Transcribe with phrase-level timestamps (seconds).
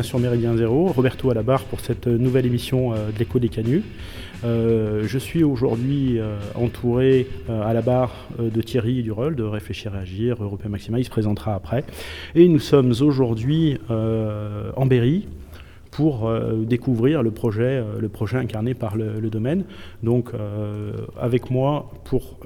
[0.00, 0.86] bien sur Méridien Zéro.
[0.86, 3.82] Roberto à la barre pour cette nouvelle émission de l'écho des canuts.
[4.42, 6.18] je suis aujourd'hui
[6.54, 11.10] entouré à la barre de Thierry Durol de Réfléchir et Agir, Européen Maxima, il se
[11.10, 11.84] présentera après.
[12.34, 15.26] Et nous sommes aujourd'hui en Berry,
[15.90, 19.64] pour euh, découvrir le projet, euh, le projet incarné par le, domaine.
[20.02, 22.38] Donc euh, avec moi pour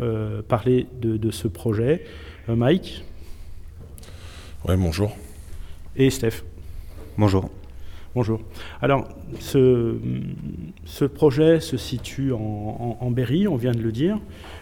[0.48, 2.04] parler de, ce projet,
[2.48, 3.04] Mike.
[4.66, 5.16] Oui, bonjour.
[5.96, 6.42] Et Steph.
[7.16, 7.48] Bonjour.
[8.14, 8.40] Bonjour.
[8.80, 9.08] Alors,
[9.40, 9.96] ce,
[10.84, 14.18] ce, projet se situe en, Berry, on vient de le dire,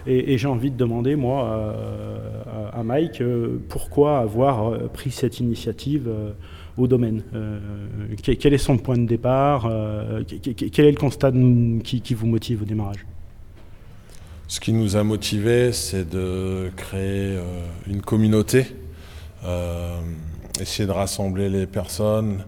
[0.06, 1.74] et, j'ai envie de demander, moi,
[2.72, 3.22] à Mike,
[3.68, 6.10] pourquoi avoir pris cette initiative
[6.76, 7.22] au domaine?
[7.34, 7.58] Euh,
[8.22, 11.32] Quel est son point de départ euh, Quel est le constat
[11.82, 13.06] qui, vous motive au démarrage?
[14.48, 17.42] Ce qui nous a motivé, c'est de créer euh,
[17.86, 18.66] une communauté,
[20.60, 22.44] essayer de rassembler les personnes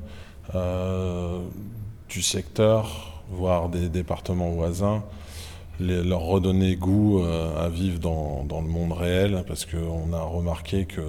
[2.08, 5.02] du secteur, voire des départements voisins,
[5.80, 11.00] leur redonner goût à vivre dans, dans, le monde réel, parce qu'on a remarqué que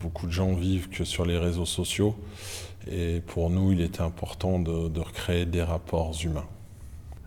[0.00, 2.14] beaucoup de gens vivent que sur les réseaux sociaux.
[2.90, 6.46] Et pour nous, il était important de, recréer des rapports humains.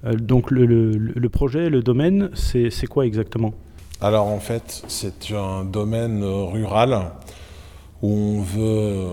[0.06, 3.54] Euh, donc le, projet, le domaine, c'est quoi exactement?
[4.02, 7.12] Alors en fait, c'est un domaine rural
[8.04, 9.08] où on veut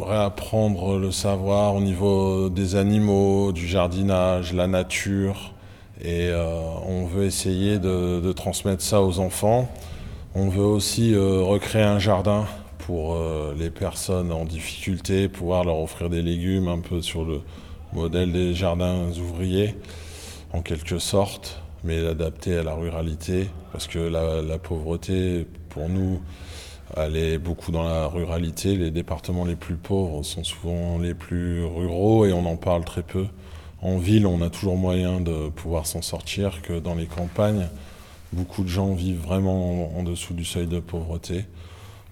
[0.00, 5.52] réapprendre le savoir au niveau des animaux, du jardinage, la nature,
[6.00, 9.70] et euh, on veut essayer de, transmettre ça aux enfants.
[10.34, 12.46] On veut aussi euh, recréer un jardin
[12.78, 17.42] pour euh, les personnes en difficulté, pouvoir leur offrir des légumes un peu sur le
[17.92, 19.76] modèle des jardins ouvriers,
[20.54, 26.20] en quelque sorte, mais adapté à la ruralité, parce que la, pauvreté, pour nous,
[26.96, 28.76] elle est beaucoup dans la ruralité.
[28.76, 33.02] Les départements les plus pauvres sont souvent les plus ruraux et on en parle très
[33.02, 33.26] peu.
[33.80, 37.68] En ville, on a toujours moyen de pouvoir s'en sortir que dans les campagnes.
[38.32, 41.46] Beaucoup de gens vivent vraiment en dessous du seuil de pauvreté.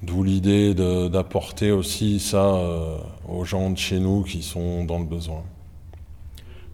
[0.03, 2.97] D'où l'idée d'apporter aussi ça euh,
[3.29, 5.43] aux gens de chez nous qui sont dans le besoin.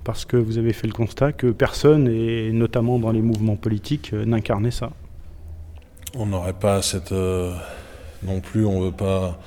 [0.05, 4.13] Parce que vous avez fait le constat que personne, et notamment dans les mouvements politiques,
[4.13, 4.91] euh, n'incarnait ça.
[6.15, 7.11] On n'aurait pas cette...
[7.11, 7.53] Euh,
[8.23, 9.39] non plus, on veut pas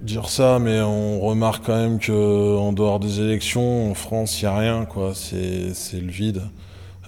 [0.00, 4.50] dire ça, mais on remarque quand même qu'en dehors des élections, en France, il n'y
[4.50, 5.12] a rien, quoi.
[5.14, 6.42] C'est le vide.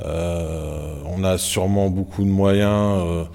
[0.04, 3.26] on a sûrement beaucoup de moyens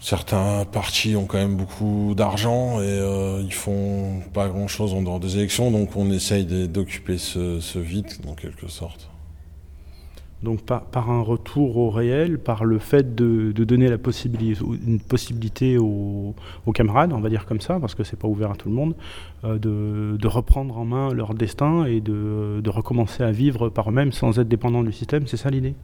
[0.00, 5.02] certains partis ont quand même beaucoup d'argent et euh, ils font pas grand chose en
[5.02, 9.07] dehors des élections, donc on essaye d'occuper ce, vide en quelque sorte.
[10.42, 15.78] Donc par, un retour au réel, par le fait de, donner la possibilité, une possibilité
[15.78, 16.34] aux,
[16.72, 18.94] camarades, on va dire comme ça, parce que c'est pas ouvert à tout le monde,
[19.44, 24.38] euh, de, reprendre en main leur destin et de, recommencer à vivre par eux-mêmes sans
[24.38, 25.74] être dépendants du système, c'est ça l'idée?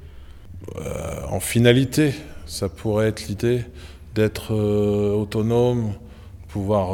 [0.77, 2.13] Euh, En finalité,
[2.47, 3.63] ça pourrait être l'idée
[4.15, 5.95] d'être euh, autonome,
[6.47, 6.91] pouvoir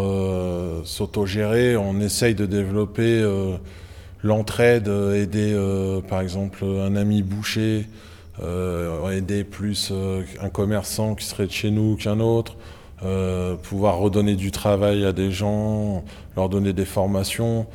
[0.86, 1.76] s'autogérer.
[1.76, 3.22] On essaye de développer
[4.22, 5.56] l'entraide, aider
[6.08, 7.86] par exemple un ami boucher,
[9.12, 9.92] aider plus
[10.42, 12.56] un commerçant qui serait de chez nous qu'un autre.
[13.62, 16.04] pouvoir redonner du travail à des gens,
[16.36, 17.66] leur donner des formations,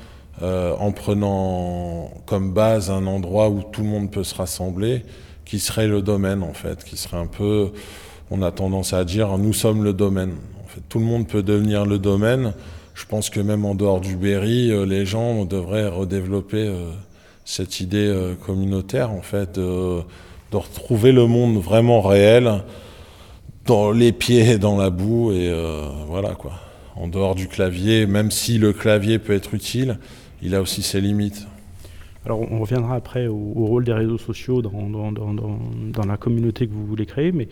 [0.42, 5.04] en prenant comme base un endroit où tout le monde peut se rassembler,
[5.46, 7.72] qui serait le domaine en fait, qui serait un peu
[8.32, 10.34] on a tendance à dire nous sommes le domaine.
[10.90, 12.54] Tout le monde peut devenir le domaine.
[12.96, 16.92] Je pense que même en dehors du Berry, euh, les gens devraient redévelopper euh,
[17.44, 20.02] cette idée euh, communautaire, en fait, de,
[20.54, 22.64] retrouver le monde vraiment réel,
[23.66, 25.54] dans les pieds dans la boue, et
[26.08, 26.54] voilà quoi.
[26.96, 30.00] En dehors du clavier, même si le clavier peut être utile,
[30.42, 31.46] il a aussi ses limites.
[32.26, 37.06] Alors on reviendra après au, rôle des réseaux sociaux dans, la communauté que vous voulez
[37.06, 37.48] créer, mais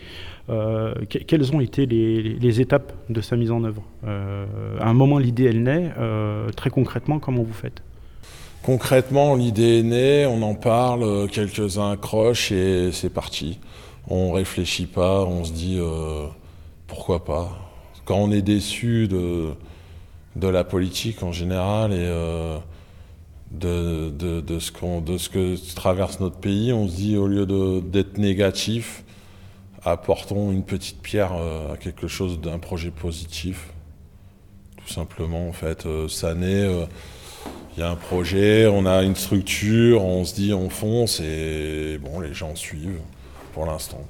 [0.50, 3.82] euh, quelles ont été les, étapes de sa mise en œuvre?
[4.06, 4.46] Euh,
[4.80, 5.92] À un moment, l'idée, elle naît.
[5.98, 7.82] Euh, très concrètement, comment vous faites?
[8.64, 13.60] Concrètement, l'idée est née, on en parle, quelques-uns accrochent et c'est parti.
[14.08, 15.78] On réfléchit pas, on se dit
[16.88, 17.50] pourquoi pas?
[18.06, 19.50] Quand on est déçu de,
[20.36, 22.10] de la politique en général et
[23.58, 26.72] de, de, ce de, ce que traverse notre pays.
[26.72, 27.46] On se dit, au lieu
[27.82, 29.04] d'être négatif,
[29.84, 33.68] apportons une petite pierre euh, à quelque chose d'un projet positif.
[34.76, 36.66] Tout simplement, en fait, euh, ça naît.
[36.66, 36.86] Euh,
[37.76, 41.98] il y a un projet, on a une structure, on se dit, on fonce et
[42.00, 43.00] bon, les gens suivent
[43.52, 44.00] pour l'instant.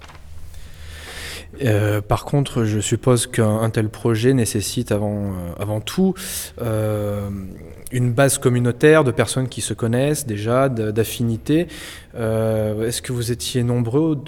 [2.06, 6.14] Par contre, je suppose qu'un tel projet nécessite avant, avant tout
[7.94, 11.68] une base communautaire de personnes qui se connaissent déjà, d'affinités.
[12.14, 14.20] est-ce que vous étiez nombreux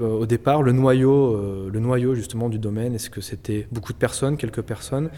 [0.00, 0.62] au, départ?
[0.62, 5.10] Le noyau, le noyau justement du domaine, est-ce que c'était beaucoup de personnes, quelques personnes?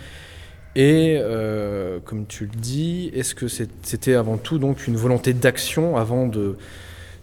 [0.75, 1.21] Et
[2.05, 6.57] comme tu le dis, est-ce que c'était avant tout donc une volonté d'action avant de,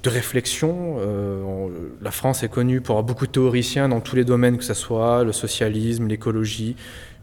[0.04, 0.98] de réflexion?
[1.00, 1.68] Euh,
[2.02, 4.74] la France est connue pour avoir beaucoup de théoriciens dans tous les domaines, que ce
[4.74, 6.76] soit le socialisme, l'écologie,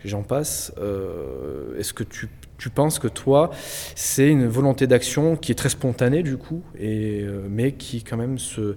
[0.05, 0.73] j'en passe.
[0.79, 2.29] Euh, est-ce que tu,
[2.71, 3.51] penses que toi,
[3.95, 8.39] c'est une volonté d'action qui est très spontanée du coup, euh, mais qui quand même
[8.39, 8.77] se,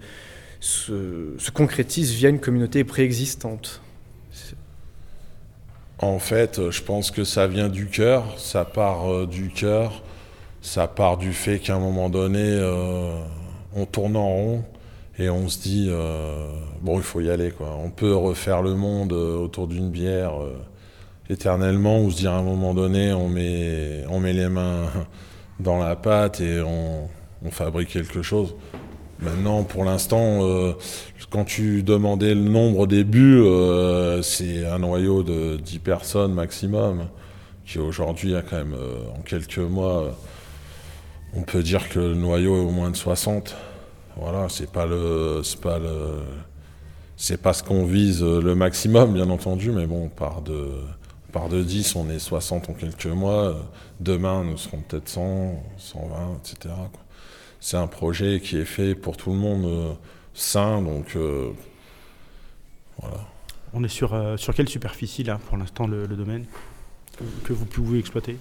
[0.60, 3.82] se, concrétise via une communauté préexistante?
[6.02, 10.02] En fait, je pense que ça vient du cœur, ça part du cœur,
[10.62, 12.58] ça part du fait qu'à un moment donné
[13.76, 14.64] on tourne en rond
[15.18, 16.50] et on se dit euh,
[16.82, 17.78] bon il faut y aller quoi.
[17.84, 20.58] On peut refaire le monde euh, autour d'une bière euh,
[21.30, 24.90] éternellement ou se dire à un moment donné on met on met les mains
[25.60, 27.08] dans la pâte et on,
[27.52, 28.56] fabrique quelque chose.
[29.20, 30.40] Maintenant pour l'instant
[31.30, 33.44] quand tu demandais le nombre des début
[34.22, 37.08] c'est un noyau de 10 personnes maximum
[37.66, 38.76] qui aujourd'hui a quand même
[39.18, 40.16] en quelques mois
[41.36, 43.56] on peut dire que le noyau est au moins de 60.
[44.18, 46.20] Voilà, c'est pas le, c'est pas le,
[47.16, 50.72] c'est pas ce qu'on vise le maximum, bien entendu, mais bon, par de,
[51.32, 53.56] par de 10, on est 60 en quelques mois.
[54.00, 56.76] Demain, nous serons peut-être 100, 120, etc.
[57.60, 59.94] C'est un projet qui est fait pour tout le monde euh,
[60.34, 61.52] sain, donc euh,
[63.02, 63.18] voilà.
[63.74, 66.46] On est sur, euh, sur quelle superficie là pour l'instant le, domaine
[67.44, 68.38] que vous pouvez exploiter?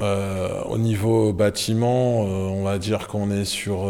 [0.00, 3.86] Au niveau bâtiment, on va dire qu'on est sur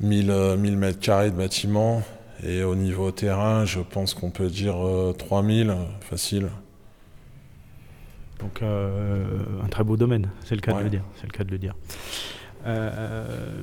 [0.00, 2.02] 1000, 1000 mètres carrés de bâtiment.
[2.44, 4.76] Et au niveau terrain, je pense qu'on peut dire
[5.18, 6.48] 3000, euh, facile.
[8.38, 9.24] Donc euh,
[9.64, 11.02] un très beau domaine, c'est le cas de le dire.
[11.16, 11.74] C'est le cas de le dire.
[12.66, 13.62] Euh,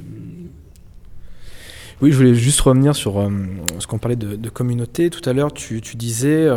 [2.02, 3.26] oui, je voulais juste revenir sur
[3.80, 5.10] ce qu'on parlait de, communauté.
[5.10, 6.50] Tout à l'heure, tu, tu disais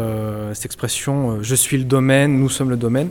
[0.53, 3.11] cette expression je suis le domaine, nous sommes le domaine.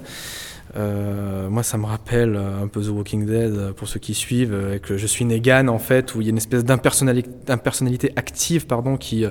[0.77, 4.13] Euh, moi, ça me rappelle euh, un peu The Walking Dead, euh, pour ceux qui
[4.13, 8.67] suivent, avec Je suis Negan, en fait, où il y a une espèce d'impersonnalité active,
[8.67, 9.25] pardon, qui,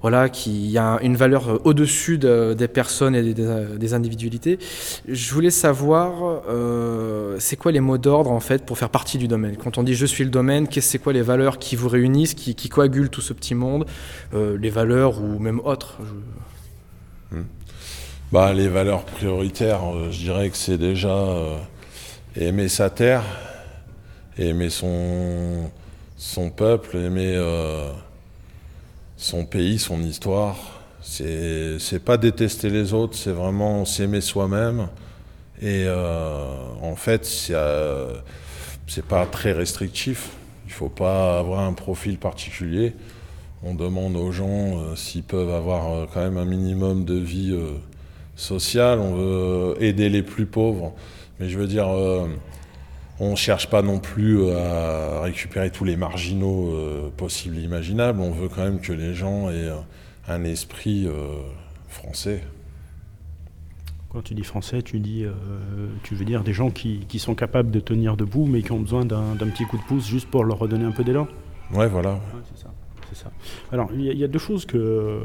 [0.00, 4.58] voilà, qui a une valeur au-dessus des personnes et des, individualités.
[5.06, 6.42] Je voulais savoir,
[7.38, 9.56] c'est quoi les mots d'ordre, en fait, pour faire partie du domaine?
[9.56, 12.68] Quand on dit je suis le domaine, c'est quoi les valeurs qui vous réunissent, qui,
[12.68, 13.86] coagulent tout ce petit monde
[14.32, 15.98] Les valeurs ou même autres?
[18.32, 21.58] Bah, les valeurs prioritaires, euh, je dirais que c'est déjà euh,
[22.34, 23.22] aimer sa terre,
[24.38, 25.70] aimer son,
[26.56, 27.92] peuple, aimer euh,
[29.18, 30.56] son pays, son histoire.
[31.02, 34.88] C'est, pas détester les autres, c'est vraiment s'aimer soi-même.
[35.60, 37.54] Et en fait, c'est,
[38.86, 40.30] c'est pas très restrictif.
[40.66, 42.94] Il faut pas avoir un profil particulier.
[43.62, 47.54] On demande aux gens s'ils peuvent avoir quand même un minimum de vie
[48.42, 50.94] social, on veut aider les plus pauvres.
[51.40, 52.26] Mais je veux dire, euh,
[53.18, 58.20] on ne cherche pas non plus à récupérer tous les marginaux euh, possibles et imaginables.
[58.20, 59.70] On veut quand même que les gens aient
[60.28, 61.40] un esprit euh,
[61.88, 62.44] français.
[64.10, 65.24] Quand tu dis français, tu dis,
[66.02, 69.06] tu veux dire des gens qui, sont capables de tenir debout, mais qui ont besoin
[69.06, 71.26] d'un petit coup de pouce juste pour leur redonner un peu d'élan?
[71.72, 72.20] Ouais, voilà.
[73.72, 75.20] Alors, il y, a deux choses que,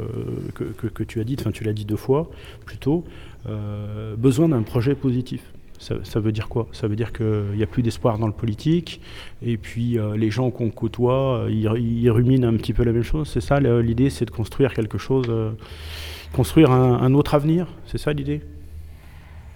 [0.53, 2.29] que, tu as dites, enfin tu l'as dit deux fois
[2.65, 3.03] plutôt.
[3.47, 5.41] Euh, besoin d'un projet positif.
[5.79, 6.67] Ça, veut dire quoi?
[6.71, 8.99] Ça veut dire qu'il n'y a plus d'espoir dans le politique,
[9.43, 13.03] et puis euh, les gens qu'on côtoie, euh, ils, ruminent un petit peu la même
[13.03, 13.29] chose.
[13.31, 15.27] C'est ça l'idée, c'est de construire quelque chose,
[16.33, 17.67] construire un, autre avenir.
[17.85, 18.41] C'est ça l'idée?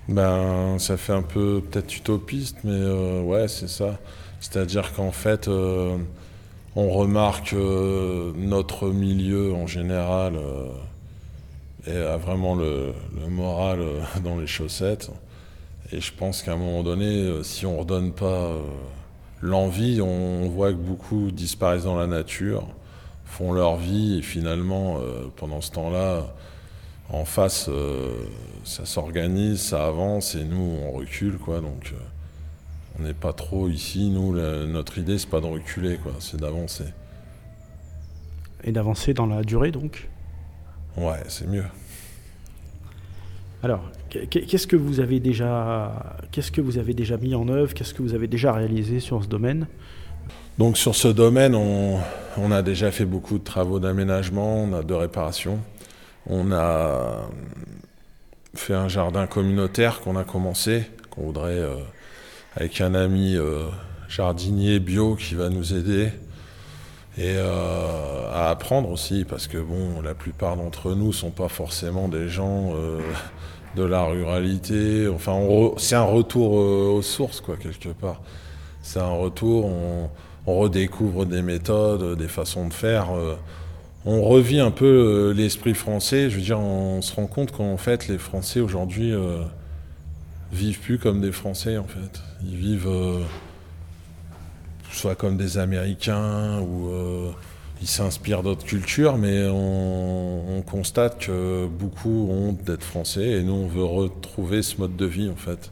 [0.10, 2.86] Ben, ça fait un peu peut-être utopiste, mais
[3.22, 4.00] ouais, c'est ça.
[4.40, 5.50] C'est-à-dire qu'en fait,
[6.76, 10.36] on remarque euh, notre milieu en général
[11.88, 12.94] euh, a vraiment le,
[13.28, 15.12] moral euh, dans les chaussettes.
[15.92, 18.56] Et je pense qu'à un moment donné, si on ne redonne pas
[19.42, 22.66] l'envie, on, voit que beaucoup disparaissent dans la nature,
[23.26, 25.02] font leur vie et finalement,
[25.36, 26.34] pendant ce temps-là,
[27.10, 27.70] en face,
[28.64, 31.38] ça s'organise, ça avance et nous, on recule.
[31.38, 31.60] quoi.
[31.60, 31.94] Donc,
[33.00, 34.10] on n'est pas trop ici.
[34.10, 34.34] Nous,
[34.68, 36.86] notre idée, c'est pas de reculer, quoi, c'est d'avancer.
[38.64, 40.10] Et d'avancer dans la durée, donc?
[40.98, 41.66] Ouais, c'est mieux.
[43.64, 47.74] Alors, qu'est-ce que vous avez déjà, qu'est-ce que vous avez déjà mis en œuvre?
[47.74, 49.68] Qu'est-ce que vous avez déjà réalisé sur ce domaine?
[50.58, 52.00] Donc sur ce domaine, on,
[52.38, 55.60] on a déjà fait beaucoup de travaux d'aménagement, on a de réparation.
[56.28, 57.30] On a
[58.54, 61.78] fait un jardin communautaire qu'on a commencé, qu'on voudrait euh,
[62.56, 63.66] avec un ami euh,
[64.10, 66.12] jardinier bio qui va nous aider
[67.18, 72.08] et euh, à apprendre aussi parce que bon la plupart d'entre nous sont pas forcément
[72.08, 72.74] des gens
[73.76, 75.38] de la ruralité enfin
[75.78, 78.22] c'est un retour aux sources quoi quelque part
[78.82, 80.10] c'est un retour on,
[80.48, 83.10] on, redécouvre des méthodes des façons de faire
[84.06, 86.30] on revit un peu euh, l'esprit français.
[86.30, 89.44] Je veux dire, on se rend compte qu'en fait, les Français aujourd'hui euh,
[90.52, 92.22] vivent plus comme des Français, en fait.
[92.44, 93.22] Ils vivent euh,
[94.92, 96.90] soit comme des Américains ou
[97.82, 103.54] ils s'inspirent d'autres cultures, mais on, constate que beaucoup ont honte d'être Français et nous,
[103.54, 105.72] on veut retrouver ce mode de vie, en fait.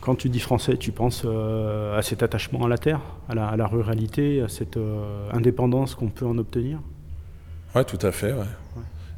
[0.00, 4.40] Quand tu dis français, tu penses à cet attachement à la terre, à la, ruralité,
[4.40, 4.78] à cette
[5.32, 6.78] indépendance qu'on peut en obtenir?
[7.74, 8.34] Oui, tout à fait.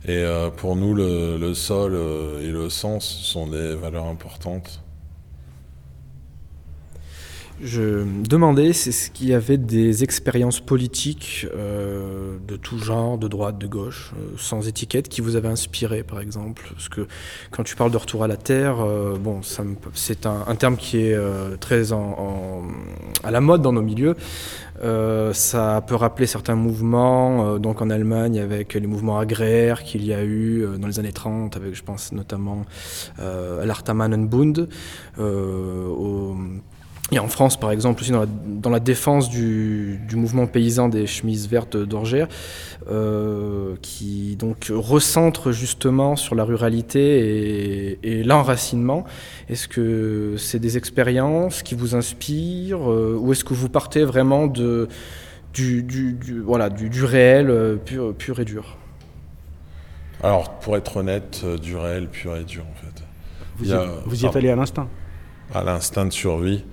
[0.07, 4.83] Et euh, pour nous, le, sol euh, et le sens sont des valeurs importantes.
[7.63, 13.19] Je me demandais si ce qu'il y avait des expériences politiques euh, de tout genre,
[13.19, 16.71] de droite, de gauche, sans étiquette, qui vous avaient inspiré, par exemple?
[16.73, 17.07] Parce que
[17.51, 18.77] quand tu parles de retour à la terre,
[19.21, 19.43] bon,
[19.93, 21.19] c'est un, terme qui est
[21.61, 24.17] très à la mode dans nos milieux.
[24.83, 30.05] Euh, ça peut rappeler certains mouvements, euh, donc en Allemagne avec les mouvements agraires qu'il
[30.05, 32.65] y a eu euh, dans les années 30, avec je pense notamment
[35.99, 36.37] au
[37.13, 41.77] et en France, par exemple, aussi dans la, défense du, mouvement paysan des chemises vertes
[41.77, 42.29] d'Orgère,
[42.89, 49.05] euh, qui donc recentre justement sur la ruralité et, l'enracinement.
[49.49, 54.47] Est-ce que c'est des expériences qui vous inspirent euh, ou est-ce que vous partez vraiment
[54.47, 54.89] de,
[55.53, 58.77] du, voilà, du, réel euh, pur, pur, et dur?
[60.23, 63.03] Alors, pour être honnête, du réel pur et dur en fait.
[63.57, 63.77] Vous, y,
[64.07, 64.89] vous y êtes allé à l'instinct?
[65.53, 66.65] À l'instinct de survie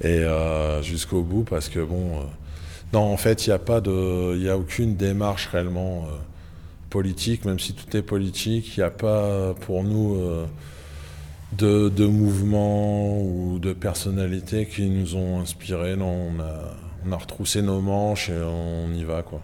[0.00, 2.22] et euh, jusqu'au bout parce que bon, euh,
[2.92, 6.16] non, en fait, il n'y a pas de, il a aucune démarche réellement euh,
[6.90, 10.16] politique, même si tout est politique, il n'y a pas pour nous
[11.52, 15.96] de, de ou de personnalités qui nous ont inspirés.
[15.96, 16.76] Non, on a,
[17.06, 19.40] on a retroussé nos manches et on y va quoi.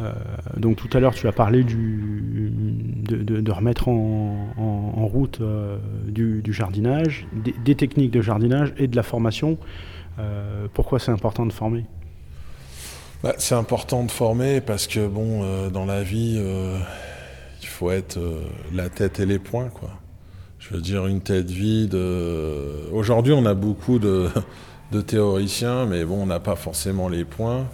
[0.00, 0.12] Euh,
[0.56, 2.52] donc tout à l'heure, tu as parlé du,
[3.08, 7.26] de, remettre en, route euh, du, jardinage,
[7.64, 9.58] des, techniques de jardinage et de la formation.
[10.18, 11.84] Euh, pourquoi c'est important de former?
[13.22, 16.40] Bah, C'est important de former parce que bon, dans la vie,
[17.62, 18.18] il faut être
[18.72, 19.90] la tête et les poings, quoi.
[20.58, 21.94] Je veux dire une tête vide.
[22.92, 24.28] Aujourd'hui, on a beaucoup de,
[24.92, 27.66] de théoriciens, mais bon, on n'a pas forcément les points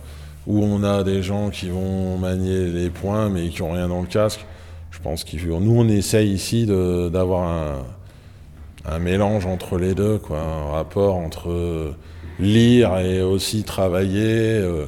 [0.50, 4.00] où on a des gens qui vont manier les points mais qui n'ont rien dans
[4.00, 4.44] le casque.
[4.90, 7.84] Je pense qu'il nous on essaye ici d'avoir
[8.84, 11.94] un, mélange entre les deux, un rapport entre
[12.40, 14.86] lire et aussi travailler, euh,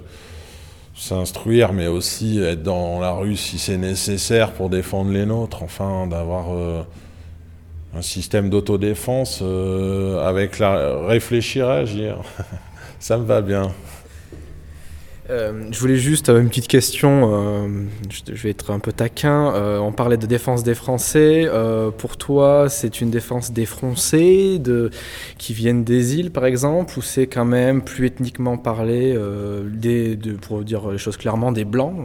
[0.97, 6.09] s'instruire, mais aussi être dans la rue si c'est nécessaire pour défendre les nôtres, enfin
[6.09, 6.83] d'avoir euh,
[7.95, 12.19] un système d'autodéfense euh, avec la réfléchir dire.
[12.99, 13.73] Ça me va bien.
[15.33, 17.69] Euh, je voulais juste avoir une petite question, euh,
[18.11, 19.55] je, vais être un peu taquin.
[19.55, 21.49] Euh, on parlait de défense des Français.
[21.97, 24.61] pour toi, c'est une défense des Français
[25.39, 29.19] qui viennent des îles, par exemple, ou c'est quand même plus ethniquement parlé,
[30.43, 31.97] pour dire les choses clairement, des Blancs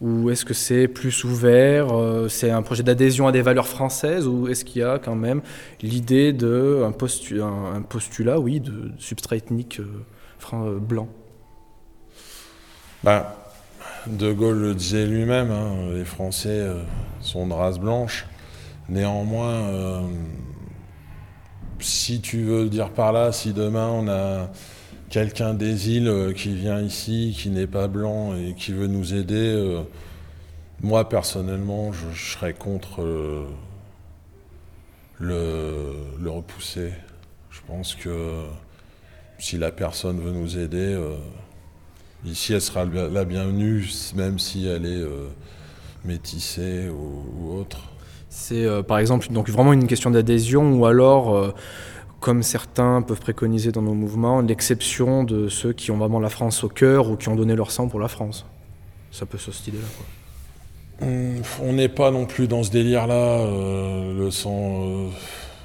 [0.00, 1.88] ou est-ce que c'est plus ouvert
[2.28, 5.40] C'est un projet d'adhésion à des valeurs françaises Ou est-ce qu'il y a quand même
[5.82, 9.80] l'idée d'un postu un, postulat, oui, de substrat ethnique
[10.80, 11.08] blanc?
[13.04, 13.36] Bah,
[14.06, 16.82] De Gaulle le disait lui-même, hein, les Français euh,
[17.20, 18.26] sont de race blanche.
[18.88, 20.00] Néanmoins, euh,
[21.78, 24.50] si tu veux dire par là, si demain on a
[25.10, 29.14] quelqu'un des îles euh, qui vient ici, qui n'est pas blanc et qui veut nous
[29.14, 29.82] aider,
[30.80, 33.02] moi personnellement, je, serais contre
[35.20, 36.92] le, le, repousser.
[37.50, 38.44] Je pense que
[39.38, 40.96] si la personne veut nous aider,
[42.24, 45.28] Ici, elle sera la bienvenue, même si elle est euh,
[46.04, 47.78] métissée ou, autre.
[48.28, 51.54] C'est euh, par exemple donc vraiment une question d'adhésion ou alors, euh,
[52.18, 56.64] comme certains peuvent préconiser dans nos mouvements, l'exception de ceux qui ont vraiment la France
[56.64, 58.44] au cœur ou qui ont donné leur sang pour la France.
[59.12, 61.06] Ça peut se cette idée-là.
[61.62, 65.10] On n'est pas non plus dans ce délire-là, le sang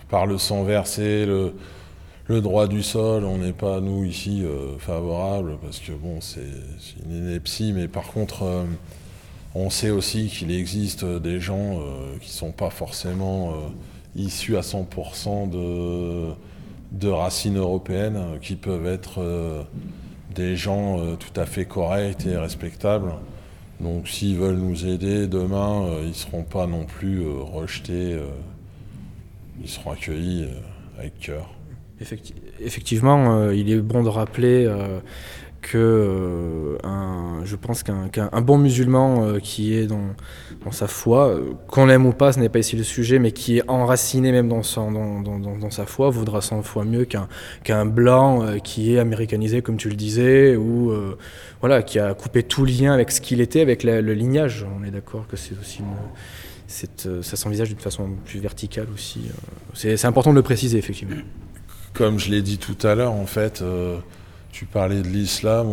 [0.07, 1.55] par le sang versé, le,
[2.27, 4.44] le droit du sol, on n'est pas, nous, ici,
[4.80, 6.42] favorable, parce que bon, c'est
[7.06, 8.65] une ineptie, mais par contre,
[9.56, 11.80] on sait aussi qu'il existe des gens
[12.22, 13.53] qui ne sont pas forcément
[14.15, 16.30] issus à 100% de,
[16.94, 19.65] de racines européennes, qui peuvent être
[20.34, 23.12] des gens tout à fait corrects et respectables.
[23.82, 28.18] Donc s'ils veulent nous aider demain, ils ne seront pas non plus rejetés,
[29.62, 30.48] ils seront accueillis
[30.98, 31.50] avec cœur.
[32.60, 35.00] Effectivement, euh, il est bon de rappeler euh,
[35.62, 40.14] que euh, je pense qu'un bon musulman qui est dans,
[40.72, 43.70] sa foi, qu'on l'aime ou pas, ce n'est pas ici le sujet, mais qui est
[43.70, 49.78] enraciné même dans, sa foi, vaudra 100 fois mieux qu'un blanc qui est américanisé, comme
[49.78, 50.92] tu le disais, ou
[51.62, 54.66] voilà, qui a coupé tout lien avec ce qu'il était, avec le lignage.
[54.78, 55.82] On est d'accord que c'est aussi
[56.68, 59.30] ça s'envisage d'une façon plus verticale aussi.
[59.76, 61.16] C'est important de le préciser, effectivement.
[61.94, 63.98] Comme je l'ai dit tout à l'heure, en fait, euh,
[64.52, 65.68] tu parlais de l'islam.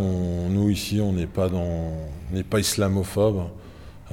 [0.51, 1.93] Nous ici, on n'est pas dans,
[2.33, 3.45] n'est pas islamophobe.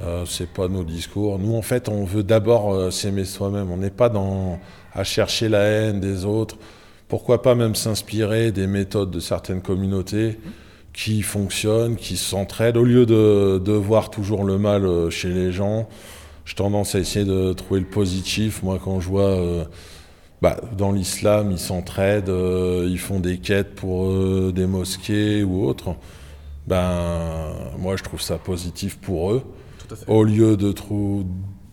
[0.00, 1.38] Euh, c'est pas nos discours.
[1.38, 3.70] Nous, en fait, on veut d'abord euh, s'aimer soi-même.
[3.70, 4.60] On n'est pas dans
[4.94, 6.56] à chercher la haine des autres.
[7.08, 10.38] Pourquoi pas même s'inspirer des méthodes de certaines communautés
[10.92, 15.88] qui fonctionnent, qui s'entraident, au lieu de, voir toujours le mal euh, chez les gens.
[16.44, 18.62] J'ai tendance à essayer de trouver le positif.
[18.62, 19.68] Moi, quand je vois
[20.40, 25.64] bah, dans l'islam, ils s'entraident, euh, ils font des quêtes pour euh, des mosquées ou
[25.64, 25.96] autres.
[26.66, 29.42] Ben, moi, je trouve ça positif pour eux.
[30.06, 30.74] Au lieu de,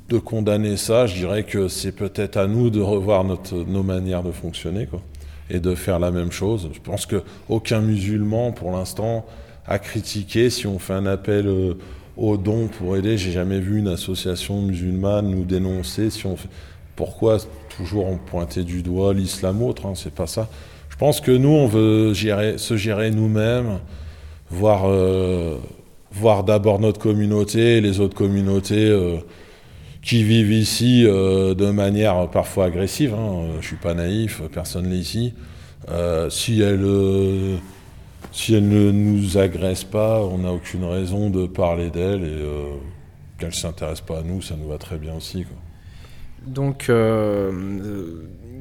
[0.10, 4.23] de condamner ça, je dirais que c'est peut-être à nous de revoir notre, nos manières
[4.23, 5.01] de fonctionner quoi,
[5.49, 6.69] et de faire la même chose.
[6.73, 9.25] Je pense qu'aucun musulman, pour l'instant,
[9.67, 11.73] a critiqué si on fait un appel euh,
[12.17, 13.17] aux dons pour aider.
[13.17, 16.49] J'ai jamais vu une association musulmane nous dénoncer si on fait
[16.95, 17.39] pourquoi
[17.77, 20.49] toujours on pointait du doigt l'islam autre, hein, c'est pas ça.
[20.89, 23.79] Je pense que nous, on veut se gérer nous-mêmes,
[24.49, 25.57] voir, euh,
[26.11, 29.17] voir d'abord notre communauté et les autres communautés euh,
[30.01, 33.13] qui vivent ici euh, de manière parfois agressive.
[33.13, 33.57] Hein.
[33.59, 35.33] Je suis pas naïf, personne n'est ici.
[36.29, 37.59] si elles
[38.31, 43.49] si elle ne nous agressent pas, on n'a aucune raison de parler d'elles et qu'elles
[43.49, 45.45] ne s'intéressent pas à nous, ça nous va très bien aussi.
[46.47, 47.51] Donc, euh,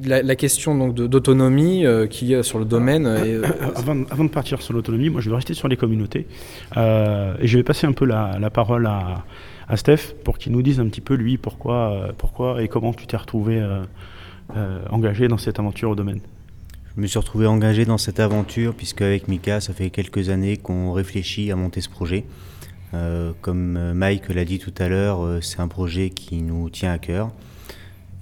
[0.03, 3.05] la, question donc d'autonomie euh, qu'il y a sur le domaine.
[3.05, 3.43] Euh,
[3.75, 6.27] avant, de partir sur l'autonomie, moi je vais rester sur les communautés
[6.75, 9.23] et je vais passer un peu la, parole à,
[9.75, 13.17] Steph pour qu'il nous dise un petit peu lui pourquoi, pourquoi et comment tu t'es
[13.17, 13.63] retrouvé
[14.89, 16.19] engagé dans cette aventure au domaine.
[16.95, 20.57] Je me suis retrouvé engagé dans cette aventure puisque avec Mika, ça fait quelques années
[20.57, 22.25] qu'on réfléchit à monter ce projet.
[23.41, 27.31] comme Mike l'a dit tout à l'heure, c'est un projet qui nous tient à cœur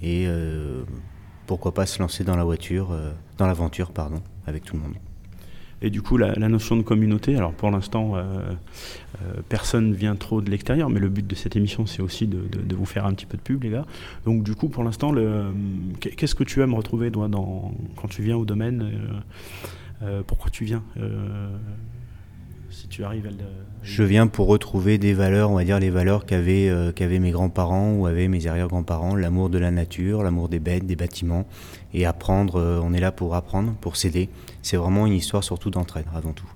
[0.02, 0.82] et euh,
[1.46, 4.94] pourquoi pas se lancer dans la voiture, euh, dans l'aventure, pardon, avec tout le monde.
[5.82, 8.54] Et du coup, la, notion de communauté, alors pour l'instant, euh,
[9.50, 12.74] personne ne vient trop de l'extérieur, mais le but de cette émission, c'est aussi de,
[12.74, 13.84] vous faire un petit peu de pub, les gars.
[14.24, 15.12] Donc du coup, pour l'instant,
[16.00, 19.22] qu'est-ce que tu aimes retrouver quand tu viens au domaine
[20.26, 20.82] Pourquoi tu viens
[22.94, 23.36] tu arrives à le...
[23.82, 27.92] Je viens pour retrouver des valeurs, on va dire les valeurs qu'avaient euh, mes grands-parents
[27.94, 31.44] ou avaient mes arrière-grands-parents, l'amour de la nature, l'amour des bêtes, des bâtiments,
[31.92, 34.28] et apprendre, euh, on est là pour apprendre, pour s'aider.
[34.62, 36.46] C'est vraiment une histoire surtout d'entraide avant tout.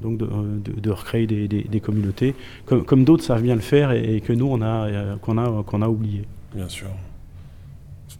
[0.00, 4.46] Donc de, euh, recréer des, communautés, comme, d'autres savent bien le faire et, que nous,
[4.46, 6.22] on a, qu'on a, qu'on a oublié.
[6.54, 6.86] Bien sûr.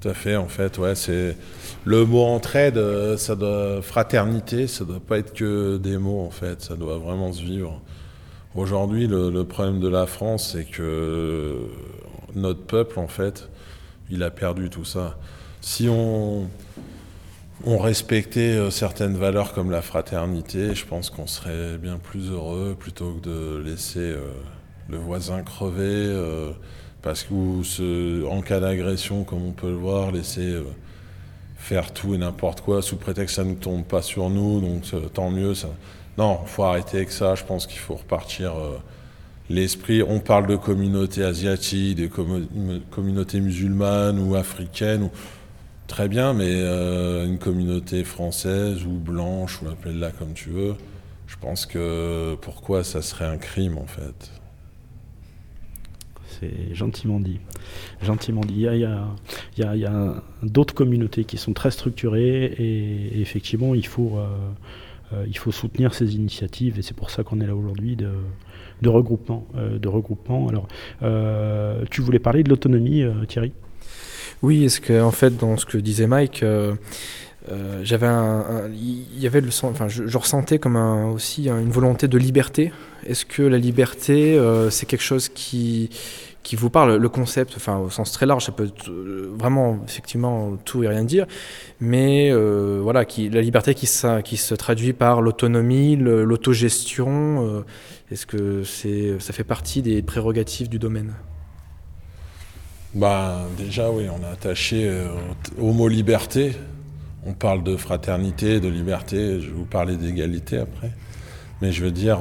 [0.01, 1.37] Tout à fait, en fait, ouais, c'est
[1.85, 6.31] le mot entraide, euh, ça doit fraternité, ça doit pas être que des mots en
[6.31, 7.81] fait, ça doit vraiment se vivre.
[8.55, 11.57] Aujourd'hui, le, problème de la France, c'est que
[12.37, 13.49] notre peuple, en fait,
[14.09, 15.19] il a perdu tout ça.
[15.61, 16.49] Si on,
[17.67, 23.15] respectait euh, certaines valeurs comme la fraternité, je pense qu'on serait bien plus heureux plutôt
[23.15, 24.31] que de laisser euh,
[24.89, 26.15] le voisin crever
[27.09, 30.65] parce que en cas d'agression, comme on peut le voir, laisser euh,
[31.57, 34.83] faire tout et n'importe quoi sous prétexte que ça ne tombe pas sur nous, donc
[35.15, 35.55] tant mieux.
[35.55, 35.69] Ça...
[36.19, 37.35] Non, faut arrêter avec ça.
[37.35, 38.77] Je pense qu'il faut repartir euh,
[39.49, 40.03] l'esprit.
[40.03, 42.11] On parle de communautés asiatiques, des
[42.91, 45.09] communautés musulmanes ou africaines.
[45.87, 50.75] Très bien, mais euh, une communauté française ou blanche, ou appelle-la comme tu veux,
[51.27, 54.31] je pense que pourquoi ça serait un crime en fait?
[56.41, 57.41] C'est gentiment dit.
[58.03, 58.67] Gentiment dit.
[58.73, 58.79] Il
[59.57, 64.27] y a, d'autres communautés qui sont très structurées et, effectivement, il faut, euh,
[65.13, 68.89] euh, il faut soutenir ces initiatives et c'est pour ça qu'on est là aujourd'hui de,
[68.89, 69.47] regroupement.
[69.57, 70.49] Euh, de regroupement.
[70.49, 70.69] Alors,
[71.91, 73.53] tu voulais parler de l'autonomie, Thierry?
[74.43, 76.45] Oui, est-ce que en fait, dans ce que disait Mike,
[77.83, 82.19] j'avais un, il y avait le enfin je, ressentais comme un, aussi une volonté de
[82.19, 82.73] liberté
[83.07, 84.39] est-ce que la liberté
[84.71, 85.89] c'est quelque chose qui
[86.43, 86.97] qui vous parle.
[86.97, 88.71] Le concept, enfin au sens très large, ça peut
[89.35, 91.27] vraiment effectivement tout et rien dire,
[91.81, 97.65] mais euh, voilà, la liberté qui, se traduit par l'autonomie, l'autogestion, euh,
[98.11, 101.15] est-ce que c'est, ça fait partie des prérogatives du domaine?
[102.95, 105.09] Bah, Déjà, oui, on est attaché euh,
[105.59, 106.53] au mot liberté.
[107.27, 110.93] On parle de fraternité, de liberté, je vais vous parler d'égalité après.
[111.61, 112.21] Mais je veux dire,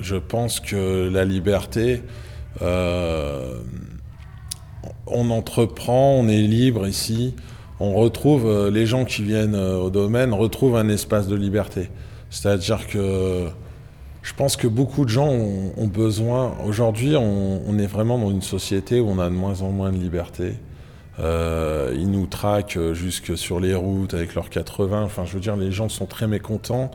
[0.00, 2.23] je pense que la liberté, euh,
[2.60, 3.60] on
[5.30, 7.34] entreprend, on est libre ici.
[7.80, 11.90] On retrouve, euh, les gens qui viennent euh, au domaine retrouvent un espace de liberté.
[12.30, 13.48] C'est-à-dire que
[14.22, 16.54] je pense que beaucoup de gens ont, besoin.
[16.64, 19.98] Aujourd'hui, on, est vraiment dans une société où on a de moins en moins de
[19.98, 20.54] liberté.
[21.18, 25.02] ils nous traquent jusque sur les routes avec leurs 80.
[25.02, 26.90] Enfin, je veux dire, les gens sont très mécontents,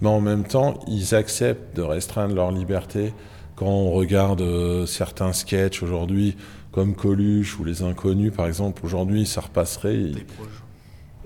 [0.00, 3.14] mais en même temps, ils acceptent de restreindre leur liberté
[3.56, 6.36] quand on regarde euh, certains sketchs aujourd'hui,
[6.70, 9.96] comme Coluche ou Les Inconnus, par exemple, aujourd'hui, ça repasserait.
[9.96, 10.62] Des proches.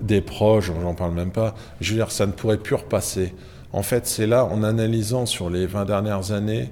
[0.01, 1.55] Des proches, j'en parle même pas.
[1.81, 3.33] Je veux dire, ça ne pourrait plus repasser.
[3.73, 6.69] En fait, c'est là, en analysant sur les 20 dernières années,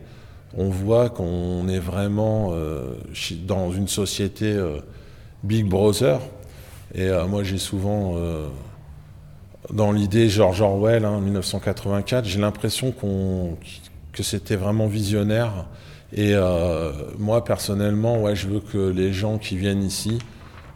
[0.58, 2.94] on voit qu'on est vraiment euh,
[3.46, 4.78] dans une société euh,
[5.44, 6.20] Big Brother.
[6.94, 8.16] Et moi, j'ai souvent,
[9.74, 13.58] dans l'idée George Orwell, hein, 1984, j'ai l'impression qu'on
[14.16, 15.68] que c'était vraiment visionnaire.
[16.14, 20.20] Et euh, moi, personnellement, ouais, je veux que les gens qui viennent ici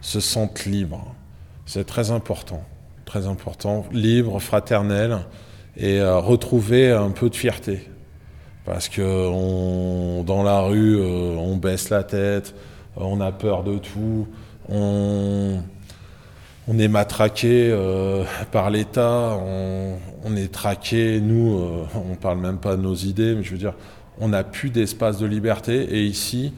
[0.02, 1.14] se sentent libres.
[1.64, 2.62] C'est très important,
[3.06, 3.86] très important.
[3.92, 5.20] Libre, fraternel,
[5.76, 7.88] et euh, retrouver un peu de fierté.
[8.66, 12.54] Parce que dans la rue, euh, on baisse la tête,
[12.96, 14.28] on a peur de tout,
[16.70, 19.36] on est matraqué euh, par l'État,
[20.24, 23.58] on, est traqué, nous, euh, on parle même pas de nos idées, mais je veux
[23.58, 23.74] dire,
[24.20, 25.82] on n'a plus d'espace de liberté.
[25.90, 26.52] Et ici,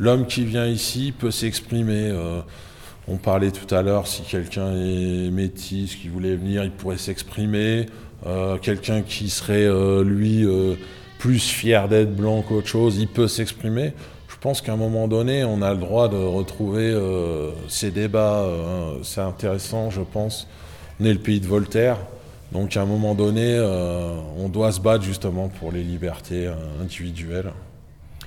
[0.00, 2.10] l'homme qui vient ici peut s'exprimer.
[2.10, 2.40] Euh,
[3.06, 7.86] on parlait tout à l'heure, si quelqu'un est métis, qui voulait venir, il pourrait s'exprimer.
[8.62, 9.68] quelqu'un qui serait,
[10.04, 10.46] lui,
[11.18, 13.92] plus fier d'être blanc qu'autre chose, il peut s'exprimer.
[14.42, 18.40] Je pense qu'à un moment donné, on a le droit de retrouver euh, ces débats.
[18.40, 20.48] Euh, c'est intéressant, je pense.
[20.98, 21.96] On est le pays de Voltaire.
[22.50, 26.50] Donc à un moment donné, euh, on doit se battre justement pour les libertés
[26.80, 27.52] individuelles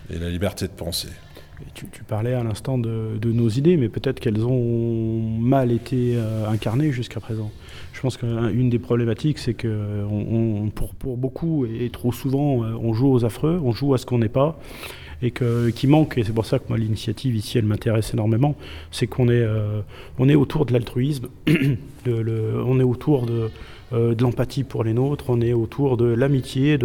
[0.10, 1.10] et la liberté de penser.
[1.74, 7.20] tu, parlais à l'instant de, nos idées, mais peut-être qu'elles ont mal été incarnées jusqu'à
[7.20, 7.52] présent.
[7.92, 10.06] Je pense qu'une des problématiques, c'est que
[10.76, 14.30] pour, beaucoup et trop souvent, on joue aux affreux, on joue à ce qu'on n'est
[14.30, 14.58] pas
[15.22, 18.56] et qui manque, et c'est pour ça que moi l'initiative ici elle m'intéresse énormément,
[18.92, 19.82] c'est qu'on est, euh,
[20.20, 21.28] on est autour de l'altruisme,
[22.08, 23.50] on est autour de,
[23.94, 26.78] euh, de l'empathie pour les nôtres, on est autour de l'amitié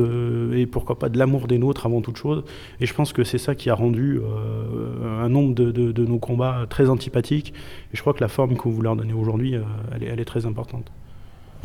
[0.54, 2.44] et pourquoi pas de l'amour des nôtres avant toute chose.
[2.80, 6.66] Et je pense que c'est ça qui a rendu euh, un nombre de, nos combats
[6.68, 7.52] très antipathiques.
[7.92, 10.46] Et je crois que la forme que vous leur donnez aujourd'hui, elle, elle est très
[10.46, 10.90] importante.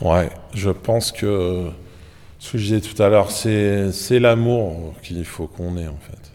[0.01, 1.65] Ouais, je pense que
[2.39, 6.34] ce que je disais tout à l'heure, c'est l'amour qu'il faut qu'on ait en fait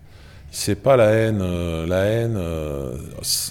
[0.51, 1.41] c'est pas la haine.
[1.41, 2.97] Euh, la haine, euh,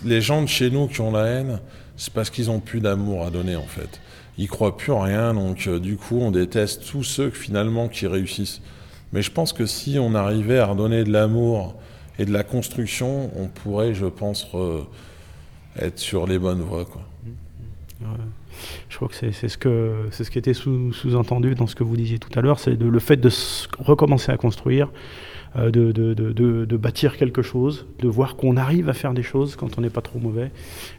[0.06, 1.60] les gens de chez nous qui ont la haine,
[1.98, 4.02] c'est parce qu'ils ont plus d'amour à donner en fait.
[4.38, 8.08] Ils croient plus en rien, donc euh, du coup on déteste tous ceux finalement qui
[8.08, 8.62] réussissent.
[9.12, 11.76] Mais je pense que si on arrivait à redonner de l'amour
[12.20, 14.48] et de la construction, on pourrait, je pense,
[15.78, 16.86] être sur les bonnes voies.
[18.88, 19.58] Je crois que c'est ce,
[20.30, 23.32] qui était sous-entendu dans ce que vous disiez tout à l'heure, c'est le fait de
[23.80, 24.90] recommencer à construire,
[25.56, 29.82] de, de, bâtir quelque chose, de voir qu'on arrive à faire des choses quand on
[29.82, 30.52] n'est pas trop mauvais.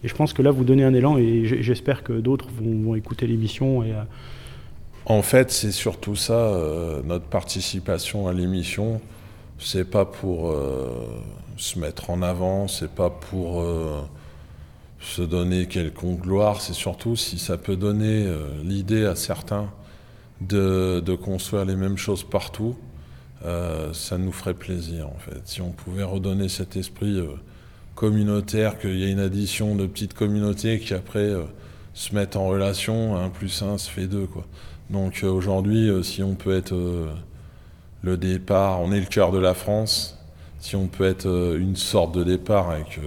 [0.02, 3.26] Et je pense que là, vous donnez un élan et j'espère que d'autres vont, écouter
[3.26, 3.82] l'émission.
[3.82, 4.02] Euh,
[5.06, 9.00] En fait, c'est surtout ça, euh, notre participation à l'émission.
[9.58, 10.54] C'est pas pour
[11.58, 13.62] se mettre en avant, c'est pas pour
[15.00, 18.26] se donner quelconque gloire, c'est surtout si ça peut donner
[18.64, 19.68] l'idée à certains
[20.40, 22.74] de, de, construire les mêmes choses partout,
[23.44, 25.40] euh, ça nous ferait plaisir en fait.
[25.44, 27.28] Si on pouvait redonner cet esprit euh,
[27.94, 31.44] communautaire, qu'il y ait une addition de petites communautés qui après euh,
[31.94, 34.44] se mettent en relation, 1 plus 1 se fait 2 quoi.
[34.90, 36.74] Donc aujourd'hui, si on peut être
[38.02, 40.18] le départ, on est le cœur de la France,
[40.58, 42.98] si on peut être une sorte de départ avec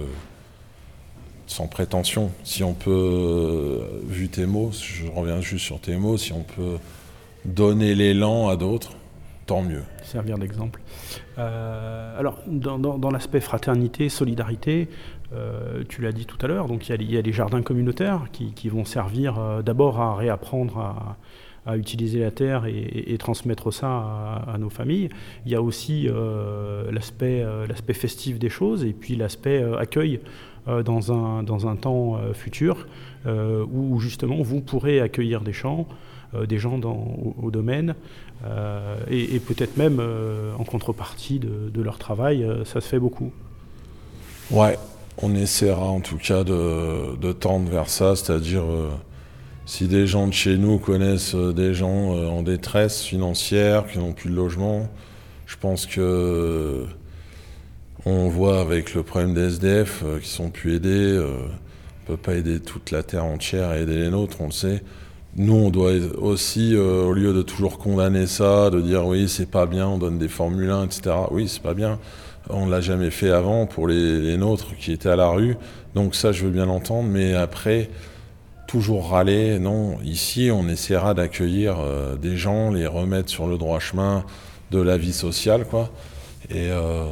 [1.46, 6.32] sans prétention, si on peut, vu tes mots, je reviens juste sur tes mots, si
[6.32, 6.78] on peut
[7.44, 8.92] donner l'élan à d'autres,
[9.44, 9.82] tant mieux.
[10.14, 10.80] Servir d'exemple.
[11.36, 14.88] alors, dans, l'aspect fraternité, solidarité,
[15.88, 18.84] tu l'as dit tout à l'heure, donc il y, a les jardins communautaires qui, vont
[18.84, 21.16] servir d'abord à réapprendre à,
[21.76, 25.08] utiliser la terre et, transmettre ça à, nos familles.
[25.46, 26.90] Il y a aussi euh,
[27.22, 30.20] euh, l'aspect festif des choses et puis l'aspect euh, accueil
[30.66, 32.86] dans, un, temps futur
[33.26, 35.86] où justement vous pourrez accueillir des gens,
[36.48, 37.94] des gens au, domaine
[39.10, 40.00] et, peut-être même
[40.58, 43.32] en contrepartie de, leur travail, ça se fait beaucoup.
[44.50, 44.78] Ouais,
[45.18, 48.64] on essaiera en tout cas de, tendre vers ça, c'est-à-dire
[49.66, 53.98] si des gens de chez nous connaissent euh, des gens euh, en détresse financière, qui
[53.98, 54.90] n'ont plus de logement,
[55.46, 56.84] je pense que euh,
[58.04, 61.18] on voit avec le problème des SDF qui sont plus aidés.
[61.18, 64.82] on peut pas aider toute la terre entière et aider les nôtres, on le sait.
[65.36, 69.66] Nous, on doit aussi, au lieu de toujours condamner ça, de dire oui, c'est pas
[69.66, 71.16] bien, on donne des Formule 1, etc.
[71.30, 71.98] Oui, c'est pas bien.
[72.50, 75.56] On l'a jamais fait avant pour les, nôtres qui étaient à la rue.
[75.94, 77.08] Donc ça, je veux bien l'entendre.
[77.08, 77.88] Mais après,
[78.66, 79.58] toujours râler.
[79.58, 84.24] Non, ici, on essaiera d'accueillir euh, des gens, les remettre sur le droit chemin
[84.70, 85.90] de la vie sociale, quoi.
[86.50, 87.06] Et, euh,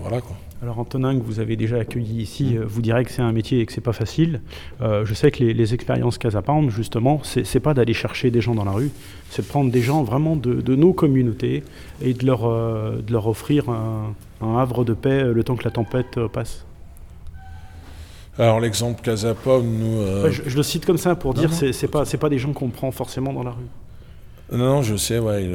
[0.00, 0.36] voilà, quoi.
[0.62, 3.60] Alors Antonin, que vous avez déjà accueilli ici, euh, vous direz que c'est un métier
[3.60, 4.40] et que c'est pas facile.
[4.80, 8.64] je sais que les, expériences Casa Pound, justement, c'est pas d'aller chercher des gens dans
[8.64, 8.90] la rue,
[9.30, 11.62] c'est de prendre des gens vraiment de, nos communautés
[12.02, 15.70] et de leur, de leur offrir un, un havre de paix le temps que la
[15.70, 16.64] tempête passe.
[18.38, 20.00] Alors l'exemple Casapom, nous...
[20.00, 22.68] Euh, je, le cite comme ça pour dire que c'est pas, pas des gens qu'on
[22.68, 23.66] prend forcément dans la rue.
[24.52, 25.50] Non, non, je sais, ouais,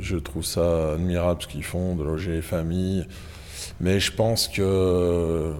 [0.00, 3.06] je trouve ça admirable ce qu'ils font, de loger les familles.
[3.80, 5.52] Mais je pense que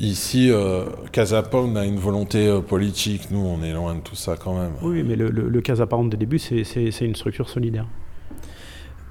[0.00, 3.30] ici, euh, Casapom a une volonté euh, politique.
[3.30, 4.72] Nous, on est loin de tout ça quand même.
[4.82, 7.86] Oui, mais le, le, le Casapom des débuts, c'est une structure solidaire.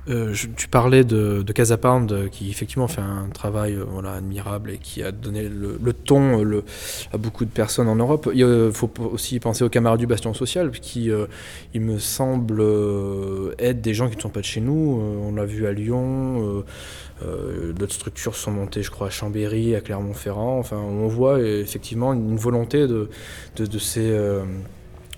[0.09, 4.77] Euh, tu parlais de, de Casa Pound, qui effectivement fait un travail euh, admirable et
[4.77, 6.41] qui a donné le, ton
[7.13, 8.29] à beaucoup de personnes en Europe.
[8.33, 11.27] Il faut aussi penser aux camarades du Bastion Social, qui, euh,
[11.73, 12.63] il me semble,
[13.59, 14.99] aident des gens qui ne sont pas de chez nous.
[15.23, 16.63] on l'a vu à Lyon.
[17.75, 20.57] D'autres structures sont montées, je crois, à Chambéry, à Clermont-Ferrand.
[20.57, 23.09] Enfin, on voit effectivement une volonté de
[23.79, 24.11] ces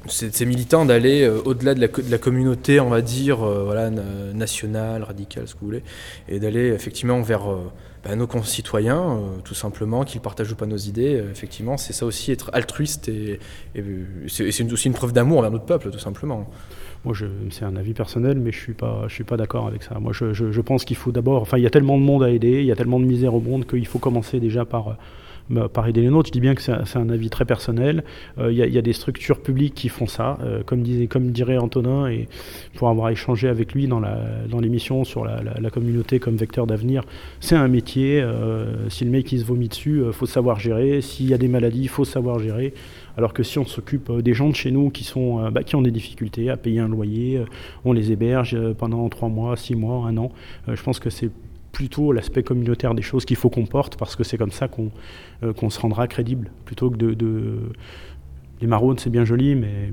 [0.08, 3.90] ces, militants d'aller euh, au-delà de, la, communauté, on va dire, euh, voilà,
[4.34, 5.84] nationale, radicale, ce que vous voulez,
[6.28, 7.72] et d'aller effectivement vers euh,
[8.04, 11.24] bah, nos concitoyens, tout simplement, qu'ils partagent ou pas nos idées.
[11.32, 13.40] effectivement, c'est ça aussi être altruiste et,
[14.28, 16.50] c'est aussi une preuve d'amour envers notre peuple, tout simplement.
[17.06, 17.16] Moi,
[17.50, 20.00] c'est un avis personnel, mais je suis pas, je suis pas d'accord avec ça.
[20.00, 22.30] Moi, je, je pense qu'il faut d'abord, enfin, il y a tellement de monde à
[22.30, 24.98] aider, il y a tellement de misère au monde qu'il faut commencer déjà par
[25.52, 26.28] bah, par aider les nôtres.
[26.28, 28.06] Je dis bien que c'est un avis très personnel.
[28.38, 30.82] Euh, il y, a des structures publiques qui font ça, euh, comme,
[31.32, 32.30] dirait Antonin, et
[32.76, 34.00] pour avoir échangé avec lui dans
[34.62, 37.04] l'émission sur la, communauté comme vecteur d'avenir,
[37.42, 38.22] c'est un métier.
[38.22, 41.02] Euh, si le mec il se vomit dessus, il faut savoir gérer.
[41.02, 42.74] S'il y a des maladies, il faut savoir gérer.
[43.18, 45.82] Alors que si on s'occupe des gens de chez nous qui, sont, bah, qui ont
[45.82, 47.42] des difficultés à payer un loyer,
[47.84, 50.32] on les héberge pendant trois mois, six mois, un an,
[50.74, 51.30] je pense que c'est
[51.72, 54.92] plutôt l'aspect communautaire des choses qu'il faut qu'on porte, parce que c'est comme ça qu'on
[55.44, 57.58] euh, se rendra crédible, plutôt que de...
[58.60, 59.92] Les maraudes, c'est bien joli, mais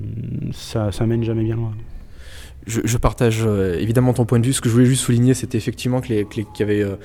[0.51, 1.73] ça, ça mène jamais bien loin
[2.67, 4.53] je, partage euh, évidemment ton point de vue.
[4.53, 6.95] Ce que je voulais juste souligner, c'était effectivement qu'il y avait euh,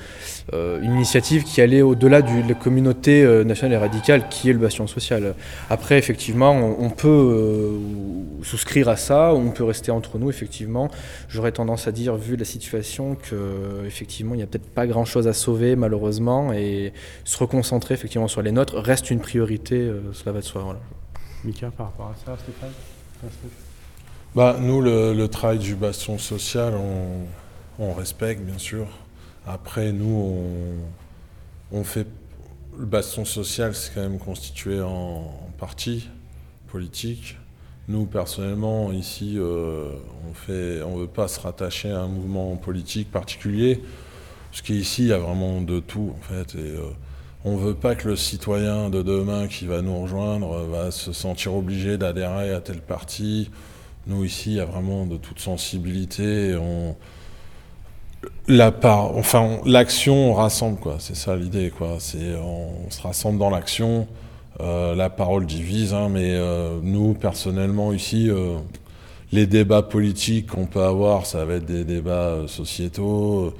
[0.53, 4.59] euh, une initiative qui allait au-delà de la communauté nationale et radicale qui est le
[4.59, 5.35] bastion social.
[5.69, 7.79] Après, effectivement, on, peut
[8.43, 10.29] souscrire à ça, on peut rester entre nous.
[10.29, 10.89] Effectivement,
[11.29, 15.27] j'aurais tendance à dire, vu la situation, que effectivement, il n'y a peut-être pas grand-chose
[15.27, 19.89] à sauver malheureusement, et se reconcentrer effectivement sur les nôtres reste une priorité.
[20.13, 20.61] cela va de soi.
[20.63, 20.79] Voilà.
[21.43, 22.71] Mika, par rapport à ça, Stéphane?
[24.35, 26.73] Bah, Nous, le, travail du bastion social,
[27.79, 28.87] on, respecte, bien sûr.
[29.47, 30.37] Après, nous,
[31.71, 32.07] on, fait.
[32.77, 36.09] Le bastion social, c'est quand même constitué en, parti
[36.67, 37.37] politique.
[37.87, 39.91] Nous, personnellement, ici, euh,
[40.25, 43.81] on ne on veut pas se rattacher à un mouvement politique particulier,
[44.51, 46.55] parce qu'ici, il y a vraiment de tout, en fait.
[46.55, 46.89] Et, euh,
[47.45, 51.13] on ne veut pas que le citoyen de demain qui va nous rejoindre va se
[51.13, 53.51] sentir obligé d'adhérer à tel parti
[54.07, 56.55] nous, ici, il y a vraiment de toute sensibilité.
[58.47, 60.97] La part, enfin, l'action, on rassemble, quoi.
[60.99, 61.97] C'est ça l'idée, quoi.
[61.99, 64.07] C'est, on, se rassemble dans l'action.
[64.61, 68.57] Euh, la parole divise, hein, mais euh, nous, personnellement, ici, euh,
[69.31, 73.53] les débats politiques qu'on peut avoir, ça va être des débats sociétaux.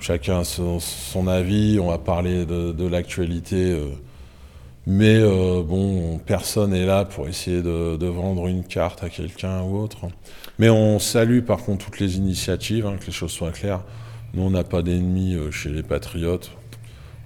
[0.00, 1.78] Chacun a son, avis.
[1.78, 3.78] On va parler de l'actualité
[4.86, 9.78] Mais euh, bon, personne n'est là pour essayer de, vendre une carte à quelqu'un ou
[9.78, 10.08] autre.
[10.58, 13.84] Mais on salue par contre toutes les initiatives, hein, que les choses soient claires.
[14.34, 16.50] Nous, on n'a pas d'ennemis euh, chez les patriotes.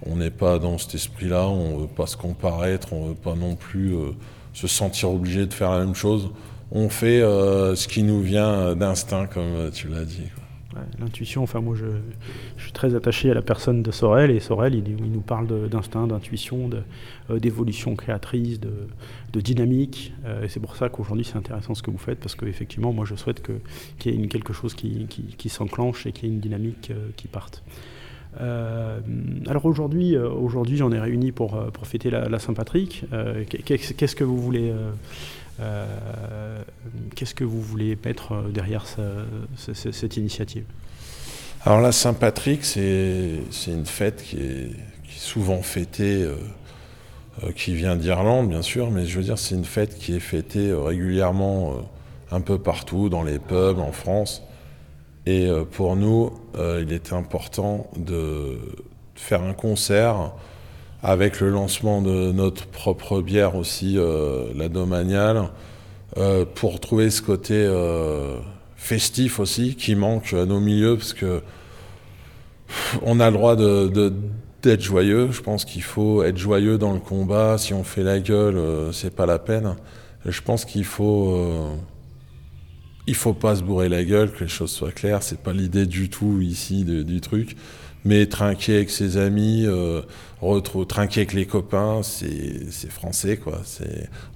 [0.04, 1.48] On n'est pas dans cet esprit-là.
[1.48, 2.92] On ne veut pas se comparaître.
[2.92, 4.10] On ne veut pas non plus euh,
[4.52, 6.30] se sentir obligé de faire la même chose.
[6.72, 10.24] On fait ce qui nous vient d'instinct, comme tu l'as dit.
[10.98, 11.86] L'intuition, enfin moi je,
[12.62, 16.70] suis très attaché à la personne de Sorel et Sorel il, nous parle d'instinct, d'intuition,
[17.30, 18.70] euh, d'évolution créatrice, de,
[19.40, 22.94] dynamique euh, et c'est pour ça qu'aujourd'hui c'est intéressant ce que vous faites parce qu'effectivement
[22.94, 23.42] moi je souhaite
[23.98, 27.28] qu'il y ait quelque chose qui, s'enclenche et qu'il y ait une dynamique euh, qui
[27.28, 27.62] parte.
[28.38, 30.16] alors aujourd'hui,
[30.76, 33.04] j'en ai réuni pour, pour fêter la, Saint-Patrick.
[33.64, 34.72] Qu'est-ce que vous voulez
[37.14, 38.84] qu'est-ce que vous voulez mettre euh, derrière
[39.56, 40.64] cette initiative?
[41.64, 44.70] Alors la Saint-Patrick, c'est une fête qui est,
[45.08, 49.98] souvent fêtée, euh, qui vient d'Irlande bien sûr, mais je veux dire c'est une fête
[49.98, 51.74] qui est fêtée régulièrement
[52.30, 54.42] un peu partout, dans les pubs, en France.
[55.26, 58.58] Et pour nous, il était important de
[59.16, 60.32] faire un concert
[61.06, 65.50] avec le lancement de notre propre bière aussi, euh, la Domaniale,
[66.16, 68.38] euh, pour trouver ce côté euh,
[68.74, 71.42] festif aussi qui manque à nos milieux, parce que
[73.02, 75.30] on a le droit d'être joyeux.
[75.30, 77.56] Je pense qu'il faut être joyeux dans le combat.
[77.56, 78.60] Si on fait la gueule,
[78.92, 79.76] c'est pas la peine.
[80.24, 81.38] Je pense qu'il faut
[83.06, 85.22] il faut pas se bourrer la gueule, que les choses soient claires.
[85.22, 87.56] C'est pas l'idée du tout ici du truc
[88.06, 90.00] mais trinquer avec ses amis, euh,
[90.88, 93.60] trinquer avec les copains, c'est français quoi.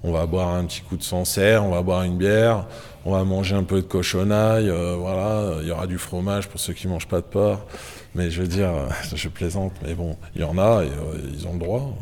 [0.03, 2.67] On va boire un petit coup de Sancerre, on va boire une bière,
[3.05, 5.55] on va manger un peu de cochonaille, euh, voilà.
[5.61, 7.65] Il y aura du fromage pour ceux qui mangent pas de porc.
[8.13, 8.71] Mais je veux dire,
[9.15, 11.93] je plaisante, mais bon, il y en a, et, euh, ils ont le droit.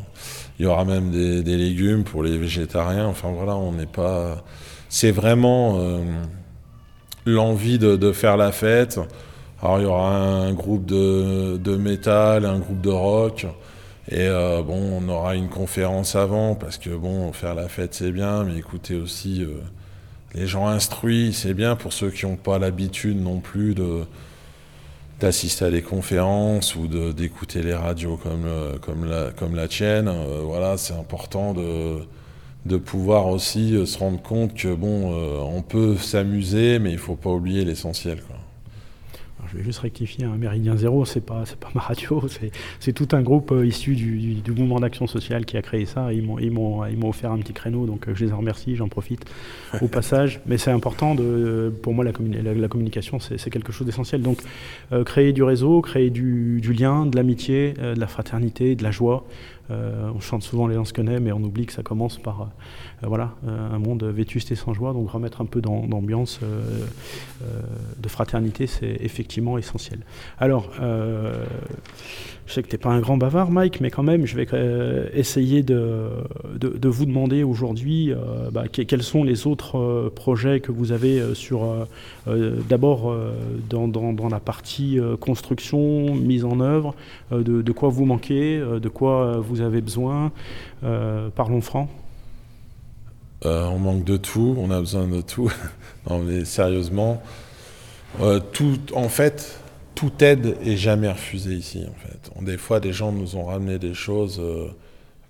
[0.57, 3.05] Il y aura même des, légumes pour les végétariens.
[3.05, 4.43] Enfin voilà, on n'est pas.
[4.89, 5.99] C'est vraiment euh,
[7.25, 8.99] l'envie de, faire la fête.
[9.61, 13.45] Alors il y aura un groupe de, de métal, un groupe de rock.
[14.11, 18.11] Et euh, bon, on aura une conférence avant, parce que bon, faire la fête c'est
[18.11, 19.61] bien, mais écouter aussi euh,
[20.33, 24.05] les gens instruits, c'est bien pour ceux qui n'ont pas l'habitude non plus de
[25.19, 28.45] d'assister à des conférences ou d'écouter les radios comme,
[29.09, 30.07] la, comme la tienne.
[30.07, 31.97] Euh, voilà, c'est important de,
[32.65, 37.31] de pouvoir aussi se rendre compte que bon, on peut s'amuser, mais il faut pas
[37.31, 38.19] oublier l'essentiel.
[39.51, 42.23] Je vais juste rectifier, un Méridien Zéro, c'est pas, pas ma radio,
[42.79, 46.11] c'est, tout un groupe euh, issu du, mouvement d'action sociale qui a créé ça.
[46.13, 49.25] Ils m'ont, offert un petit créneau, donc euh, je les en remercie, j'en profite
[49.81, 50.41] au passage.
[50.45, 52.11] Mais c'est important, de, pour moi, la,
[52.53, 54.21] la, communication, c'est, quelque chose d'essentiel.
[54.21, 54.39] Donc,
[54.91, 59.25] euh, créer du réseau, créer du, lien, de l'amitié, de la fraternité, de la joie.
[59.69, 62.49] On chante souvent les lansquenets, mais on oublie que ça commence par
[63.01, 64.93] voilà, un monde vétuste et sans joie.
[64.93, 66.39] Donc remettre un peu d'ambiance
[67.41, 69.99] de fraternité, c'est effectivement essentiel.
[70.39, 71.45] Alors, euh,
[72.49, 74.47] je sais que tu n'es pas un grand bavard, Mike, mais quand même, je vais
[74.53, 76.09] euh, essayer de,
[76.59, 81.87] de, vous demander aujourd'hui euh, bah, quels sont les autres projets que vous avez sur,
[82.25, 83.15] d'abord
[83.69, 86.95] dans, dans, la partie construction, mise en œuvre,
[87.31, 90.31] de, quoi vous manquez, de quoi vous avez besoin.
[91.35, 91.87] parlons franc.
[93.45, 95.51] on manque de tout, on a besoin de tout.
[96.25, 97.21] mais sérieusement,
[98.21, 99.58] euh, tout, en fait,
[99.99, 101.83] toute aide est jamais refusée ici.
[101.85, 102.45] En fait.
[102.45, 104.69] Des fois, des gens nous ont ramené des choses euh,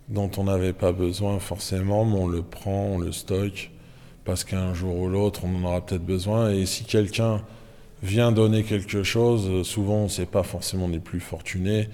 [0.10, 3.72] dont on n'avait pas besoin forcément, mais on le prend, on le stocke,
[4.26, 6.52] parce qu'un jour ou l'autre, on en aura peut-être besoin.
[6.52, 7.42] Et si quelqu'un
[8.04, 11.90] vient donner quelque chose, euh, souvent, c'est pas forcément les plus fortunés,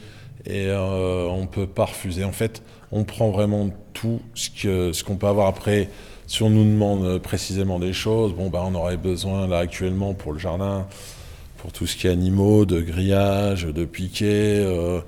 [0.46, 2.26] et on ne peut pas refuser.
[2.26, 2.62] En fait,
[2.92, 5.90] on prend vraiment tout ce qu'on ce qu'on peut avoir après.
[6.28, 10.14] Si on nous demande euh, précisément des choses, bon, bah, on aurait besoin là actuellement
[10.14, 10.88] pour le jardin,
[11.66, 14.60] pour tout ce qui est animaux, de grillage, de piquets.
[14.60, 15.00] Euh,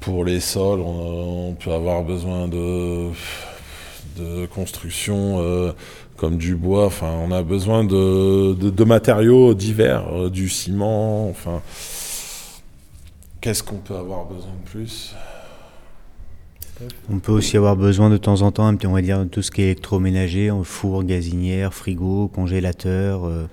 [0.00, 3.10] pour les sols, on, peut avoir besoin de,
[4.16, 5.70] de construction euh,
[6.16, 6.86] comme du bois.
[6.86, 11.28] Enfin, on a besoin de, de matériaux divers, du ciment.
[11.28, 11.62] Enfin,
[13.40, 15.14] qu'est-ce qu'on peut avoir besoin de plus?
[17.08, 19.52] On peut aussi avoir besoin de temps en temps, on va dire, de tout ce
[19.52, 23.46] qui est électroménager, four, gazinière, frigo, congélateur, euh,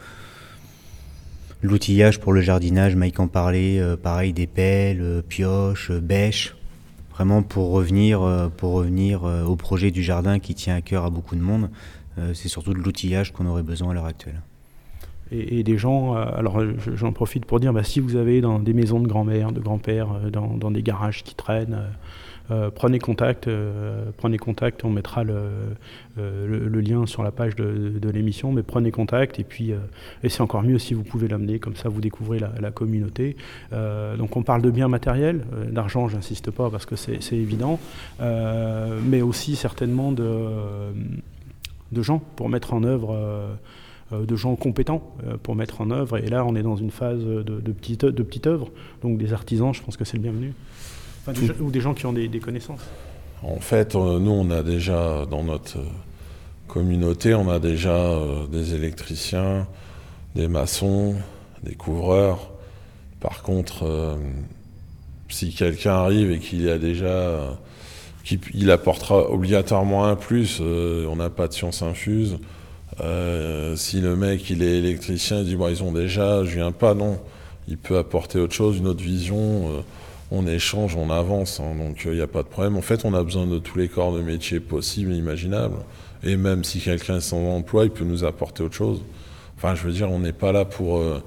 [1.62, 6.56] l'outillage pour le jardinage, Mike en parlait, euh, pareil, des pelles, euh, pioches, bêches,
[7.12, 11.36] vraiment pour revenir, pour revenir au projet du jardin qui tient à cœur à beaucoup
[11.36, 11.70] de monde.
[12.34, 14.42] c'est surtout de l'outillage qu'on aurait besoin à l'heure actuelle.
[15.30, 16.64] Et, des gens, alors
[16.96, 20.32] j'en profite pour dire, bah, si vous avez dans des maisons de grand-mère, de grand-père,
[20.32, 21.84] dans, des garages qui traînent,
[22.76, 23.50] prenez contact,
[24.18, 29.44] prenez contact, on mettra le, lien sur la page de, l'émission, mais prenez contact et
[29.44, 29.74] puis
[30.24, 33.36] et c'est encore mieux si vous pouvez l'amener, comme ça vous découvrez la, communauté.
[33.72, 37.80] donc on parle de biens matériels, d'argent j'insiste pas parce que c'est évident,
[38.20, 40.24] mais aussi certainement de,
[42.02, 43.58] gens pour mettre en œuvre
[44.14, 46.18] euh, de gens compétents euh, pour mettre en œuvre.
[46.18, 48.70] Et là, on est dans une phase de, de, petite, de petite œuvre.
[49.02, 50.54] Donc des artisans, je pense que c'est le bienvenu.
[51.60, 52.82] Ou des gens qui ont des, connaissances.
[53.44, 55.78] En fait, euh, nous, on a déjà, dans notre
[56.68, 58.18] communauté, on a déjà
[58.52, 59.68] des électriciens,
[60.36, 61.16] des maçons,
[61.64, 62.52] des couvreurs.
[63.20, 64.18] Par contre,
[65.28, 67.58] si quelqu'un arrive et qu'il a déjà,
[68.24, 72.38] qu'il apportera obligatoirement un plus, on n'a pas de science infuse.
[73.00, 76.72] Euh, si le mec il est électricien, il dit bon, ils ont déjà, je viens
[76.72, 77.20] pas, non.
[77.68, 79.84] Il peut apporter autre chose, une autre vision.
[80.32, 82.78] Euh, on échange, on avance, hein, donc il n'y a pas de problème.
[82.78, 85.78] En fait, on a besoin de tous les corps de métier possibles et imaginables.
[86.24, 89.02] Et même si quelqu'un est sans emploi, il peut nous apporter autre chose.
[89.58, 90.98] Enfin, je veux dire, on n'est pas là pour.
[90.98, 91.22] Euh,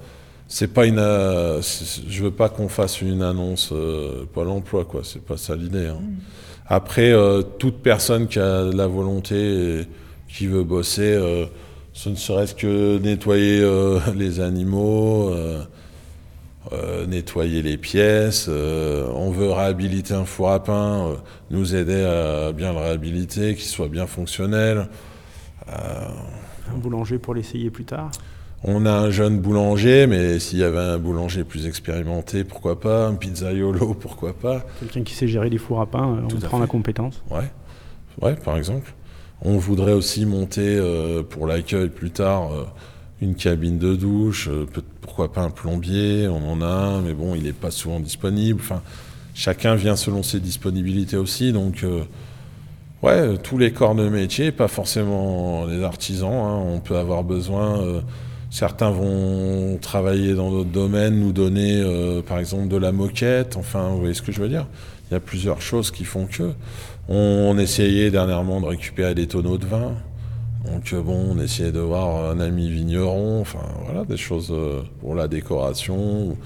[0.47, 0.97] c'est pas une.
[0.97, 3.73] je veux pas qu'on fasse une annonce
[4.33, 5.01] pas l'emploi, quoi.
[5.03, 5.87] C'est pas ça l'idée.
[5.87, 5.99] Hein.
[5.99, 6.15] Mmh.
[6.67, 7.13] Après,
[7.57, 9.85] toute personne qui a la volonté
[10.35, 11.45] qui veut bosser, euh,
[11.93, 15.33] ce ne serait-ce que nettoyer euh, les animaux,
[16.71, 18.47] euh, nettoyer les pièces.
[18.47, 21.15] on veut réhabiliter un four à pain,
[21.51, 24.87] nous aider à bien le réhabiliter, qu'il soit bien fonctionnel.
[25.67, 28.11] un boulanger pour l'essayer plus tard?
[28.67, 33.05] On a un jeune boulanger, mais s'il y avait un boulanger plus expérimenté, pourquoi pas?
[33.05, 34.65] Un pizzaiolo, pourquoi pas?
[34.79, 37.21] Quelqu'un qui sait gérer des fours à pain, on prend la compétence.
[37.29, 37.51] Ouais,
[38.23, 38.91] ouais, par exemple.
[39.41, 42.63] On voudrait aussi monter euh, pour l'accueil plus tard euh,
[43.21, 44.65] une cabine de douche, euh,
[45.05, 48.61] pourquoi pas un plombier, on en a un, mais bon, il n'est pas souvent disponible.
[49.33, 51.85] Chacun vient selon ses disponibilités aussi, donc
[53.03, 56.63] ouais, tous les corps de métier, pas forcément les artisans, hein.
[56.65, 58.01] on peut avoir besoin.
[58.49, 61.83] certains vont travailler dans d'autres domaines, nous donner
[62.27, 64.67] par exemple de la moquette, enfin, vous voyez ce que je veux dire?
[65.09, 66.53] Il y a plusieurs choses qui font que.
[67.07, 69.93] On essayait dernièrement de récupérer des tonneaux de vin.
[70.65, 74.81] Donc euh, bon, on essayait de voir un ami vigneron, enfin voilà, des choses euh,
[74.99, 76.37] pour la décoration.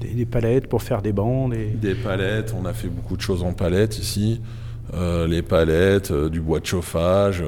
[0.00, 3.54] Des, palettes pour faire des bancs Des palettes, on a fait beaucoup de choses en
[3.54, 4.42] palettes ici.
[4.94, 7.42] Euh, les palettes, du bois de chauffage,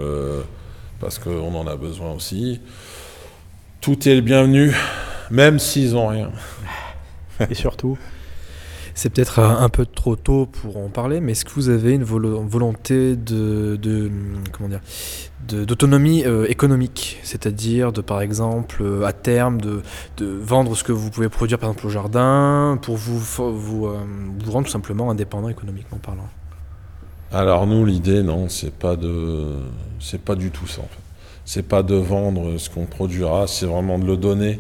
[0.99, 2.61] parce qu'on en a besoin aussi.
[3.83, 4.75] Tout est le bienvenu,
[5.31, 6.31] même s'ils n'ont rien.
[7.51, 7.99] Et surtout
[8.99, 12.03] c'est peut-être un peu trop tôt pour en parler, mais est-ce que vous avez une
[12.03, 14.11] volonté de,
[14.51, 14.81] comment dire
[15.47, 19.83] d'autonomie euh, économique, c'est-à-dire de par exemple euh, à terme de,
[20.21, 23.87] vendre ce que vous pouvez produire par exemple au jardin pour euh, vous
[24.51, 26.29] rendre tout simplement indépendant économiquement parlant?
[27.31, 29.59] Alors nous l'idée non c'est pas de
[30.01, 31.03] c'est pas du tout ça en fait.
[31.45, 34.59] C'est pas de vendre ce qu'on produira, c'est vraiment de le donner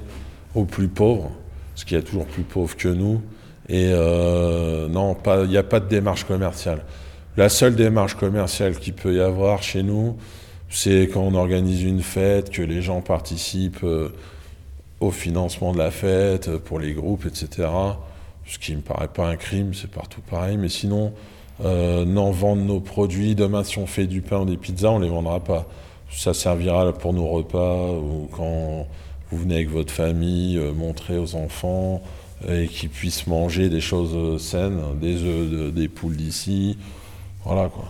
[0.54, 1.32] aux plus pauvres,
[1.74, 3.20] parce qu'il y a toujours plus pauvres que nous.
[3.68, 6.84] Et euh, non, il n'y a pas de démarche commerciale.
[7.36, 10.16] La seule démarche commerciale qu'il peut y avoir chez nous,
[10.70, 14.08] c'est quand on organise une fête, que les gens participent euh,
[15.00, 17.68] au financement de la fête, euh, pour les groupes, etc.
[18.44, 20.56] Ce qui ne me paraît pas un crime, c'est partout pareil.
[20.56, 21.12] Mais sinon,
[21.64, 23.34] euh, non, vendre nos produits.
[23.34, 25.66] Demain, si on fait du pain ou des pizzas, on ne les vendra pas.
[26.10, 28.86] Ça servira pour nos repas ou quand
[29.30, 32.02] vous venez avec votre famille, montrer aux enfants
[32.46, 36.76] et qui puissent manger des choses saines, des œufs, des poules d'ici.
[37.44, 37.84] Voilà quoi.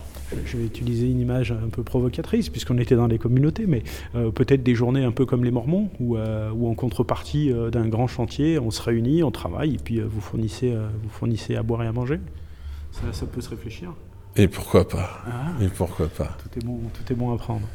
[0.45, 3.83] Je vais utiliser une image un peu provocatrice, puisqu'on était dans les communautés, mais
[4.15, 7.87] euh, peut-être des journées un peu comme les Mormons, où, euh, en contrepartie euh, d'un
[7.87, 11.83] grand chantier, on se réunit, on travaille, et puis vous, fournissez, vous fournissez à boire
[11.83, 12.19] et à manger.
[12.91, 13.93] Ça peut se réfléchir.
[14.35, 15.63] Et pourquoi pas ah.
[15.63, 17.67] Et pourquoi pas Tout est bon, tout est bon à prendre.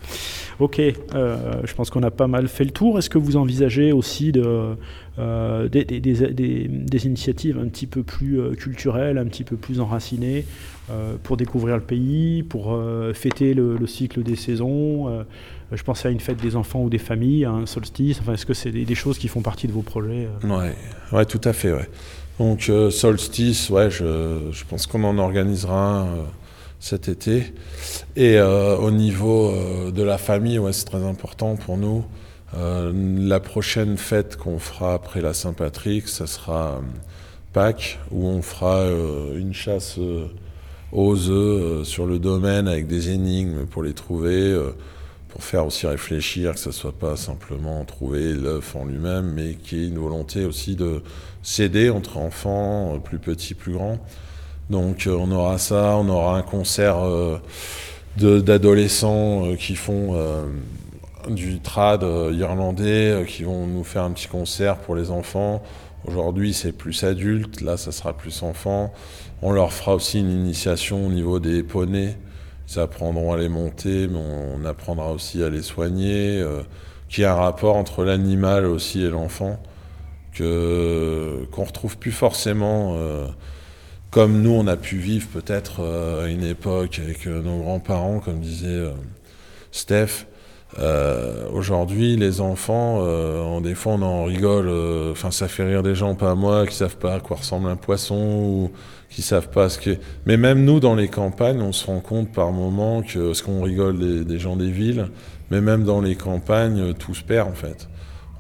[0.61, 2.99] Ok, euh, je pense qu'on a pas mal fait le tour.
[2.99, 4.77] Est-ce que vous envisagez aussi de,
[5.19, 9.57] euh, des, des, des, des, initiatives un petit peu plus euh, culturelles, un petit peu
[9.57, 10.45] plus enracinées,
[11.23, 12.79] pour découvrir le pays, pour
[13.15, 15.25] fêter le, cycle des saisons
[15.73, 18.21] Je pensais à une fête des enfants ou des familles, un solstice.
[18.21, 20.75] Enfin, est-ce que c'est des, choses qui font partie de vos projets ouais.
[21.13, 21.73] ouais, tout à fait.
[21.73, 21.89] Ouais.
[22.39, 26.07] Donc solstice, ouais, je, je pense qu'on en organisera un
[26.85, 27.55] cet été.
[28.15, 32.05] Et euh, au niveau euh, de la famille, ouais, c'est très important pour nous.
[32.55, 36.83] Euh, la prochaine fête qu'on fera après la Saint-Patrick, ça sera
[37.55, 38.85] Pâques, où on fera
[39.35, 39.99] une chasse
[40.93, 44.55] aux œufs sur le domaine avec des énigmes pour les trouver,
[45.29, 49.79] pour faire aussi réfléchir que ce soit pas simplement trouver l'œuf en lui-même, mais qu'il
[49.79, 51.03] y ait une volonté aussi de
[51.43, 53.99] s'aider entre enfants, plus petits, plus grands.
[54.71, 56.97] Donc on aura ça, on aura un concert
[58.17, 60.17] d'adolescents qui font
[61.29, 62.03] du trad
[62.33, 65.63] irlandais, qui vont nous faire un petit concert pour les enfants.
[66.07, 68.93] Aujourd'hui, c'est plus adulte, là, ça sera plus enfant.
[69.41, 72.17] On leur fera aussi une initiation au niveau des poneys.
[72.69, 76.41] Ils apprendront à les monter, mais on apprendra aussi à les soigner.
[76.41, 76.63] Euh,
[77.09, 79.63] qu'il y a un rapport entre l'animal aussi et l'enfant
[80.33, 83.27] que qu'on retrouve plus forcément euh,
[84.15, 88.89] comme nous on a pu vivre peut-être euh, une époque avec nos grands-parents, comme disait
[89.73, 90.27] Steph.
[90.81, 95.83] Euh, aujourd'hui, les enfants, euh, des fois on en rigole, euh, enfin ça fait rire
[95.83, 98.71] des gens, pas moi, qui savent pas à quoi ressemble un poisson ou
[99.09, 99.97] qui savent pas ce que.
[100.27, 103.63] Mais même nous, dans les campagnes, on se rend compte par moments que ce qu'on
[103.63, 105.09] rigole des, gens des villes,
[105.51, 107.89] mais même dans les campagnes, tout se perd en fait.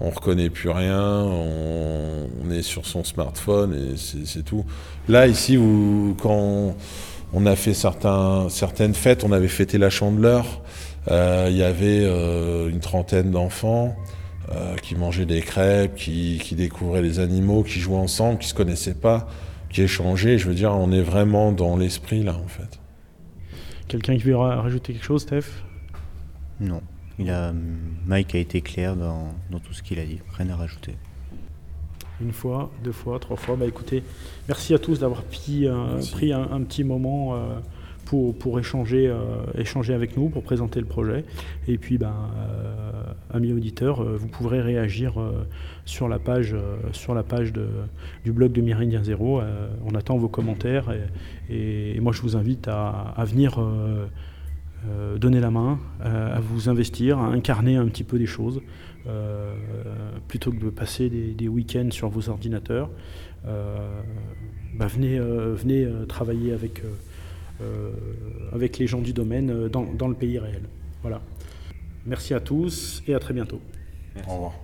[0.01, 2.24] On reconnaît plus rien, on,
[2.65, 4.65] sur son smartphone et c'est tout.
[5.09, 6.75] Là, ici, où, quand
[7.33, 10.61] on, a fait certains, certaines fêtes, on avait fêté la Chandeleur.
[11.11, 13.95] Euh, il y avait euh, une trentaine d'enfants
[14.53, 18.95] euh, qui mangeaient des crêpes, qui, découvraient les animaux, qui jouaient ensemble, qui se connaissaient
[18.95, 19.29] pas,
[19.71, 20.39] qui échangeaient.
[20.39, 22.81] Je veux dire, on est vraiment dans l'esprit là, en fait.
[23.89, 25.45] Quelqu'un qui veut rajouter quelque chose, Steph?
[26.61, 26.81] Non.
[27.19, 27.53] Il a,
[28.07, 30.21] Mike a été clair dans, tout ce qu'il a dit.
[30.37, 30.97] Rien à rajouter.
[32.21, 33.57] Une fois, deux fois, trois fois.
[33.57, 34.03] Bah écoutez,
[34.49, 35.67] merci à tous d'avoir pris,
[36.12, 37.35] pris un, petit moment
[38.05, 39.19] pour, pour échanger, euh,
[39.57, 41.25] échanger avec nous, pour présenter le projet.
[41.69, 43.03] Et puis, ben, euh,
[43.33, 45.15] amis auditeurs, euh, vous pourrez réagir
[45.85, 46.55] sur la page,
[46.93, 47.67] sur la page de,
[48.25, 49.41] du blog de Méridien Zéro.
[49.85, 50.87] on attend vos commentaires
[51.51, 53.61] et, moi je vous invite à, à venir
[55.19, 58.61] donner la main, à vous investir, à incarner un petit peu des choses,
[60.29, 62.91] plutôt que de passer des, week-ends sur vos ordinateurs.
[63.45, 66.83] Ben, venez, venez travailler avec
[67.61, 67.91] euh,
[68.79, 70.63] les gens du domaine euh, dans, dans, le pays réel.
[71.03, 71.21] Voilà.
[72.07, 73.61] Merci à tous et à très bientôt.
[74.29, 74.64] Au revoir.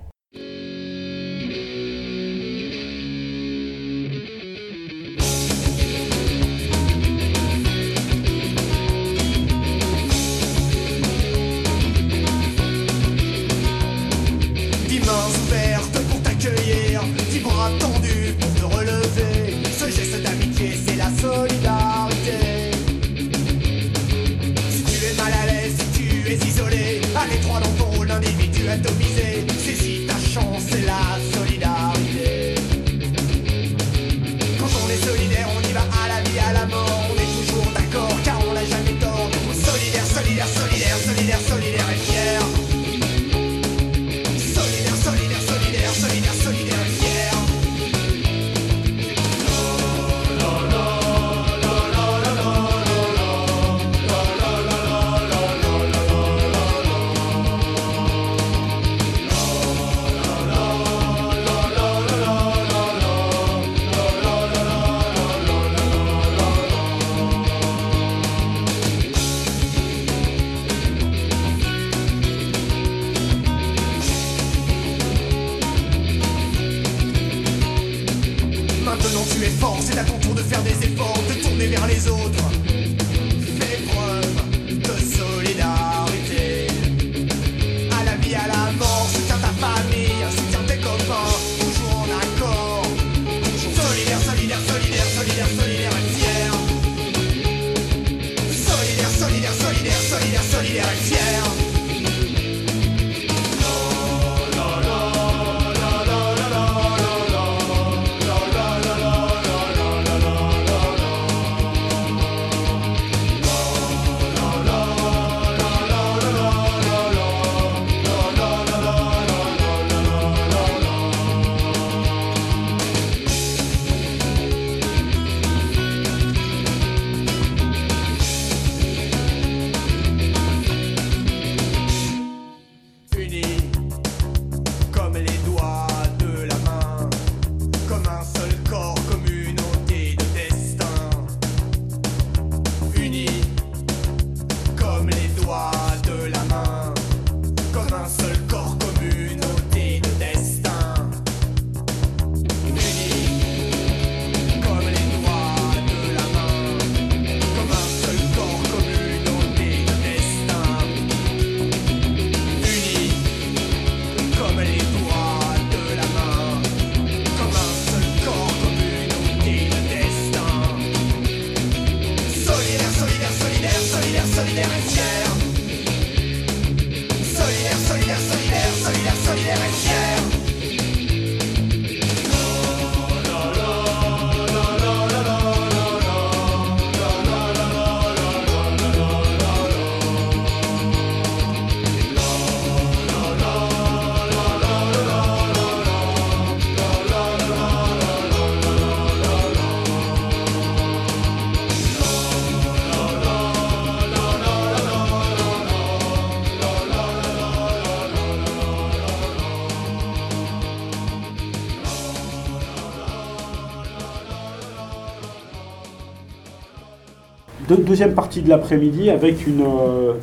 [217.70, 220.14] Deux- deuxième partie de l'après-midi avec une, euh,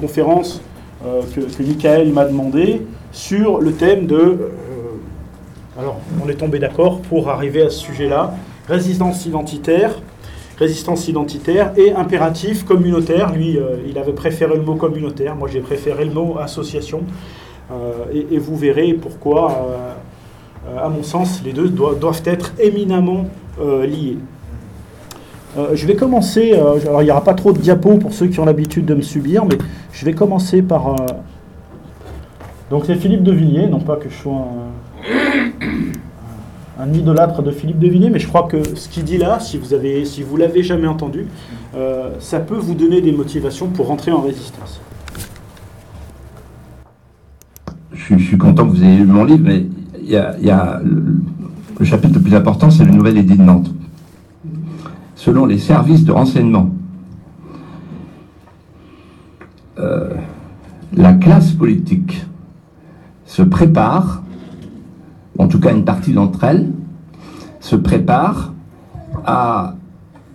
[0.00, 0.62] conférence
[1.04, 2.80] euh, que, Michael m'a demandé
[3.12, 4.16] sur le thème de...
[4.16, 4.38] euh,
[5.78, 8.32] alors, on est tombé d'accord pour arriver à ce sujet-là.
[8.68, 10.00] Résistance identitaire,
[10.58, 13.34] résistance identitaire et impératif communautaire.
[13.34, 15.36] Lui, il avait préféré le mot communautaire.
[15.36, 17.02] Moi, j'ai préféré le mot association.
[18.14, 19.66] Et, vous verrez pourquoi,
[20.80, 23.26] à mon sens, les deux doivent, être éminemment
[23.60, 24.16] liés.
[25.56, 28.26] Euh, je vais commencer, euh, alors il n'y aura pas trop de diapos pour ceux
[28.26, 29.56] qui ont l'habitude de me subir, mais
[29.92, 30.88] je vais commencer par...
[30.88, 31.06] euh,
[32.70, 34.46] donc c'est Philippe de Villiers, non pas que je sois
[36.80, 39.58] un, idolâtre de Philippe de Villiers, mais je crois que ce qu'il dit là, si
[39.58, 41.26] vous avez, si vous l'avez jamais entendu,
[42.18, 44.80] ça peut vous donner des motivations pour rentrer en résistance.
[47.92, 49.66] je suis, content que vous ayez lu mon livre, mais
[50.02, 51.16] il y a, il y a le,
[51.78, 53.70] le chapitre le plus important, c'est le nouvel édit de Nantes.
[55.24, 56.68] Selon les services de renseignement,
[59.78, 60.10] euh,
[60.92, 62.26] la classe politique
[63.24, 64.22] se prépare,
[65.38, 66.70] en tout cas une partie d'entre elles,
[67.60, 68.52] se prépare
[69.24, 69.76] à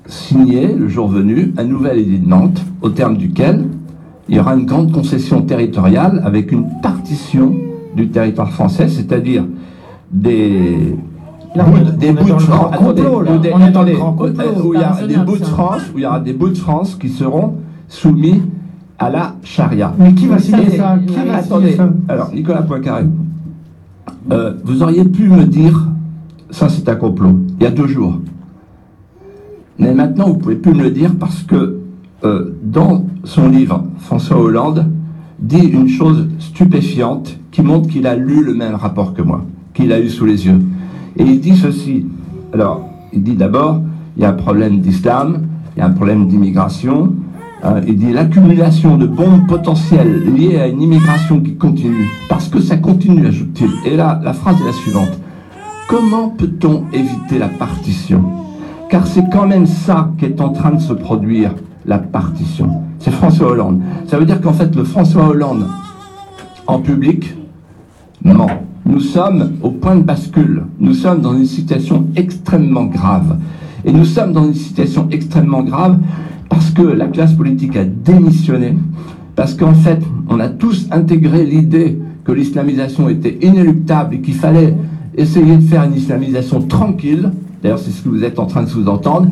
[0.08, 3.68] signer, le jour venu, un nouvel édit de Nantes, au terme duquel
[4.28, 7.56] il y aura une grande concession territoriale avec une partition
[7.96, 9.46] du territoire français, c'est-à-dire
[10.12, 10.96] des
[11.56, 13.34] Là, on des bouts de France, grand complot, là.
[13.36, 15.38] ou des- On est dans le attendez, grand complot, où il y a des bouts
[15.38, 15.44] de.
[15.46, 17.56] France, où il y aura des bouts de France qui seront
[17.88, 18.42] soumis
[19.00, 19.94] à la charia.
[19.98, 23.06] Mais qui va signer ça Qui va Attendez, signer ça alors Nicolas Poincaré,
[24.32, 25.88] euh, vous auriez pu me dire,
[26.52, 28.20] ça c'est un complot, il y a deux jours.
[29.80, 31.80] Mais maintenant, vous pouvez plus me le dire parce que
[32.26, 34.86] euh, dans son livre, François Hollande
[35.40, 39.94] dit une chose stupéfiante qui montre qu'il a lu le même rapport que moi, qu'il
[39.94, 40.60] a eu sous les yeux.
[41.18, 42.06] Et il dit ceci.
[42.54, 43.82] Alors, il dit d'abord,
[44.16, 47.14] il y a un problème d'islam, il y a un problème d'immigration.
[47.64, 52.08] hein, il dit l'accumulation de bombes potentielles liées à une immigration qui continue.
[52.30, 53.92] Parce que ça continue, ajoute-t-il.
[53.92, 55.20] Et là, la phrase est la suivante.
[55.88, 58.24] Comment peut-on éviter la partition?
[58.90, 61.54] Car c'est quand même ça qui est en train de se produire,
[61.86, 62.84] la partition.
[63.00, 63.82] C'est François Hollande.
[64.08, 65.66] Ça veut dire qu'en fait, le François Hollande,
[66.68, 67.36] en public,
[68.24, 68.48] ment.
[68.86, 70.66] Nous sommes au point de bascule.
[70.80, 73.38] Nous sommes dans une situation extrêmement grave.
[73.86, 76.00] Et nous sommes dans une situation extrêmement grave
[76.50, 78.76] parce que la classe politique a démissionné,
[79.36, 84.76] parce qu'en fait, on a tous intégré l'idée que l'islamisation était inéluctable et qu'il fallait
[85.16, 87.32] essayer de faire une islamisation tranquille.
[87.62, 89.30] D'ailleurs, c'est ce que vous êtes en train de sous-entendre.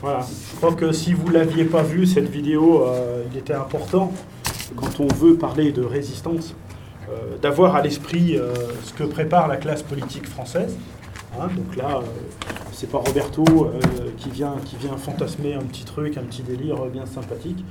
[0.00, 0.20] Voilà.
[0.20, 4.12] Je crois que si vous l'aviez pas vu, cette vidéo, euh, il était important,
[4.74, 6.54] quand on veut parler de résistance,
[7.40, 8.54] d'avoir à l'esprit euh,
[8.84, 10.76] ce que prépare la classe politique française.
[11.38, 12.02] Hein, donc là, euh,
[12.72, 13.80] c'est pas Roberto euh,
[14.16, 17.64] qui, vient, qui vient fantasmer un petit truc, un petit délire bien sympathique.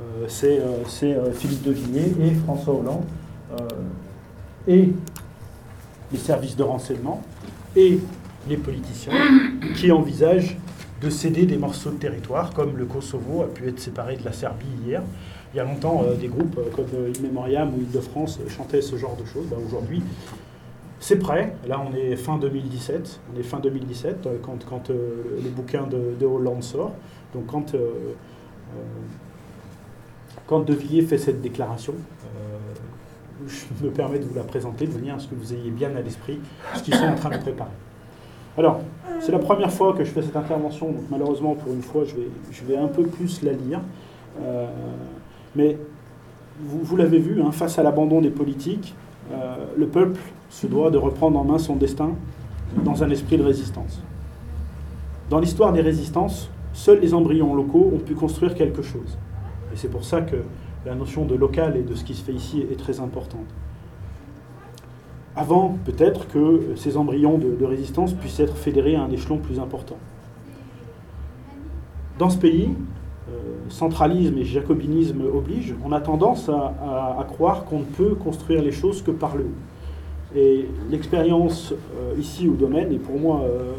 [0.00, 3.04] Euh, c'est euh, euh, Philippe de Villiers et François Hollande
[3.52, 3.66] euh,
[4.66, 4.92] et
[6.12, 7.22] les services de renseignement
[7.76, 8.00] et
[8.48, 9.12] les politiciens
[9.76, 10.56] qui envisagent
[11.02, 14.32] de céder des morceaux de territoire, comme le Kosovo a pu être séparé de la
[14.32, 15.02] Serbie hier.
[15.52, 18.82] Il y a longtemps, euh, des groupes euh, comme euh, In Memoriam ou Île-de-France chantaient
[18.82, 19.46] ce genre de choses.
[19.46, 20.02] Bah, Aujourd'hui,
[21.00, 21.54] c'est prêt.
[21.66, 23.20] Là, on est fin 2017.
[23.34, 26.92] On est fin 2017 euh, quand, le, bouquin de, de Hollande sort.
[27.34, 27.90] Donc, quand, euh,
[30.50, 31.94] De Villiers fait cette déclaration,
[33.46, 35.94] je me permets de vous la présenter de manière à ce que vous ayez bien
[35.96, 36.40] à l'esprit
[36.74, 37.70] ce qu'ils sont en train de préparer.
[38.58, 38.80] Alors,
[39.20, 42.64] c'est la première fois que je fais cette intervention, donc malheureusement, pour une fois, je
[42.64, 43.80] vais un peu plus la lire.
[45.56, 45.76] Mais
[46.60, 48.94] vous, l'avez vu, hein, face à l'abandon des politiques,
[49.32, 50.20] euh, le peuple
[50.50, 52.10] se doit de reprendre en main son destin
[52.84, 54.02] dans un esprit de résistance.
[55.28, 59.18] Dans l'histoire des résistances, seuls les embryons locaux ont pu construire quelque chose.
[59.72, 60.36] Et c'est pour ça que
[60.84, 63.46] la notion de local et de ce qui se fait ici est très importante.
[65.36, 69.96] Avant, peut-être que ces embryons de résistance puissent être fédérés à un échelon plus important.
[72.20, 72.68] Dans ce pays,
[73.70, 79.02] centralisme et jacobinisme oblige, on a tendance à, croire qu'on ne peut construire les choses
[79.02, 80.36] que par le haut.
[80.36, 83.72] Et l'expérience euh, ici au domaine est pour moi euh,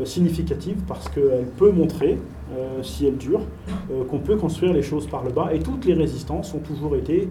[0.00, 2.18] euh, significative parce qu'elle peut montrer,
[2.82, 3.40] si elle dure,
[4.10, 5.54] qu'on peut construire les choses par le bas.
[5.54, 7.30] Et toutes les résistances ont toujours été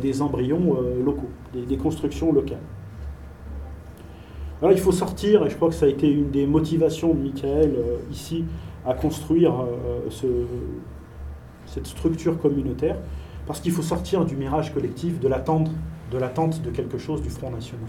[0.00, 2.62] des embryons locaux, des, constructions locales.
[4.60, 7.18] Alors il faut sortir, et je crois que ça a été une des motivations de
[7.20, 7.74] Michael
[8.12, 8.44] ici
[8.86, 9.52] à construire
[10.10, 10.46] ce-
[11.72, 12.96] cette structure communautaire,
[13.46, 15.70] parce qu'il faut sortir du mirage collectif, de l'attente
[16.10, 17.88] de, de quelque chose du Front National.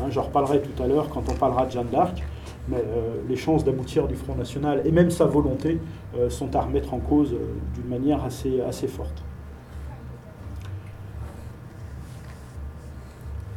[0.00, 2.22] Hein, J'en reparlerai tout à l'heure quand on parlera de Jeanne d'Arc,
[2.68, 5.80] mais euh, les chances d'aboutir du Front National et même sa volonté
[6.18, 9.22] euh, sont à remettre en cause euh, d'une manière assez, assez forte.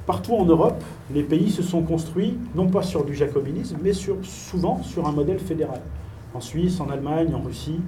[0.05, 0.83] Partout en Europe,
[1.13, 5.11] les pays se sont construits non pas sur du jacobinisme, mais sur, souvent sur un
[5.11, 5.81] modèle fédéral.
[6.33, 7.79] En Suisse, en Allemagne, en Russie,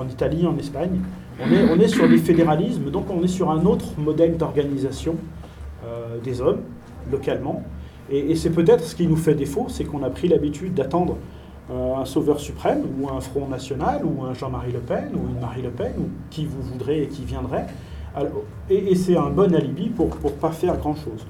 [0.00, 0.98] en Italie, en Espagne.
[1.42, 5.14] On est, sur des fédéralismes, donc on est sur un autre modèle d'organisation
[5.86, 6.60] euh, des hommes,
[7.10, 7.62] localement.
[8.10, 11.16] Et, c'est peut-être ce qui nous fait défaut, c'est qu'on a pris l'habitude d'attendre
[11.70, 15.40] euh, un sauveur suprême, ou un Front National, ou un Jean-Marie Le Pen, ou une
[15.40, 17.66] Marie Le Pen, ou qui vous voudrez et qui viendrait.
[18.68, 21.24] Et c'est un bon alibi pour ne pas faire grand-chose.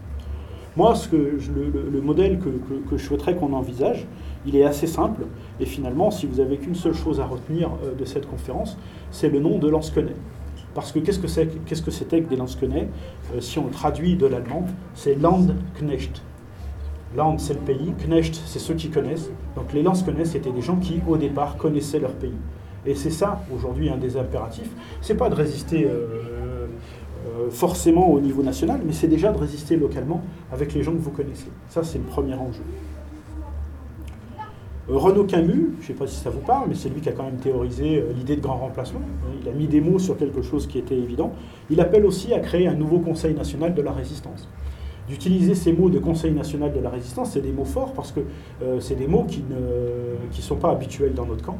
[0.76, 1.38] Moi, ce que le,
[1.74, 4.06] le- le modèle que je souhaiterais qu'on envisage,
[4.46, 5.22] il est assez simple.
[5.60, 8.78] Et finalement, si vous avez qu'une seule chose à retenir euh, de cette conférence,
[9.10, 10.16] c'est le nom de Lansquenet.
[10.74, 12.88] Parce que qu'est-ce que c'est que c'était que des Lansquenets
[13.34, 16.22] Euh, Si on le traduit de l'allemand, c'est Landknecht.
[17.16, 17.92] Land, c'est le pays.
[18.06, 19.30] Knecht, c'est ceux qui connaissent.
[19.56, 22.38] Donc les Lansquenets, c'était des gens qui, au départ, connaissaient leur pays.
[22.86, 24.70] Et c'est ça, aujourd'hui, un des impératifs.
[25.02, 30.22] C'est pas de résister euh, forcément au niveau national, mais c'est déjà de résister localement
[30.52, 31.48] avec les gens que vous connaissez.
[31.68, 32.62] Ça, c'est le premier enjeu.
[34.90, 37.08] Euh, Renaud Camus, je ne sais pas si ça vous parle, mais c'est lui qui
[37.08, 39.00] a quand même théorisé euh, l'idée de grand remplacement.
[39.42, 41.32] Il a mis des mots sur quelque chose qui était évident.
[41.70, 44.48] Il appelle aussi à créer un nouveau Conseil national de la résistance.
[45.08, 48.20] D'utiliser ces mots de Conseil national de la résistance, c'est des mots forts parce que
[48.62, 51.58] euh, c'est des mots qui ne sont pas habituels dans notre camp.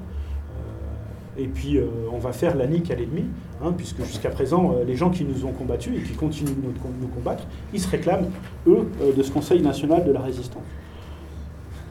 [1.39, 1.79] Et puis,
[2.13, 3.25] on va faire la nique à l'ennemi,
[3.63, 6.61] hein, puisque jusqu'à présent, les gens qui nous ont combattus et qui continuent de
[7.01, 8.27] nous, combattre, ils se réclament,
[8.67, 10.65] eux, de ce Conseil national de la résistance.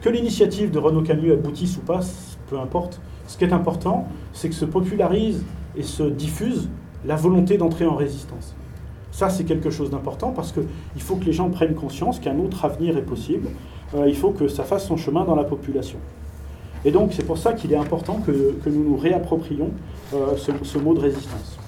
[0.00, 2.00] Que l'initiative de Renaud Camus aboutisse ou pas,
[2.48, 3.00] peu importe.
[3.26, 5.44] Ce qui est important, c'est que se popularise
[5.76, 6.68] et se diffuse
[7.04, 8.54] la volonté d'entrer en résistance.
[9.12, 12.64] Ça, c'est quelque chose d'important parce qu'il faut que les gens prennent conscience qu'un autre
[12.64, 13.48] avenir est possible.
[13.94, 15.98] Euh, il faut que ça fasse son chemin dans la population.
[16.84, 19.70] Et donc, c'est pour ça qu'il est important que, nous nous réapproprions
[20.14, 21.58] euh, ce, ce mot de résistance.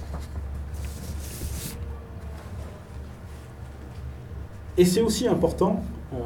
[4.79, 5.83] Et c'est aussi important
[6.15, 6.17] euh,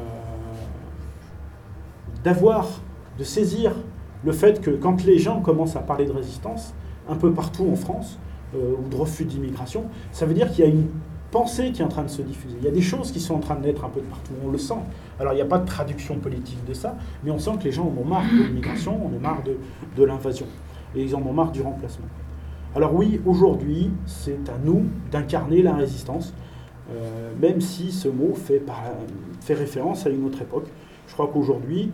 [2.27, 2.67] d'avoir,
[3.17, 3.71] de saisir
[4.25, 6.73] le fait que quand les gens commencent à parler de résistance,
[7.07, 8.19] un peu partout en France,
[8.53, 10.87] euh, ou de refus d'immigration, ça veut dire qu'il y a une
[11.31, 12.57] pensée qui est en train de se diffuser.
[12.59, 14.51] Il y a des choses qui sont en train de naître un peu partout, on
[14.51, 14.81] le sent.
[15.21, 17.71] Alors il n'y a pas de traduction politique de ça, mais on sent que les
[17.71, 19.55] gens en ont marre de l'immigration, on est marre de,
[19.95, 20.47] de l'invasion,
[20.95, 22.07] et ils en ont marre du remplacement.
[22.75, 26.33] Alors oui, aujourd'hui, c'est à nous d'incarner la résistance,
[26.91, 28.83] euh, même si ce mot fait, par-
[29.39, 30.67] fait référence à une autre époque.
[31.07, 31.91] Je crois qu'aujourd'hui,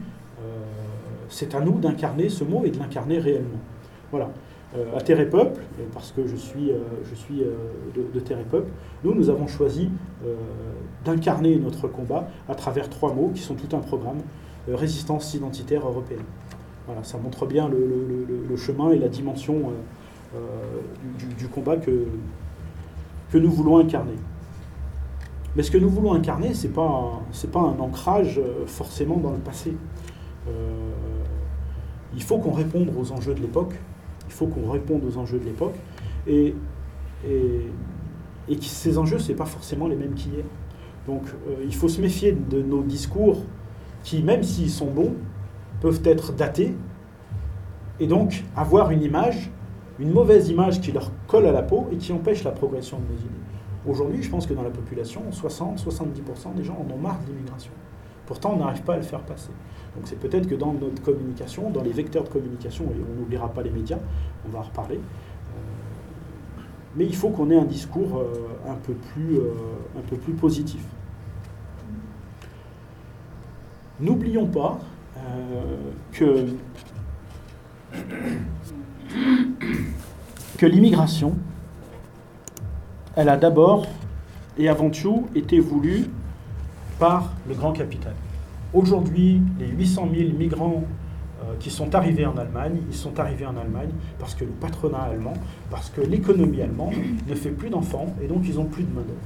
[1.34, 3.59] c'est à nous d'incarner ce mot et de l'incarner réellement.
[4.11, 4.29] Voilà.
[4.75, 5.61] Euh, à Terre et Peuple,
[5.93, 6.77] parce que je suis, euh,
[7.07, 7.53] je suis euh,
[8.13, 8.71] de, Terre et Peuple,
[9.03, 9.89] nous, nous avons choisi
[11.05, 14.19] d'incarner notre combat à travers trois mots qui sont tout un programme,
[14.67, 16.23] résistance identitaire européenne.
[16.86, 19.73] Voilà, ça montre bien le, chemin et la dimension
[21.38, 22.05] du, combat que,
[23.31, 24.15] que nous voulons incarner.
[25.55, 29.31] Mais ce que nous voulons incarner, ce n'est pas, un- pas un ancrage forcément dans
[29.31, 29.75] le passé.
[32.16, 33.74] Il faut qu'on réponde aux enjeux de l'époque,
[34.28, 35.76] il faut qu'on réponde aux enjeux de l'époque,
[36.28, 36.55] et,
[37.24, 40.43] que ces enjeux, ce n'est pas forcément les mêmes qu'hier.
[41.07, 43.43] Donc euh, il faut se méfier de nos discours
[44.03, 45.14] qui, même s'ils sont bons,
[45.82, 46.74] peuvent être datés,
[47.99, 49.51] et donc avoir une image,
[49.99, 53.14] une mauvaise image qui leur colle à la peau et qui empêche la progression de
[53.14, 53.43] nos idées.
[53.88, 57.72] Aujourd'hui, je pense que dans la population, 60-70% des gens en ont marre de l'immigration.
[58.26, 59.51] Pourtant, on n'arrive pas à le faire passer.
[59.95, 63.49] Donc c'est peut-être que dans notre communication, dans les vecteurs de communication, et on n'oubliera
[63.49, 63.99] pas les médias,
[64.45, 65.01] on va en reparler, euh,
[66.95, 69.53] mais il faut qu'on ait un discours euh, un, peu plus, euh,
[69.97, 70.83] un peu plus positif.
[73.99, 74.79] N'oublions pas
[76.11, 76.47] que
[80.65, 81.35] l'immigration,
[83.15, 83.85] elle a d'abord
[84.57, 86.05] et avant tout été voulue
[86.99, 88.13] par le grand capital.
[88.74, 90.84] Aujourd'hui, les 800 000 migrants
[91.43, 92.78] euh, qui sont arrivés en Allemagne.
[92.89, 95.34] Ils sont arrivés en Allemagne parce que le patronat allemand,
[95.69, 96.95] parce que l'économie allemande
[97.28, 99.19] ne fait plus d'enfants et donc ils ont plus de main-d'œuvre.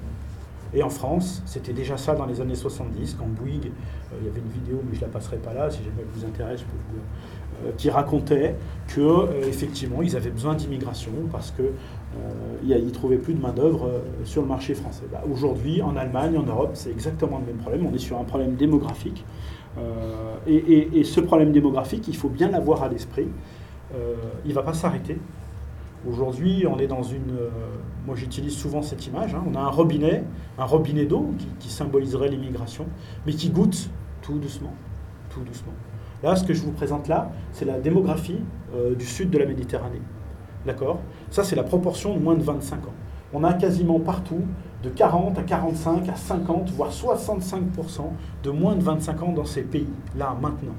[0.73, 4.29] Et en France, c'était déjà ça dans les années 70, quand Bouygues, euh, il y
[4.29, 6.65] avait une vidéo, mais je la passerai pas là, si jamais elle vous intéresse, je
[6.65, 8.55] peux vous, euh, qui racontait
[8.87, 11.71] que euh, effectivement ils avaient besoin d'immigration parce que
[12.63, 15.03] ils trouvaient plus de main d'œuvre sur le marché français.
[15.11, 17.85] Bah, Aujourd'hui, en Allemagne, en Europe, c'est exactement le même problème.
[17.85, 19.23] On est sur un problème démographique.
[19.77, 23.27] Euh, et, ce problème démographique, il faut bien l'avoir à l'esprit.
[23.93, 24.15] Euh,
[24.45, 25.17] il ne va pas s'arrêter.
[26.07, 27.31] Aujourd'hui, on est dans une.
[27.31, 27.49] euh,
[28.05, 29.35] moi, j'utilise souvent cette image.
[29.35, 29.43] hein.
[29.49, 30.23] On a un robinet,
[30.57, 32.85] un robinet d'eau qui, symboliserait l'immigration,
[33.25, 33.89] mais qui goûte
[34.21, 34.73] tout doucement,
[35.29, 35.73] tout doucement.
[36.23, 38.39] Là, ce que je vous présente là, c'est la démographie
[38.97, 40.01] du sud de la Méditerranée.
[40.65, 40.99] D'accord?
[41.29, 42.93] Ça, c'est la proportion de moins de 25 ans.
[43.33, 44.41] On a quasiment partout
[44.83, 48.01] de 40 à 45 à 50, voire 65%
[48.43, 50.75] de moins de 25 ans dans ces pays, là, maintenant.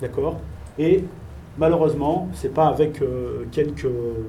[0.00, 0.36] D'accord?
[0.78, 1.04] Et
[1.58, 4.24] malheureusement, c'est pas avec euh, quelques, euh,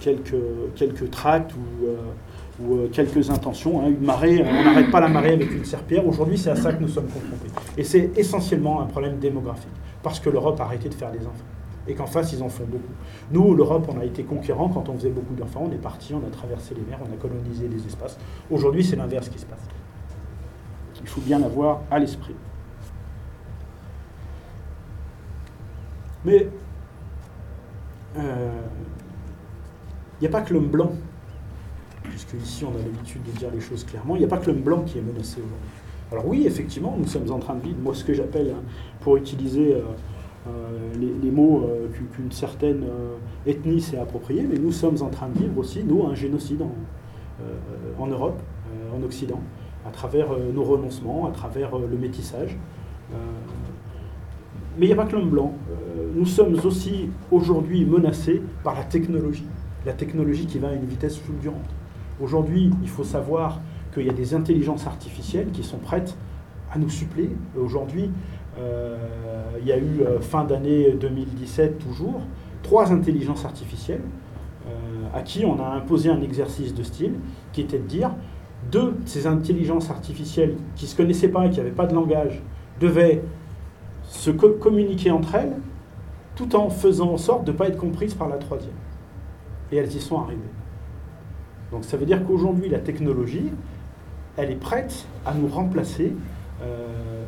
[0.00, 1.86] quelques, tracts ou,
[2.62, 3.80] ou, euh, quelques intentions.
[3.80, 3.88] hein.
[3.88, 6.06] Une marée, on n'arrête pas la marée avec une serpillère.
[6.06, 7.50] Aujourd'hui, c'est à ça que nous sommes confrontés.
[7.76, 9.72] Et c'est essentiellement un problème démographique,
[10.02, 11.53] parce que l'Europe a arrêté de faire des enfants.
[11.86, 12.92] Et qu'en face, ils en font beaucoup.
[13.30, 15.66] Nous, l'Europe, on a été conquérants quand on faisait beaucoup d'enfants.
[15.68, 18.18] On est parti, on a traversé les mers, on a colonisé les espaces.
[18.50, 19.66] Aujourd'hui, c'est l'inverse qui se passe.
[21.00, 22.34] Il faut bien l'avoir à l'esprit.
[26.24, 26.48] Mais
[28.16, 28.22] il
[30.22, 30.92] n'y a pas que l'homme blanc,
[32.04, 34.46] puisque ici on a l'habitude de dire les choses clairement, il n'y a pas que
[34.46, 35.68] l'homme blanc qui est menacé aujourd'hui.
[36.12, 38.62] Alors oui, effectivement, nous sommes en train de vivre, moi ce que j'appelle, hein,
[39.00, 39.82] pour utiliser euh, euh,
[41.00, 43.16] les, les mots euh, qu'u- qu'une certaine euh,
[43.46, 46.72] ethnie s'est approprié, mais nous sommes en train de vivre aussi, nous, un génocide en,
[47.40, 49.40] euh, Europe, euh, en Occident,
[49.86, 52.56] à travers euh, nos renoncements, à travers euh, le métissage.
[53.12, 53.16] Euh,
[54.78, 55.52] mais il n'y a pas que l'homme blanc.
[55.70, 59.46] Euh, nous sommes aussi aujourd'hui menacés par la technologie.
[59.86, 61.70] La technologie qui va à une vitesse fulgurante.
[62.20, 63.60] Aujourd'hui, il faut savoir
[63.92, 66.16] qu'il y a des intelligences artificielles qui sont prêtes
[66.72, 67.30] à nous suppléer.
[67.56, 68.08] Aujourd'hui, euh,
[69.60, 72.20] il y a eu euh, fin d'année 2017 toujours,
[72.62, 74.02] trois intelligences artificielles
[74.66, 74.70] euh,
[75.14, 77.14] à qui on a imposé un exercice de style
[77.52, 78.10] qui était de dire
[78.70, 81.94] deux de ces intelligences artificielles qui ne se connaissaient pas et qui n'avaient pas de
[81.94, 82.42] langage
[82.80, 83.22] devaient
[84.04, 85.56] se co- communiquer entre elles
[86.36, 88.74] tout en faisant en sorte de ne pas être comprises par la troisième.
[89.70, 90.40] Et elles y sont arrivées.
[91.70, 93.50] Donc ça veut dire qu'aujourd'hui, la technologie,
[94.36, 96.12] elle est prête à nous remplacer.
[96.62, 97.23] Euh,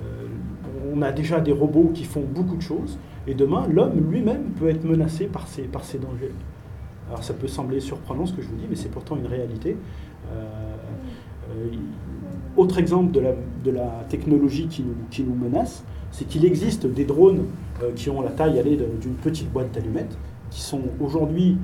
[0.97, 2.99] on a déjà des robots qui font beaucoup de choses.
[3.27, 5.69] Et demain, l'homme lui-même peut être menacé par ces,
[5.99, 6.33] dangers.
[7.09, 9.77] Alors ça peut sembler surprenant ce que je vous dis, mais c'est pourtant une réalité.
[10.33, 10.45] Euh,
[11.51, 11.69] euh,
[12.57, 17.45] autre exemple de la, technologie qui nous, menace, c'est qu'il existe des drones
[17.83, 18.63] euh, qui ont la taille
[19.01, 20.17] d'une petite boîte d'allumettes,
[20.51, 21.59] qui sont aujourd'hui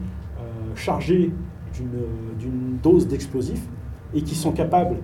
[0.75, 1.31] chargés
[1.75, 3.67] d'une dose d'explosifs
[4.15, 4.97] et qui sont capables,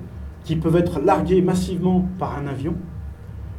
[0.44, 2.74] qui peuvent être largués massivement par un avion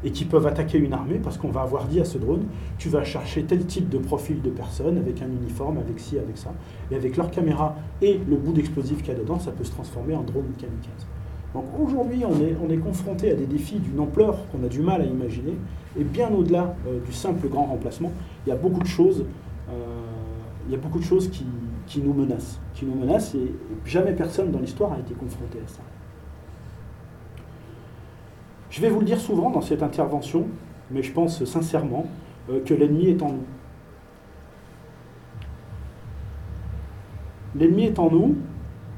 [0.04, 2.46] et qui peuvent attaquer une armée parce qu'on va avoir dit à ce drone,
[2.78, 6.38] tu vas chercher tel type de profil de personne avec un uniforme, avec ci, avec
[6.38, 6.54] ça,
[6.92, 9.72] et avec leur caméra et le bout d'explosif qu'il y a dedans, ça peut se
[9.72, 11.06] transformer en drone kamikaze.
[11.54, 14.82] Donc aujourd'hui, on est, on est confronté à des défis d'une ampleur qu'on a du
[14.82, 15.56] mal à imaginer,
[16.00, 18.12] et bien au-delà euh, du simple grand remplacement,
[18.46, 19.26] il y a beaucoup de choses,
[19.70, 19.74] euh,
[20.68, 21.46] il y a beaucoup de choses qui,
[21.88, 23.52] qui nous menacent, qui nous menacent, et
[23.86, 25.82] jamais personne dans l'histoire a été confronté à ça.
[28.70, 30.46] Je vais vous le dire souvent dans cette intervention,
[30.92, 32.06] mais je pense sincèrement
[32.50, 33.46] euh, que l'ennemi est en nous.
[37.56, 38.36] L'ennemi est en nous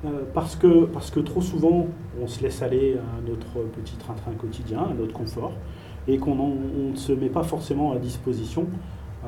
[0.03, 1.87] euh, parce, que, parce que trop souvent
[2.21, 5.53] on se laisse aller à notre petit train-train quotidien, à notre confort,
[6.07, 8.67] et qu'on ne se met pas forcément à disposition
[9.23, 9.27] euh,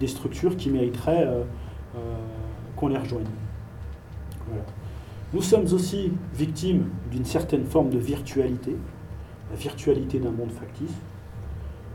[0.00, 1.28] des structures qui mériteraient
[2.76, 3.24] qu'on les rejoigne.
[5.32, 8.76] Nous sommes aussi victimes d'une certaine forme de virtualité,
[9.50, 10.92] la virtualité d'un monde factice,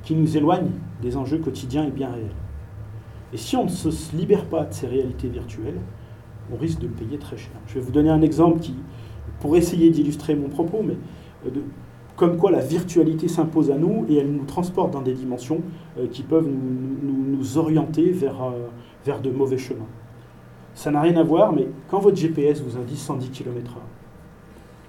[0.03, 0.69] qui nous éloigne
[1.01, 2.31] des enjeux quotidiens et bien réels.
[3.33, 5.79] Et si on ne se libère pas de ces réalités virtuelles,
[6.51, 7.51] on risque de le payer très cher.
[7.67, 8.75] Je vais vous donner un exemple qui,
[9.39, 10.95] pour essayer d'illustrer mon propos, mais
[11.45, 11.61] euh, de-
[12.17, 15.61] comme quoi la virtualité s'impose à nous et elle nous transporte dans des dimensions
[15.97, 18.67] euh, qui peuvent nous, orienter vers, euh,
[19.05, 19.87] vers de mauvais chemins.
[20.73, 23.77] Ça n'a rien à voir, mais quand votre GPS vous indique 110 km/h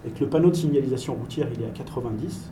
[0.06, 2.50] et que le panneau de signalisation routière il est à 90,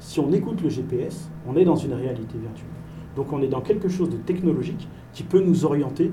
[0.00, 2.70] si on écoute le GPS, on est dans une réalité virtuelle.
[3.16, 6.12] Donc on est dans quelque chose de technologique qui peut nous orienter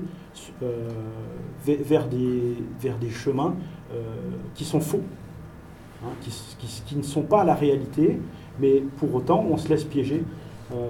[0.62, 0.88] euh,
[1.64, 3.54] vers, des, chemins
[3.92, 4.02] euh,
[4.54, 5.02] qui sont faux.
[6.02, 6.08] hein,
[6.86, 8.18] qui ne sont pas la réalité,
[8.58, 10.24] mais pour autant on se laisse piéger
[10.72, 10.88] euh,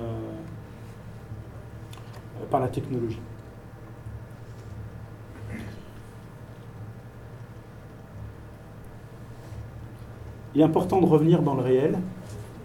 [2.51, 3.21] par la technologie.
[10.55, 11.99] Il est important de revenir dans le réel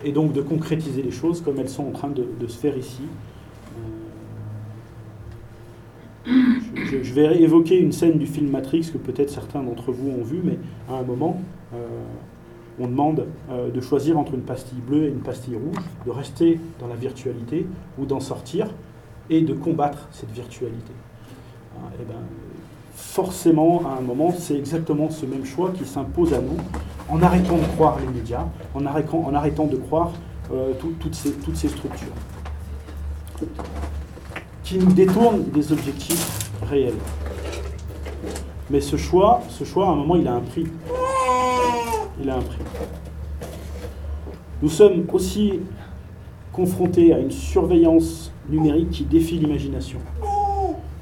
[0.04, 3.02] et donc de concrétiser les choses comme elles sont en train de, se faire ici.
[6.28, 6.32] Euh,
[7.04, 10.42] Je, vais évoquer une scène du film Matrix que peut-être certains d'entre vous ont vu,
[10.44, 10.58] mais
[10.90, 11.42] à un moment,
[11.74, 11.78] euh,
[12.80, 16.60] on demande euh, de choisir entre une pastille bleue et une pastille rouge, de rester
[16.80, 17.66] dans la virtualité
[17.98, 18.68] ou d'en sortir
[19.30, 20.92] et de combattre cette virtualité.
[22.00, 22.20] Eh ben,
[22.94, 26.58] forcément, à un moment, c'est exactement ce même choix qui s'impose à nous,
[27.10, 28.46] en arrêtant de croire les médias,
[28.76, 30.12] en arrêtant, en arrêtant de croire
[30.52, 32.14] euh, tout- toutes, ces, toutes ces structures,
[34.64, 36.94] qui nous détournent des objectifs réels.
[38.70, 40.68] Mais ce choix, ce choix, à un moment, il a un prix.
[42.22, 42.60] Il a un prix.
[44.62, 45.60] Nous sommes aussi
[46.52, 50.00] confrontés à une surveillance numérique qui défie l'imagination.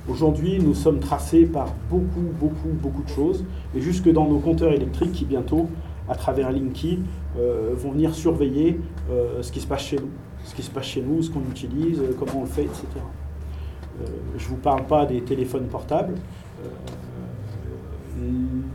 [0.10, 3.44] Aujourd'hui, nous sommes tracés par beaucoup, beaucoup, beaucoup de choses,
[3.76, 5.68] et jusque dans nos compteurs électriques qui bientôt,
[6.10, 7.00] à travers Linky,
[7.38, 8.80] euh, vont venir surveiller
[9.12, 10.10] euh, ce qui se passe chez nous,
[10.44, 12.86] ce qui se passe chez nous, ce qu'on utilise, euh, comment on le fait, etc.
[14.38, 16.14] Je ne vous parle pas des téléphones portables.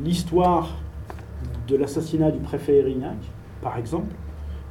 [0.04, 0.70] L'histoire
[1.68, 3.18] de l'assassinat du préfet Erignac,
[3.60, 4.12] par exemple,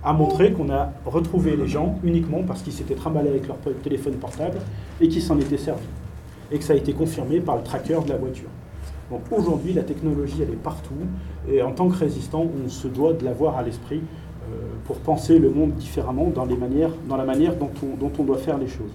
[0.04, 4.16] a montré qu'on a retrouvé les gens uniquement parce qu'ils s'étaient trimballés avec leur téléphone
[4.16, 4.58] portable
[5.00, 5.88] et qu'ils s'en étaient servis.
[6.52, 8.50] Et que ça a été confirmé par le tracker de la voiture.
[9.32, 10.94] Aujourd'hui, la technologie, elle est partout.
[11.50, 14.56] Et en tant que résistant, on se doit de l'avoir à l'esprit euh,
[14.86, 18.24] pour penser le monde différemment dans, les manières, dans la manière dont on, dont on
[18.24, 18.92] doit faire les choses.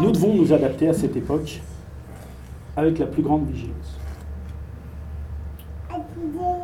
[0.00, 1.60] Nous devons nous adapter à cette époque
[2.76, 3.98] avec la plus grande vigilance.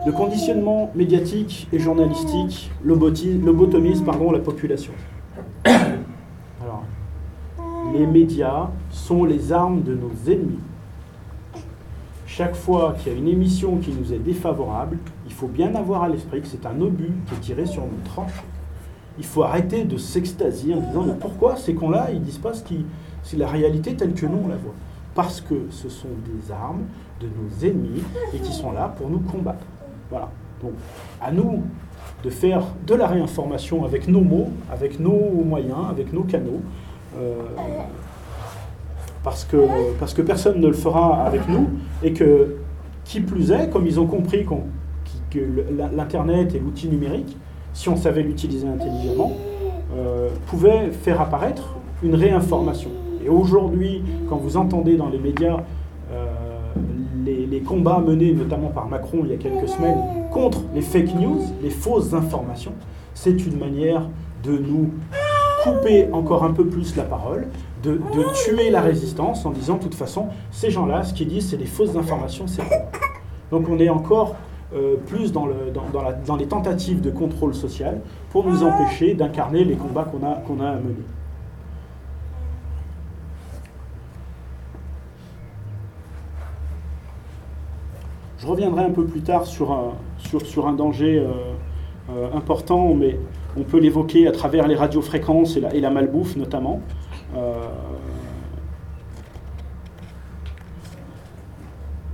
[0.06, 4.92] Le conditionnement médiatique et journalistique lobotomise pardon, la population.
[7.92, 10.60] Les médias sont les armes de nos ennemis.
[12.26, 16.04] Chaque fois qu'il y a une émission qui nous est défavorable, il faut bien avoir
[16.04, 18.44] à l'esprit que c'est un obus qui est tiré sur nos tranches.
[19.18, 22.86] Il faut arrêter de s'extasier en disant pourquoi ces cons-là, ils disent pas ce qui,
[23.24, 24.74] c'est la réalité telle que nous on la voit.
[25.14, 26.84] Parce que ce sont des armes
[27.20, 29.66] de nos ennemis et qui sont là pour nous combattre.
[30.08, 30.30] Voilà.
[30.62, 30.72] Donc,
[31.20, 31.62] à nous
[32.22, 36.60] de faire de la réinformation avec nos mots, avec nos moyens, avec nos canaux.
[37.18, 37.32] Euh,
[39.22, 39.56] parce, que,
[39.98, 41.68] parce que personne ne le fera avec nous
[42.02, 42.56] et que,
[43.04, 44.64] qui plus est, comme ils ont compris qu'on-
[45.30, 45.38] que
[45.96, 47.36] l'Internet et l'outil numérique,
[47.72, 49.32] si on savait l'utiliser intelligemment,
[49.96, 52.90] euh, pouvait faire apparaître une réinformation.
[53.24, 55.58] Et aujourd'hui, quand vous entendez dans les médias
[56.12, 56.26] euh,
[57.50, 59.98] les combats menés notamment par Macron il y a quelques semaines
[60.32, 62.72] contre les fake news, les fausses informations,
[63.14, 64.08] c'est une manière
[64.42, 64.90] de nous
[65.62, 67.48] couper encore un peu plus la parole,
[67.82, 67.98] de,
[68.44, 71.66] tuer la résistance en disant de toute façon, ces gens-là, ce qu'ils disent, c'est des
[71.66, 72.62] fausses informations, c'est.
[73.50, 74.36] Donc on est encore
[74.74, 78.00] euh, plus dans les tentatives de contrôle social
[78.30, 81.04] pour nous empêcher d'incarner les combats qu'on a, qu'on a à mener.
[88.40, 91.30] Je reviendrai un peu plus tard sur un, sur, sur un danger euh,
[92.10, 93.18] euh, important, mais
[93.56, 96.80] on peut l'évoquer à travers les radiofréquences et la, malbouffe notamment.
[97.36, 97.52] Euh,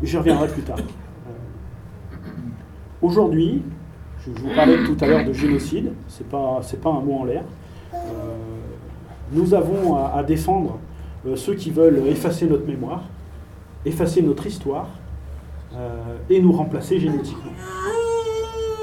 [0.03, 0.79] J'y reviendrai plus tard.
[0.79, 1.33] Euh,
[3.03, 3.63] Aujourd'hui,
[4.25, 7.45] je, vous parlais tout à l'heure de génocide, c'est pas, pas un mot en l'air.
[7.95, 7.99] Euh,
[9.33, 10.79] nous avons à, défendre
[11.35, 13.05] ceux qui veulent effacer notre mémoire,
[13.85, 14.89] effacer notre histoire
[16.31, 17.53] et nous remplacer génétiquement.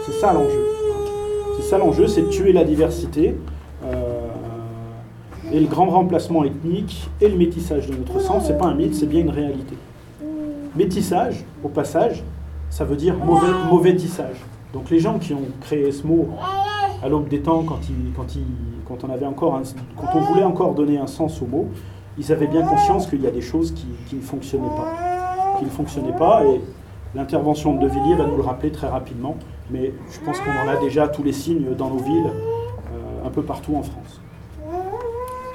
[0.06, 0.73] C'est ça l'enjeu.
[1.78, 3.36] L'enjeu, c'est de tuer la diversité
[3.86, 4.28] euh,
[5.52, 8.40] et le grand remplacement ethnique et le métissage de notre sang.
[8.42, 9.76] C'est pas un mythe, c'est bien une réalité.
[10.76, 12.24] Métissage, au passage,
[12.70, 14.38] ça veut dire mauvais, mauvais tissage.
[14.72, 16.30] Donc les gens qui ont créé ce mot
[17.04, 17.80] à l'aube des temps, quand,
[20.16, 21.68] on voulait encore donner un sens au mot,
[22.18, 25.66] ils avaient bien conscience qu'il y a des choses qui, qui ne fonctionnaient pas, qui
[25.66, 26.62] ne fonctionnaient pas, et
[27.16, 29.36] l'intervention de De Villiers va nous le rappeler très rapidement.
[29.72, 33.30] Mais je pense qu'on en a déjà tous les signes dans nos villes, euh, un
[33.30, 34.22] peu partout en France.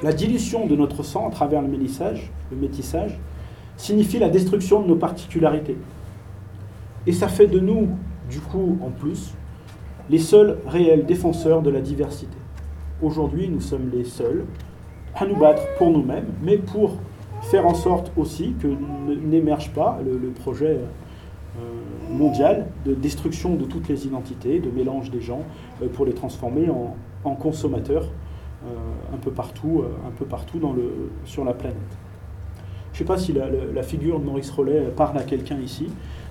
[0.02, 3.18] La dilution de notre sang à travers le métissage, le métissage
[3.76, 5.76] signifie la destruction de nos particularités.
[7.06, 7.88] Et ça fait de nous,
[8.30, 9.34] du coup, en plus,
[10.10, 12.36] les seuls réels défenseurs de la diversité.
[13.02, 14.44] Aujourd'hui, nous sommes les seuls
[15.14, 16.96] à nous battre pour nous-mêmes, mais pour
[17.42, 18.68] faire en sorte aussi que
[19.26, 20.78] n'émerge pas le, projet
[22.10, 25.42] mondiale de destruction de toutes les identités, de mélange des gens
[25.82, 26.94] euh, pour les transformer en,
[27.34, 28.06] consommateurs
[28.64, 30.60] euh, un peu partout, euh, un peu partout
[31.26, 31.76] sur la planète.
[32.98, 35.86] Je ne sais pas si la, figure de Maurice Rollet parle à quelqu'un ici,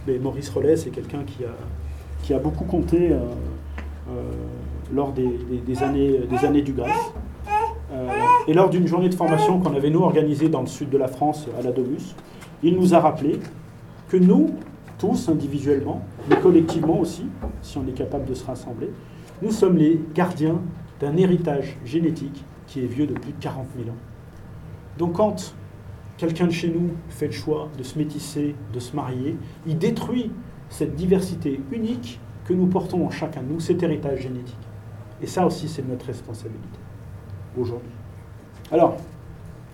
[0.05, 1.19] mais Maurice Rollet, c'est quelqu'un
[2.21, 3.19] qui a, beaucoup compté euh,
[4.09, 4.21] euh,
[4.93, 6.91] lors des, années, du Grèce.
[7.93, 8.09] Euh,
[8.49, 11.07] et lors d'une journée de formation qu'on avait nous organisée dans le sud de la
[11.07, 12.15] France, à la Domus,
[12.63, 13.39] il nous a rappelé
[14.09, 14.49] que nous,
[14.97, 17.25] tous individuellement, mais collectivement aussi,
[17.61, 18.89] si on est capable de se rassembler,
[19.41, 20.59] nous sommes les gardiens
[20.99, 23.99] d'un héritage génétique qui est vieux de plus de 40 000 ans.
[24.97, 25.53] Donc quand
[26.17, 30.31] quelqu'un de chez nous fait le choix de se métisser, de se marier, il détruit
[30.69, 34.57] cette diversité unique que nous portons en chacun de nous, cet héritage génétique.
[35.21, 36.79] Et ça aussi, c'est notre responsabilité
[37.57, 37.91] aujourd'hui.
[38.71, 38.97] Alors,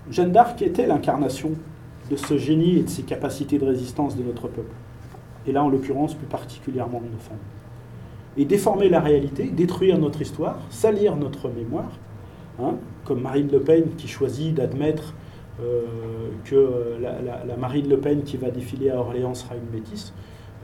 [0.09, 1.51] Jeanne d'Arc était l'incarnation
[2.09, 4.75] de ce génie et de ces capacités de résistance de notre peuple.
[5.47, 7.37] Et là, en l'occurrence, plus particulièrement de nos femmes.
[8.37, 11.91] Et déformer la réalité, détruire notre histoire, salir notre mémoire,
[12.59, 12.75] hein,
[13.05, 15.13] comme Marine Le Pen qui choisit d'admettre
[15.61, 15.83] euh,
[16.45, 20.13] que la, Marine Le Pen qui va défiler à Orléans sera une métisse,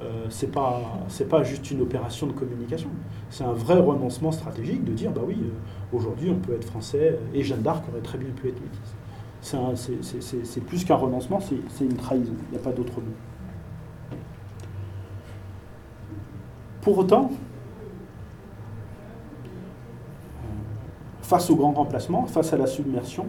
[0.01, 0.81] euh, c'est pas
[1.29, 2.89] pas juste une opération de communication.
[3.29, 7.17] C'est un vrai renoncement stratégique de dire bah oui, euh, aujourd'hui on peut être français
[7.19, 8.95] euh, et Jeanne d'Arc aurait très bien pu être métisse.
[10.43, 12.33] C'est plus qu'un renoncement, c'est une trahison.
[12.49, 13.13] Il n'y a pas d'autre mot.
[16.81, 17.29] Pour autant,
[21.21, 23.27] face au grand remplacement, face à la submersion,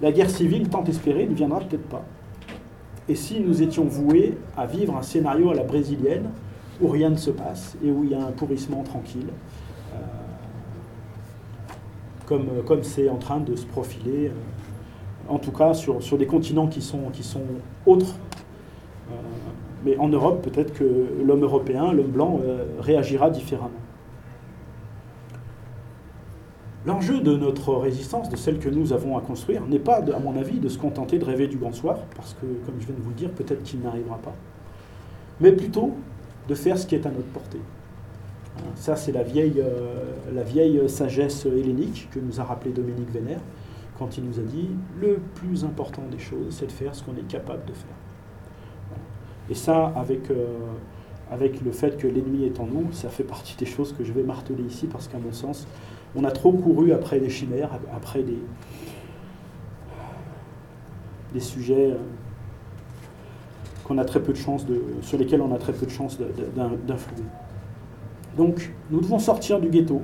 [0.00, 2.04] la guerre civile tant espérée ne viendra peut-être pas.
[3.08, 6.30] Et si nous étions voués à vivre un scénario à la brésilienne,
[6.80, 9.28] où rien ne se passe et où il y a un pourrissement tranquille,
[9.94, 9.98] euh,
[12.26, 14.32] comme comme c'est en train de se profiler, euh,
[15.28, 17.42] en tout cas sur, sur des continents qui sont, qui sont
[17.86, 18.14] autres.
[19.10, 19.14] Euh,
[19.86, 20.84] mais en Europe, peut-être que
[21.24, 23.70] l'homme européen, l'homme blanc, euh, réagira différemment.
[26.84, 30.36] L'enjeu de notre résistance, de celle que nous avons à construire, n'est pas, à mon
[30.36, 33.00] avis, de se contenter de rêver du grand soir, parce que, comme je viens de
[33.00, 34.34] vous le dire, peut-être qu'il n'arrivera pas,
[35.40, 35.94] mais plutôt
[36.48, 37.60] de faire ce qui est à notre portée.
[38.74, 43.40] Ça, c'est la vieille, euh, la vieille sagesse hellénique que nous a rappelé Dominique Vénère,
[43.98, 44.68] quand il nous a dit
[45.00, 48.05] le plus important des choses, c'est de faire ce qu'on est capable de faire.
[49.50, 50.46] Et ça, avec, euh,
[51.30, 54.12] avec le fait que l'ennemi est en nous, ça fait partie des choses que je
[54.12, 55.66] vais marteler ici, parce qu'à mon sens,
[56.14, 58.38] on a trop couru après des chimères, après des,
[61.32, 61.96] des sujets euh,
[63.84, 66.18] qu'on a très peu de chance de, sur lesquels on a très peu de chance
[66.18, 67.24] d'influer.
[68.36, 70.02] Donc, nous devons sortir du ghetto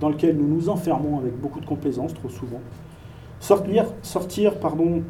[0.00, 2.60] dans lequel nous nous enfermons avec beaucoup de complaisance trop souvent.
[3.38, 5.02] Sortir, sortir pardon,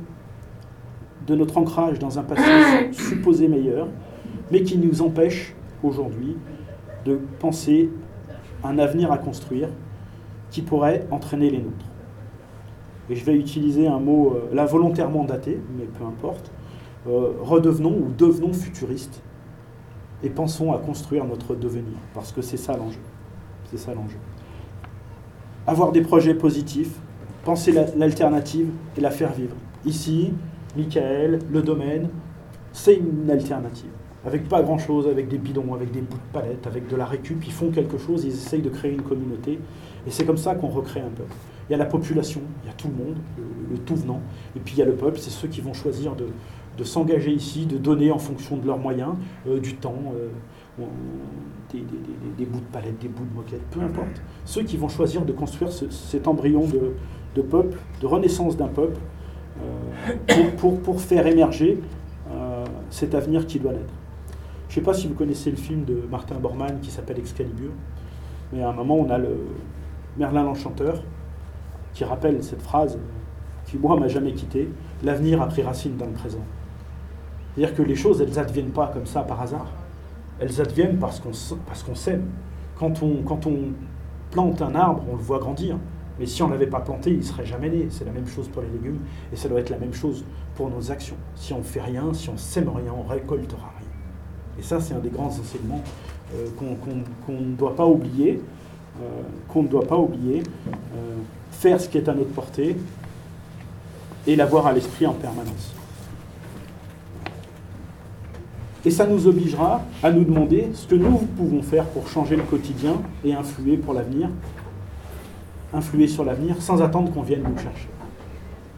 [1.31, 2.43] de notre ancrage dans un passé
[2.93, 3.87] supposé meilleur,
[4.51, 6.37] mais qui nous empêche aujourd'hui
[7.05, 7.89] de penser
[8.64, 9.68] un avenir à construire
[10.51, 11.87] qui pourrait entraîner les nôtres.
[13.09, 16.51] Et je vais utiliser un mot euh, là volontairement daté, mais peu importe.
[17.09, 19.22] Euh, redevenons ou devenons futuristes
[20.22, 23.01] et pensons à construire notre devenir, parce que c'est ça l'enjeu.
[23.70, 24.18] C'est ça l'enjeu.
[25.66, 26.92] Avoir des projets positifs,
[27.45, 28.68] penser la- l'alternative
[28.99, 29.55] et la faire vivre.
[29.87, 30.33] Ici,
[30.76, 32.09] Michael, le domaine,
[32.72, 33.91] c'est une alternative.
[34.25, 37.42] Avec pas grand-chose, avec des bidons, avec des bouts de palette, avec de la récup,
[37.47, 39.59] ils font quelque chose, ils essayent de créer une communauté.
[40.07, 41.33] Et c'est comme ça qu'on recrée un peuple.
[41.68, 43.17] Il y a la population, il y a tout le monde,
[43.71, 44.21] le, tout venant.
[44.57, 47.67] Et puis il y a le peuple, c'est ceux qui vont choisir de, s'engager ici,
[47.67, 49.14] de donner en fonction de leurs moyens,
[49.47, 50.29] euh, du temps, euh,
[51.72, 54.22] des, bouts de palette, des bouts de moquette, peu importe.
[54.45, 56.95] Ceux qui vont choisir de construire ce- cet embryon de,
[57.37, 58.99] de peuple, de renaissance d'un peuple,
[60.58, 61.80] pour, pour- faire émerger
[62.30, 63.92] euh, cet avenir qui doit naître.
[64.68, 67.70] Je ne sais pas si vous connaissez le film de Martin Bormann qui s'appelle Excalibur,
[68.53, 69.37] mais à un moment, on a le
[70.16, 71.03] Merlin l'Enchanteur
[71.92, 72.99] qui rappelle cette phrase
[73.66, 74.68] qui, moi, m'a jamais quitté
[75.03, 76.45] l'avenir a pris racine dans le présent.
[77.54, 79.66] C'est-à-dire que les choses, elles n'adviennent pas comme ça par hasard.
[80.38, 81.30] Elles adviennent parce qu'on
[81.66, 82.26] parce qu'on sème.
[82.78, 83.57] Quand on, quand on
[84.30, 85.76] plante un arbre, on le voit grandir.
[86.21, 87.88] Mais si on ne l'avait pas planté, il ne serait jamais né.
[87.91, 88.99] C'est la même chose pour les légumes
[89.33, 90.25] et ça doit être la même chose
[90.55, 91.17] pour nos actions.
[91.34, 93.88] Si on ne fait rien, si on ne sème rien, on récoltera rien.
[94.59, 95.83] Et ça, c'est un des grands enseignements
[96.34, 96.47] euh,
[97.26, 98.41] qu'on ne doit pas oublier.
[99.01, 100.42] euh, qu'on ne doit pas oublier.
[100.95, 101.17] Euh,
[101.53, 102.76] faire ce qui est à notre portée
[104.26, 105.75] et l'avoir à l'esprit en permanence.
[108.84, 112.42] Et ça nous obligera à nous demander ce que nous pouvons faire pour changer le
[112.42, 112.95] quotidien
[113.25, 114.30] et influer pour l'avenir,
[115.72, 117.88] influer sur l'avenir sans attendre qu'on vienne nous chercher.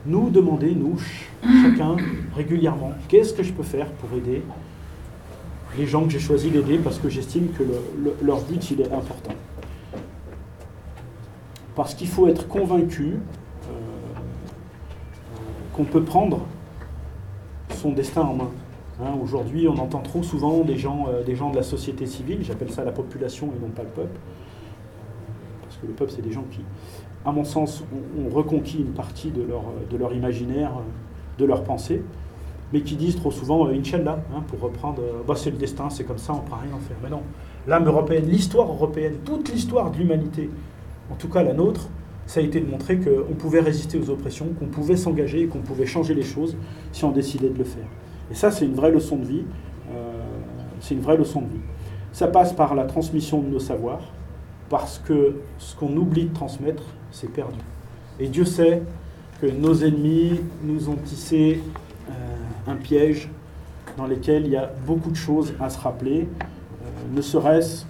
[0.06, 1.28] Nous demander, nous, ch-
[1.62, 1.96] chacun,
[2.36, 4.42] régulièrement, qu'est-ce que je peux faire pour aider
[5.78, 8.80] les gens que j'ai choisi d'aider parce que j'estime que le- le- leur but il
[8.82, 9.32] est important.
[11.74, 13.72] Parce qu'il faut être convaincu euh,
[15.72, 16.40] qu'on peut prendre
[17.74, 18.50] son destin en main.
[19.02, 22.40] Hein, Aujourd'hui, on entend trop souvent des gens, euh, des gens de la société civile,
[22.42, 24.18] j'appelle ça la population et non pas le peuple,
[25.86, 26.60] le peuple, c'est des gens qui,
[27.24, 31.62] à mon sens, ont, reconquis une partie de leur, de leur imaginaire, euh, de leur
[31.64, 32.02] pensée,
[32.72, 35.90] mais qui disent trop souvent euh, Inch'Allah, hein, pour reprendre, euh, Bah, c'est le destin,
[35.90, 36.96] c'est comme ça, on ne peut rien en faire.
[37.02, 37.22] Mais non,
[37.66, 40.50] l'âme européenne, l'histoire européenne, toute l'histoire de l'humanité,
[41.10, 41.88] en tout cas la nôtre,
[42.26, 45.58] ça a été de montrer qu'on pouvait résister aux oppressions, qu'on pouvait s'engager et qu'on
[45.58, 46.56] pouvait changer les choses
[46.92, 47.84] si on décidait de le faire.
[48.30, 49.44] Et ça, c'est une vraie leçon de vie.
[50.80, 51.60] c'est une vraie leçon de vie.
[52.12, 54.02] Ça passe par la transmission de nos savoirs,
[54.72, 57.58] parce que ce qu'on oublie de transmettre, c'est perdu.
[58.18, 58.82] Et Dieu sait
[59.42, 61.60] que nos ennemis nous ont tissé
[62.08, 62.12] euh,
[62.66, 63.28] un piège
[63.98, 66.84] dans lequel il y a beaucoup de choses à se rappeler, euh,
[67.14, 67.84] ne serait-ce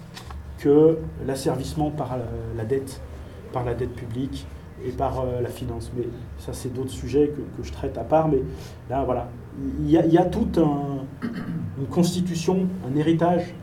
[0.57, 2.25] que l'asservissement par la,
[2.57, 2.99] la dette,
[3.53, 4.45] par la dette publique
[4.85, 5.89] et par euh, la finance.
[5.95, 6.03] Mais
[6.37, 8.27] ça, c'est d'autres sujets que, je traite à part.
[8.27, 8.41] Mais
[8.89, 9.29] là, voilà,
[9.79, 11.05] il y a, toute un-
[11.79, 13.53] une constitution, un héritage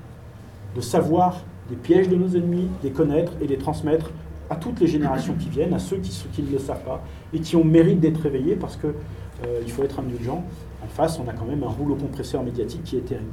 [0.75, 4.11] de savoir des pièges de nos ennemis, les connaître et les transmettre
[4.51, 7.03] à toutes les générations qui viennent, à ceux qui, ceux qui ne le savent pas
[7.33, 10.45] et qui ont mérite d'être réveillés parce que euh, il faut être indulgent.
[10.83, 13.31] En face, on a quand même un rouleau compresseur médiatique qui est terrible.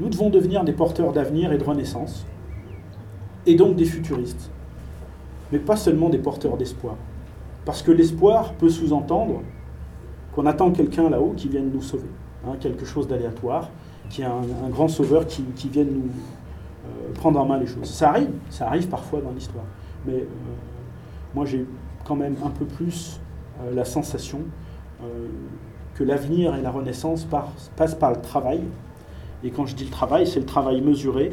[0.00, 2.24] Nous devons devenir des porteurs d'avenir et de renaissance,
[3.46, 4.50] et donc des futuristes,
[5.50, 6.96] mais pas seulement des porteurs d'espoir.
[7.64, 9.42] Parce que l'espoir peut sous-entendre
[10.34, 12.08] qu'on attend quelqu'un là-haut qui vienne nous sauver,
[12.46, 13.70] hein, quelque chose d'aléatoire,
[14.10, 16.10] qui est un, un grand sauveur qui, qui vienne nous
[16.88, 17.90] euh, prendre en main les choses.
[17.90, 19.64] Ça arrive, ça arrive parfois dans l'histoire,
[20.06, 20.24] mais euh,
[21.34, 21.66] moi j'ai
[22.04, 23.20] quand même un peu plus
[23.60, 24.40] euh, la sensation
[25.94, 27.24] que l'avenir et la renaissance
[27.76, 28.60] passent par le travail.
[29.44, 31.30] Et quand je dis le travail, c'est le travail mesuré,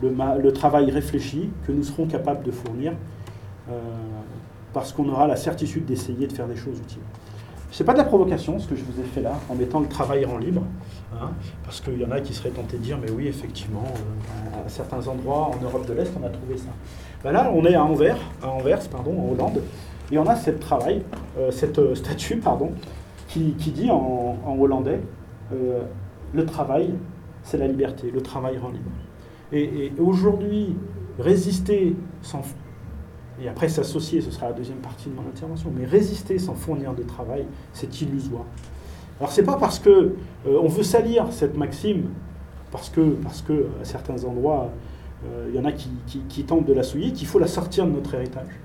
[0.00, 2.92] le, travail réfléchi que nous serons capables de fournir,
[4.72, 7.02] parce qu'on aura la certitude d'essayer de faire des choses utiles.
[7.72, 9.88] C'est pas de la provocation ce que je vous ai fait là, en mettant le
[9.88, 10.62] travail en libre,
[11.14, 11.30] hein,
[11.64, 14.68] parce qu'il y en a qui seraient tentés de dire, mais oui, effectivement, euh, à
[14.68, 16.68] certains endroits en Europe de l'Est, on a trouvé ça.
[17.24, 19.62] Ben là, on est à Anvers, à Anvers, pardon, en Hollande,
[20.10, 21.02] et on a cette travail,
[21.38, 22.72] euh, cette euh, statue, pardon,
[23.28, 25.00] qui, qui dit en, en hollandais,
[26.34, 26.94] le travail,
[27.42, 28.90] c'est la liberté, le travail rend libre.
[29.50, 30.76] Et, et aujourd'hui,
[31.18, 32.42] résister sans
[33.42, 36.94] et après s'associer, ce sera la deuxième partie de mon intervention, mais résister sans fournir
[36.94, 38.44] de travail, c'est illusoire.
[39.18, 42.08] Alors c'est pas parce que euh, on veut salir cette maxime,
[42.70, 44.70] parce que, parce que à certains endroits,
[45.26, 47.90] euh, il y en a qui, tentent de la souiller, qu'il faut la sortir de
[47.90, 48.60] notre héritage.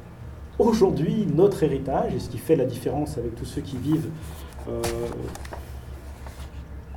[0.60, 4.10] Aujourd'hui, notre héritage, et ce qui fait la différence avec tous ceux qui vivent
[4.70, 4.82] euh,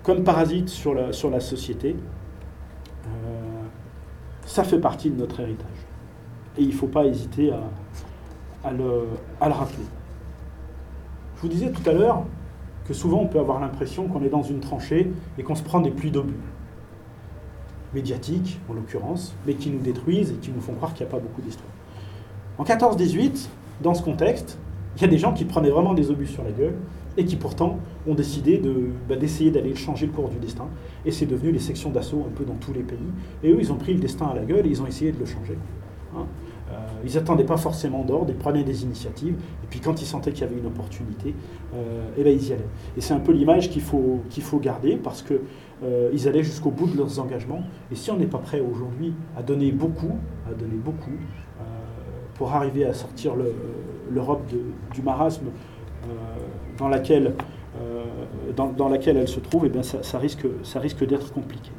[0.03, 1.97] comme parasites sur la, sur la société,
[4.47, 5.90] ça fait partie de notre héritage.
[6.61, 7.51] Et il ne faut pas hésiter
[8.63, 9.07] à, le,
[9.41, 9.85] rappeler.
[11.37, 12.25] Je vous disais tout à l'heure
[12.87, 15.81] que souvent on peut avoir l'impression qu'on est dans une tranchée et qu'on se prend
[15.81, 16.35] des pluies d'obus.
[17.95, 21.15] Médiatiques, en l'occurrence, mais qui nous détruisent et qui nous font croire qu'il n'y a
[21.15, 21.71] pas beaucoup d'histoire.
[22.59, 23.49] En 14-18,
[23.81, 24.59] dans ce contexte,
[24.97, 26.77] il y a des gens qui prenaient vraiment des obus sur la gueule
[27.17, 28.61] et qui pourtant ont décidé
[29.09, 30.69] bah, d'essayer d'aller changer le cours du destin.
[31.07, 32.99] Et c'est devenu les sections d'assaut un peu dans tous les pays.
[33.43, 35.19] Et eux, ils ont pris le destin à la gueule et ils ont essayé de
[35.19, 35.57] le changer.
[36.15, 36.27] Hein.
[37.01, 39.35] Euh, ils n'attendaient pas forcément d'ordre, ils prenaient des initiatives.
[39.65, 41.35] Et puis quand ils sentaient qu'il y avait une opportunité,
[41.75, 42.69] euh, eh ben, ils y allaient.
[42.97, 45.41] Et c'est un peu l'image qu'il faut, faut garder parce que
[45.83, 47.63] euh, ils allaient jusqu'au bout de leurs engagements.
[47.91, 50.17] Et si on n'est pas prêt aujourd'hui à donner beaucoup,
[50.49, 51.65] à donner beaucoup, euh,
[52.35, 53.55] pour arriver à sortir le-
[54.11, 54.43] l'Europe
[54.93, 55.47] du marasme
[56.79, 57.35] dans, laquelle,
[58.57, 61.71] dans, laquelle elle se trouve, eh bien ça, ça risque, ça risque d'être compliqué.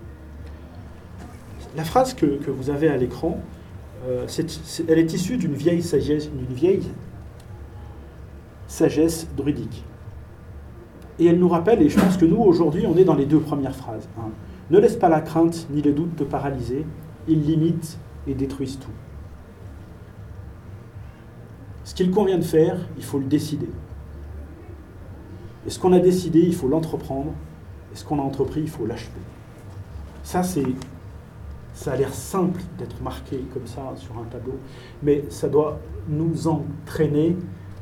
[1.76, 3.40] La phrase que, que vous avez à l'écran,
[4.08, 4.26] euh,
[4.88, 6.84] elle est issue d'une vieille sagesse, d'une vieille
[8.68, 9.84] sagesse druidique.
[11.20, 13.40] Et elle nous rappelle, et je pense que nous, aujourd'hui, on est dans les deux
[13.40, 14.08] premières phrases.
[14.18, 14.30] hein.
[14.72, 16.86] Ne laisse pas la crainte ni le doute te paralyser,
[17.28, 18.92] ils limitent et détruisent tout.
[21.84, 23.70] Ce qu'il convient de faire, il faut le décider.
[25.68, 27.34] Et ce qu'on a décidé, il faut l'entreprendre.
[27.94, 29.12] Et ce qu'on a entrepris, il faut l'achever.
[30.24, 30.64] Ça, c'est,
[31.82, 34.54] ça a l'air simple d'être marqué comme ça sur un tableau,
[35.02, 37.36] mais ça doit nous entraîner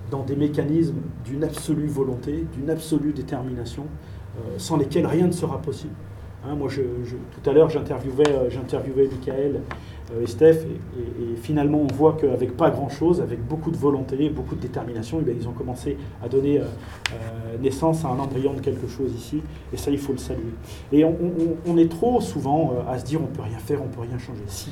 [0.09, 3.84] dans des mécanismes d'une absolue volonté, d'une absolue détermination,
[4.38, 5.95] euh, sans lesquels rien ne sera possible.
[6.47, 9.63] Hein, moi, tout à l'heure, j'interviewais, euh, j'interviewais Michael
[10.14, 14.30] euh, et Steph, et, et- finalement, on voit qu'avec pas grand-chose, avec beaucoup de volonté,
[14.30, 16.64] beaucoup de détermination, eh ils ont commencé à donner euh,
[17.14, 19.41] euh, naissance à un embryon de quelque chose ici,
[19.73, 20.53] et ça, il faut le saluer.
[20.91, 24.18] Et on, est trop souvent à se dire on peut rien faire, on peut rien
[24.18, 24.44] changer.
[24.48, 24.72] Si.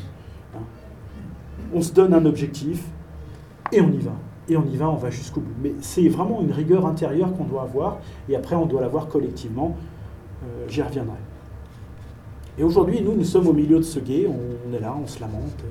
[0.56, 0.60] hein.
[1.74, 2.84] On se donne un objectif,
[3.72, 4.14] et on y va.
[4.50, 5.54] Et on y va, on va jusqu'au bout.
[5.62, 8.00] Mais c'est vraiment une rigueur intérieure qu'on doit avoir,
[8.30, 9.76] et après, on doit l'avoir collectivement.
[10.70, 11.18] J'y reviendrai.
[12.60, 15.20] Et aujourd'hui, nous, nous sommes au milieu de ce guet, on, est là, on se
[15.20, 15.64] lamente.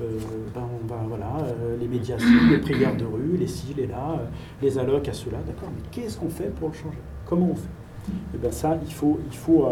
[0.00, 0.06] Euh,
[0.54, 4.24] ben, va, voilà, euh, les médiations, les prières de rue, les ci, les là, euh,
[4.62, 6.98] les allocs à cela, d'accord, mais qu'est-ce qu'on fait pour le changer?
[7.26, 8.14] Comment on fait?
[8.34, 9.68] Et bien ça, il faut, il faut,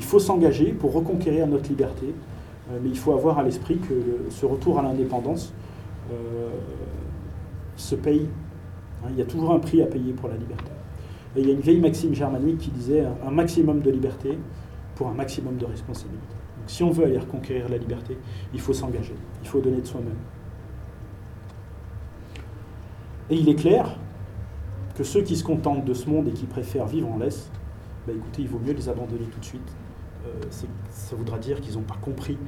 [0.00, 2.14] faut s'engager pour reconquérir notre liberté,
[2.70, 5.52] mais il faut avoir à l'esprit que ce retour à l'indépendance
[7.76, 8.28] se paye.
[9.04, 10.70] Hein, il y a toujours un prix à payer pour la liberté.
[11.34, 14.38] Et il y a une vieille maxime germanique qui disait un maximum de liberté
[14.96, 16.26] pour un maximum de responsabilité.
[16.58, 18.18] Donc, si on veut aller reconquérir la liberté,
[18.52, 20.16] il faut s'engager, il faut donner de soi-même.
[23.30, 23.96] Et il est clair
[24.96, 27.50] que ceux qui se contentent de ce monde et qui préfèrent vivre en laisse,
[28.06, 29.76] bah écoutez, il vaut mieux les abandonner tout de suite.
[30.26, 30.30] Euh,
[30.90, 32.38] ça voudra dire qu'ils n'ont pas compris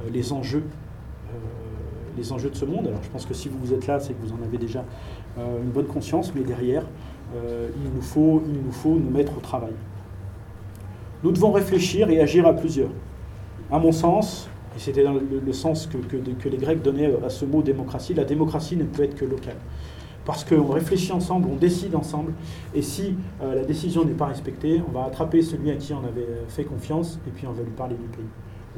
[0.00, 0.64] euh, les enjeux,
[1.28, 1.36] euh,
[2.16, 2.86] les enjeux de ce monde.
[2.86, 4.84] Alors je pense que si vous êtes là, c'est que vous en avez déjà
[5.38, 6.84] une bonne conscience, mais derrière,
[7.34, 9.72] il, nous faut, il nous faut nous mettre au travail.
[11.22, 12.90] Nous devons réfléchir et agir à plusieurs.
[13.70, 17.62] À mon sens, et c'était dans le, sens que les Grecs donnaient à ce mot
[17.62, 19.56] démocratie, la démocratie ne peut être que locale.
[20.24, 22.32] Parce qu'on réfléchit ensemble, on décide ensemble,
[22.74, 26.04] et si euh, la décision n'est pas respectée, on va attraper celui à qui on
[26.04, 28.28] avait fait confiance, et puis on va lui parler du pays.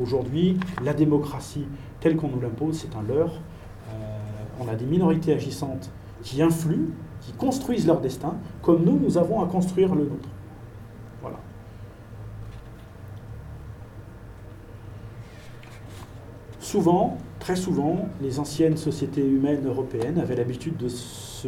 [0.00, 1.66] Aujourd'hui, la démocratie
[2.00, 3.40] telle qu'on nous l'impose, c'est un leurre.
[3.90, 3.92] Euh,
[4.60, 5.90] on a des minorités agissantes
[6.22, 6.88] qui influent,
[7.20, 10.28] qui construisent leur destin, comme nous, nous avons à construire le nôtre.
[11.20, 11.38] Voilà.
[16.74, 21.46] Souvent, très souvent, les anciennes sociétés humaines européennes avaient l'habitude de se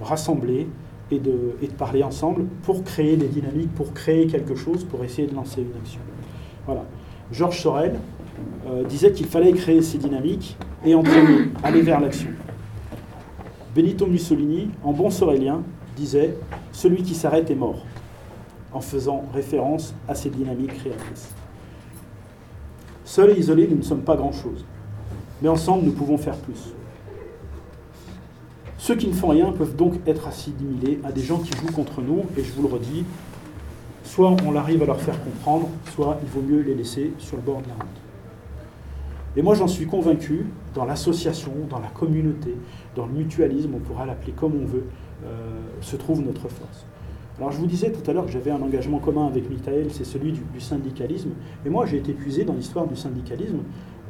[0.00, 0.68] rassembler
[1.10, 5.34] et de, parler ensemble pour créer des dynamiques, pour créer quelque chose, pour essayer de
[5.34, 5.98] lancer une action.
[6.66, 6.84] Voilà.
[7.32, 7.98] Georges Sorel
[8.68, 12.30] euh, disait qu'il fallait créer ces dynamiques et entraîner, aller vers l'action.
[13.74, 15.64] Benito Mussolini, en bon sorélien,
[15.96, 16.36] disait
[16.70, 17.84] Celui qui s'arrête est mort,
[18.72, 21.34] en faisant référence à ces dynamiques créatrices.
[23.04, 24.64] Seuls et isolés, nous ne sommes pas grand-chose.
[25.42, 26.74] Mais ensemble, nous pouvons faire plus.
[28.78, 32.00] Ceux qui ne font rien peuvent donc être assimilés à des gens qui jouent contre
[32.00, 33.04] nous, et je vous le redis,
[34.04, 37.42] soit on arrive à leur faire comprendre, soit il vaut mieux les laisser sur le
[37.42, 38.00] bord de la route.
[39.36, 42.56] Et moi, j'en suis convaincu, dans l'association, dans la communauté,
[42.96, 44.86] dans le mutualisme, on pourra l'appeler comme on veut,
[45.24, 46.84] euh, se trouve notre force.
[47.40, 50.04] Alors, je vous disais tout à l'heure que j'avais un engagement commun avec Michael, c'est
[50.04, 51.30] celui du, syndicalisme.
[51.64, 53.60] Et moi, j'ai été puisé dans l'histoire du syndicalisme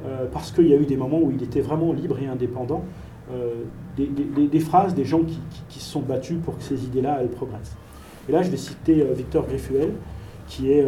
[0.05, 2.83] euh, parce qu'il y a eu des moments où il était vraiment libre et indépendant.
[3.33, 3.63] euh,
[3.97, 7.77] des, phrases, des gens qui, se sont battus pour que ces idées-là, elles progressent.
[8.29, 9.93] Et là, je vais citer euh, Victor Griffuel,
[10.49, 10.85] qui est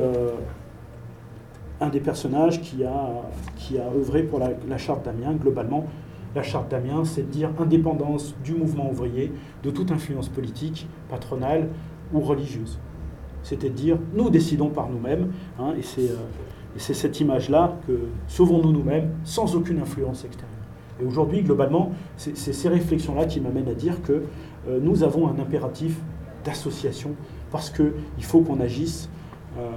[1.81, 3.23] un des personnages qui a,
[3.55, 5.35] qui a œuvré pour la charte d'Amiens.
[5.35, 5.87] Globalement,
[6.35, 9.33] la charte d'Amiens, c'est de dire indépendance du mouvement ouvrier
[9.63, 11.69] de toute influence politique, patronale
[12.13, 12.79] ou religieuse.
[13.43, 16.17] C'était de dire nous décidons par nous-mêmes, hein, et c'est euh,
[16.75, 17.93] et c'est cette image-là que
[18.29, 20.49] sauvons-nous nous-mêmes sans aucune influence extérieure.
[21.01, 24.23] Et aujourd'hui, globalement, c'est ces réflexions-là qui m'amènent à dire que
[24.69, 25.99] euh, nous avons un impératif
[26.45, 27.11] d'association
[27.51, 29.09] parce qu'il faut qu'on agisse,
[29.59, 29.69] euh,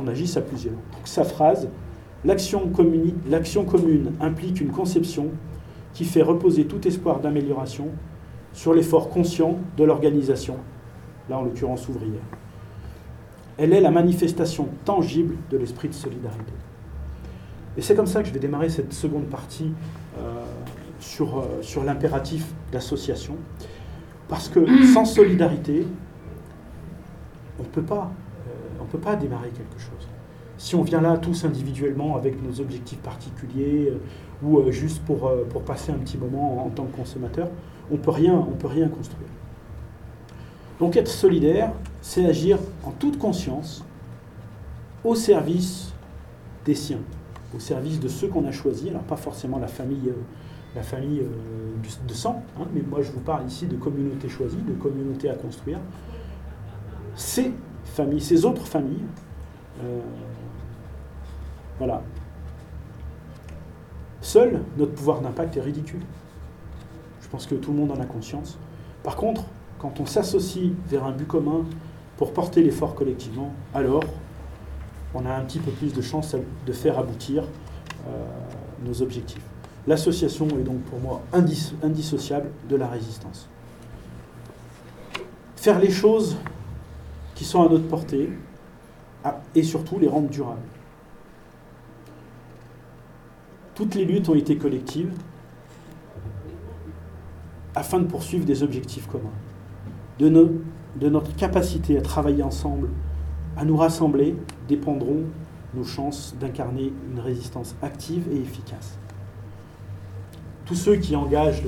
[0.00, 0.74] on agisse à plusieurs.
[0.74, 1.68] Donc sa phrase,
[2.24, 5.28] l'action commune implique une conception
[5.94, 7.88] qui fait reposer tout espoir d'amélioration
[8.52, 10.56] sur l'effort conscient de l'organisation,
[11.30, 12.20] là en l'occurrence ouvrière.
[13.56, 16.52] Elle est la manifestation tangible de l'esprit de solidarité.
[17.76, 19.72] Et c'est comme ça que je vais démarrer cette seconde partie
[20.18, 20.44] euh,
[20.98, 23.36] sur, euh, sur l'impératif d'association.
[24.28, 25.86] Parce que sans solidarité,
[27.58, 28.10] on ne peut pas,
[28.48, 30.08] euh, peut pas démarrer quelque chose.
[30.58, 33.94] Si on vient là tous individuellement avec nos objectifs particuliers
[34.42, 37.48] ou juste pour, pour passer un petit moment en, en tant que consommateur,
[37.90, 39.28] on peut rien, on peut rien construire.
[40.80, 43.84] Donc être solidaire, c'est agir en toute conscience
[45.04, 45.92] au service
[46.64, 47.00] des siens,
[47.54, 50.14] au service de ceux qu'on a choisis, alors pas forcément la famille, euh,
[50.74, 54.62] la famille euh, de sang, hein, mais moi je vous parle ici de communautés choisies,
[54.62, 55.78] de communautés à construire.
[57.14, 57.52] Ces
[57.84, 59.04] familles, ces autres familles,
[59.84, 60.00] euh,
[61.76, 62.02] voilà.
[64.22, 66.02] Seul, notre pouvoir d'impact est ridicule.
[67.20, 68.58] Je pense que tout le monde en a conscience.
[69.02, 69.44] Par contre,
[69.80, 71.64] quand on s'associe vers un but commun
[72.16, 74.04] pour porter l'effort collectivement, alors
[75.14, 76.36] on a un petit peu plus de chances
[76.66, 77.44] de faire aboutir
[78.06, 78.26] euh,
[78.84, 79.42] nos objectifs.
[79.86, 83.48] L'association est donc pour moi indis- indissociable de la résistance.
[85.56, 86.36] Faire les choses
[87.34, 88.30] qui sont à notre portée
[89.24, 90.60] à- et surtout les rendre durables.
[93.74, 95.12] Toutes les luttes ont été collectives
[97.74, 99.30] afin de poursuivre des objectifs communs.
[100.20, 102.88] De, notre capacité à travailler ensemble,
[103.56, 104.36] à nous rassembler,
[104.68, 105.22] dépendront
[105.74, 108.98] nos chances d'incarner une résistance active et efficace.
[110.66, 111.62] Tous ceux qui engagent,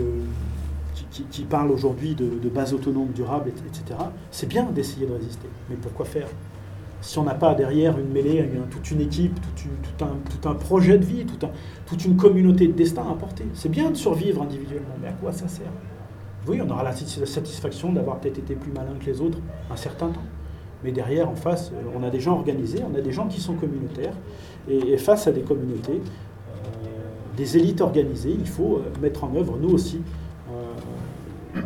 [1.30, 3.98] qui, parlent aujourd'hui de, de base autonome durable, et- etc.,
[4.30, 5.48] c'est bien d'essayer de résister.
[5.70, 6.28] Mais pourquoi faire?
[7.00, 10.98] Si on n'a pas derrière une mêlée, toute une équipe, tout, un, tout un projet
[10.98, 11.24] de vie,
[11.86, 13.46] toute une communauté de destin à porter.
[13.54, 15.72] C'est bien de survivre individuellement, mais à quoi ça sert?
[16.48, 19.38] Oui, on aura la satis- satisfaction d'avoir peut-être été plus malin que les autres
[19.70, 20.22] un certain temps.
[20.84, 23.40] Mais derrière, en face, euh, on a des gens organisés, on a des gens qui
[23.40, 24.14] sont communautaires.
[24.68, 26.56] Et, face à des communautés, euh,
[27.36, 30.00] des élites organisées, il faut euh, mettre en œuvre, nous aussi,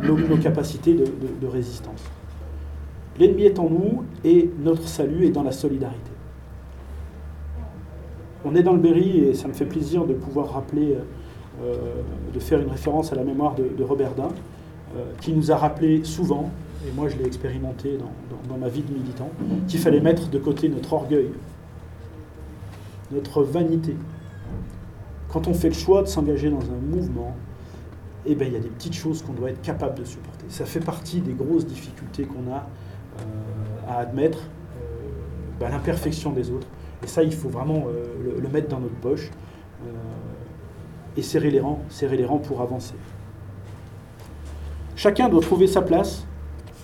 [0.03, 2.03] nos, capacités de, résistance.
[3.17, 6.11] L'ennemi est en nous et notre salut est dans la solidarité.
[8.43, 10.97] On est dans le Berry et ça me fait plaisir de pouvoir rappeler,
[12.33, 14.29] de faire une référence à la mémoire de, de Robert Dain,
[15.21, 16.49] qui nous a rappelé souvent,
[16.87, 17.97] et moi je l'ai expérimenté
[18.49, 19.29] dans, ma vie de militant,
[19.67, 21.29] qu'il fallait mettre de côté notre orgueil,
[23.11, 23.95] notre vanité.
[25.29, 27.35] Quand on fait le choix de s'engager dans un mouvement,
[28.25, 30.45] eh ben, il y a des petites choses qu'on doit être capable de supporter.
[30.49, 32.57] Ça fait partie des grosses difficultés qu'on a
[33.19, 35.09] euh, à admettre, euh,
[35.59, 36.67] ben, l'imperfection des autres.
[37.03, 39.29] Et ça, il faut vraiment euh, le, le mettre dans notre poche
[39.85, 39.91] euh,
[41.15, 42.95] et serrer les rangs, serrer les rangs pour avancer.
[44.97, 46.25] Chacun doit trouver sa place,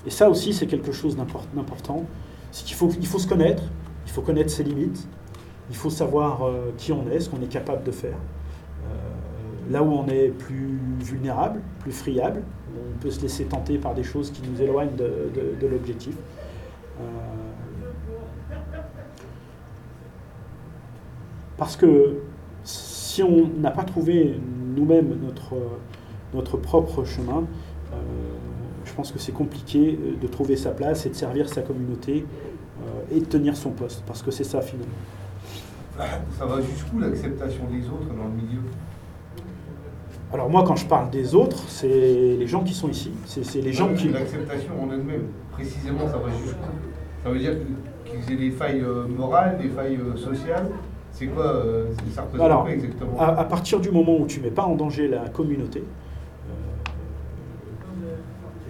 [0.05, 2.05] et ça aussi, c'est quelque chose d'import- d'important.
[2.51, 3.63] C'est qu'il faut, il faut se connaître,
[4.05, 5.07] il faut connaître ses limites,
[5.71, 8.13] il faut savoir euh, qui on est, ce qu'on est capable de faire.
[8.85, 12.43] Euh, là où on est plus vulnérable, plus friable,
[12.77, 16.15] on peut se laisser tenter par des choses qui nous éloignent de, l'objectif.
[17.01, 17.03] Euh,
[21.57, 22.17] parce que
[22.63, 24.39] si on n'a pas trouvé
[24.75, 25.17] nous-mêmes
[26.33, 27.45] notre, propre chemin,
[28.85, 32.25] je pense que c'est compliqué euh, de trouver sa place et de servir sa communauté
[32.81, 34.93] euh, et de tenir son poste, parce que c'est ça finalement.
[36.37, 38.61] Ça va jusqu'où l'acceptation des autres dans le milieu?
[40.33, 43.71] Alors moi, quand je parle des autres, c'est les gens qui sont ici, c'est les
[43.71, 44.09] gens Non, qui...
[44.09, 46.57] L'acceptation en elle-même, précisément, ça va jusqu'où?
[47.23, 47.53] Ça veut dire
[48.05, 50.69] qu'ils aient des failles euh, morales, des failles euh, sociales?
[51.11, 53.19] C'est quoi euh, Ça représente Alors, quoi exactement?
[53.19, 55.83] à, à partir du moment où tu ne mets pas en danger la communauté,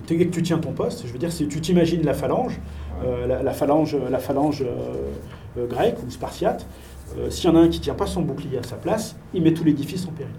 [0.09, 2.59] et que tu tiens ton poste, je veux dire, si tu t'imagines la phalange,
[3.03, 6.65] euh, la, la phalange, la phalange euh, euh, grecque ou spartiate,
[7.29, 9.43] s'il y en a un qui ne tient pas son bouclier à sa place, il
[9.43, 10.33] met tout l'édifice en péril.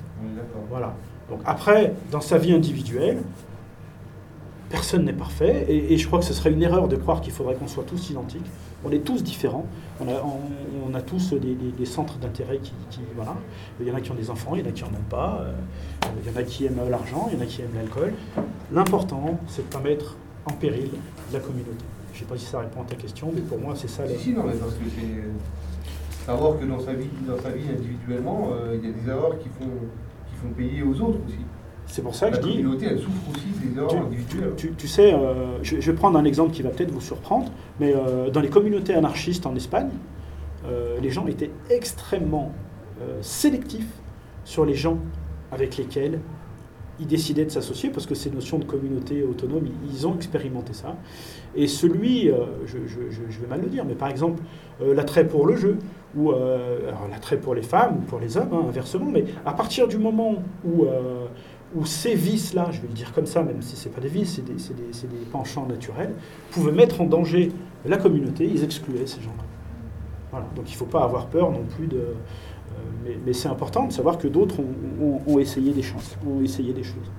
[0.71, 0.95] Voilà.
[1.31, 3.23] Donc après, dans sa vie individuelle,
[4.71, 7.33] personne n'est parfait, et, et je crois que ce serait une erreur de croire qu'il
[7.33, 8.47] faudrait qu'on soit tous identiques.
[8.85, 9.67] On est tous différents.
[10.01, 13.37] On a, on, on a tous des, des- des centres d'intérêt qui, qui- voilà.
[13.81, 15.09] Il y en a qui ont des enfants, il y en a qui en ont
[15.09, 15.39] pas.
[15.43, 15.53] euh,
[16.25, 18.13] il y en a qui aiment l'argent, il y en a qui aiment l'alcool.
[18.73, 20.17] L'important, c'est de ne pas mettre
[20.47, 20.91] en péril
[21.33, 21.85] la communauté.
[22.13, 24.03] Je ne sais pas si ça répond à ta question, mais pour moi, c'est ça.
[24.19, 28.51] Si, non, mais parce que c'est savoir que dans sa vie, dans sa vie individuellement,
[28.53, 29.71] euh, il y a des erreurs qui font,
[30.29, 31.39] qui font payer aux autres aussi.
[31.87, 32.57] C'est pour ça que La je dis.
[32.57, 34.53] communauté, elle souffre aussi des erreurs individuelles.
[34.57, 37.51] Tu, tu sais, euh, je, je vais prendre un exemple qui va peut-être vous surprendre,
[37.79, 39.91] mais euh, dans les communautés anarchistes en Espagne,
[40.67, 42.53] euh, les gens étaient extrêmement
[43.21, 43.89] sélectifs
[44.45, 44.99] sur les gens
[45.53, 46.21] avec lesquels
[47.01, 50.97] ils décidaient de s'associer, parce que ces notions de communauté autonome, ils, ont expérimenté ça.
[51.57, 52.37] Et celui, euh,
[52.67, 54.41] je, je- je- je vais mal le dire, mais par exemple,
[54.81, 55.77] euh, l'attrait pour le jeu,
[56.17, 56.79] ou euh,
[57.11, 60.37] l'attrait pour les femmes ou pour les hommes, hein, inversement, mais à partir du moment
[60.65, 60.85] où,
[61.75, 64.09] où ces vices-là, je vais le dire comme ça, même si ce n'est pas des
[64.09, 66.15] vices, c'est des, des- des penchants naturels,
[66.53, 67.51] pouvaient mettre en danger
[67.85, 69.45] la communauté, ils excluaient ces gens-là.
[70.31, 70.47] Voilà.
[70.57, 71.97] Donc il ne faut pas avoir peur non plus de...
[71.97, 72.13] euh,
[73.05, 74.75] mais mais c'est important de savoir que d'autres ont,
[75.05, 77.11] ont- ont essayé des chances, ont essayé des choses.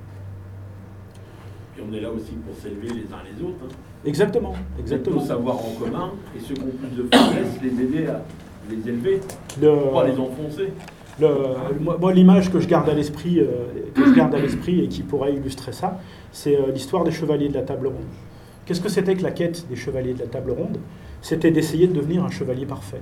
[1.77, 3.57] Et on est là aussi pour s'élever les uns les autres.
[3.64, 3.68] hein.
[4.06, 5.19] Exactement, exactement.
[5.19, 8.22] nos savoirs en commun et ceux qui ont plus de faiblesse, les aider à
[8.69, 9.19] les élever,
[9.61, 10.72] Le- pas les enfoncer.
[11.20, 13.46] L'image que je garde à l'esprit, euh,
[13.94, 16.00] que je garde à l'esprit et qui pourrait illustrer ça,
[16.32, 17.96] c'est euh, l'histoire des chevaliers de la table ronde.
[18.66, 20.78] Qu'est-ce que c'était que la quête des chevaliers de la table ronde?
[21.22, 23.02] C'était d'essayer de devenir un chevalier parfait.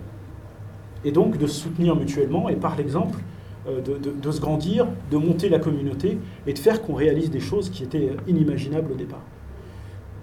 [1.06, 3.19] Et donc de se soutenir mutuellement et par l'exemple,
[3.68, 7.40] euh, de, de- se grandir, de monter la communauté et de faire qu'on réalise des
[7.40, 9.22] choses qui étaient inimaginables au départ.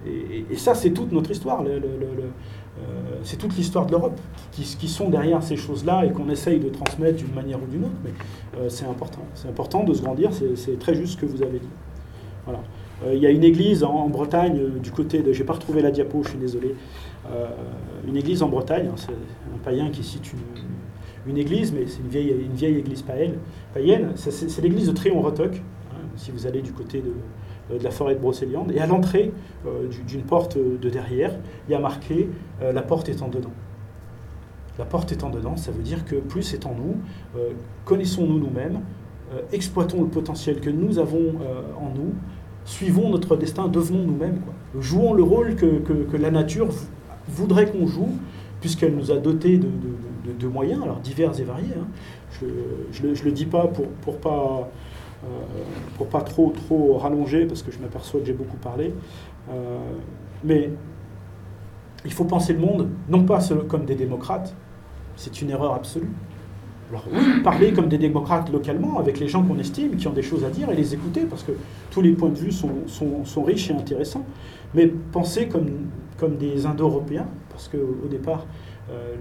[0.07, 1.63] Et, ça, c'est toute notre histoire.
[3.25, 4.19] C'est toute l'histoire de l'Europe
[4.53, 7.97] qui, sont derrière ces choses-là et qu'on essaye de transmettre d'une manière ou d'une autre.
[8.05, 8.13] Mais
[8.59, 9.23] euh, c'est important.
[9.35, 10.31] C'est important de se grandir.
[10.33, 11.69] C'est très juste ce que vous avez dit.
[12.45, 12.61] Voilà.
[13.05, 15.33] Euh, Il y a une église en, Bretagne, euh, du côté de.
[15.33, 16.75] J'ai pas retrouvé la diapo, je suis désolé.
[17.31, 17.47] Euh,
[18.07, 20.33] une église en Bretagne, hein, c'est un païen qui cite
[21.27, 23.35] une, église, mais c'est une vieille, église païenne.
[24.17, 25.57] c'est l'église de Tréon-Rotoc,
[25.93, 27.13] hein, si vous allez du côté de,
[27.79, 28.73] de la forêt de Brocéliande.
[28.75, 29.33] Et à l'entrée
[29.67, 31.33] euh, du- d'une porte de derrière,
[31.69, 32.29] il y a marqué
[32.63, 33.53] euh, La porte étant dedans.
[34.79, 36.97] La porte étant dedans, ça veut dire que plus est en nous,
[37.37, 37.51] euh,
[37.85, 38.81] connaissons-nous nous-mêmes,
[39.35, 42.15] euh, exploitons le potentiel que nous avons euh, en nous,
[42.65, 44.41] suivons notre destin, devenons nous-mêmes.
[44.79, 46.69] Jouons le rôle que, que- la nature
[47.29, 48.11] voudrait qu'on joue,
[48.61, 51.75] puisqu'elle nous a dotés de, de- moyens, alors divers et variés.
[51.79, 51.87] hein.
[52.93, 54.65] Je ne le dis pas pour, pour pas, euh,
[55.97, 58.95] pour pas trop, trop rallonger, parce que je m'aperçois que j'ai beaucoup parlé.
[59.51, 59.79] Euh,
[60.45, 60.71] mais
[62.05, 64.55] il faut penser le monde, non pas comme des démocrates,
[65.17, 66.09] c'est une erreur absolue.
[67.45, 70.51] Parler comme des démocrates localement, avec les gens qu'on estime, qui ont des choses à
[70.51, 71.53] dire, et les écouter, parce que
[71.91, 74.25] tous les points de vue sont, sont- sont riches et intéressants.
[74.75, 75.69] Mais penser comme,
[76.17, 78.45] comme des Indo-Européens, parce qu'au départ,
[78.91, 79.15] euh,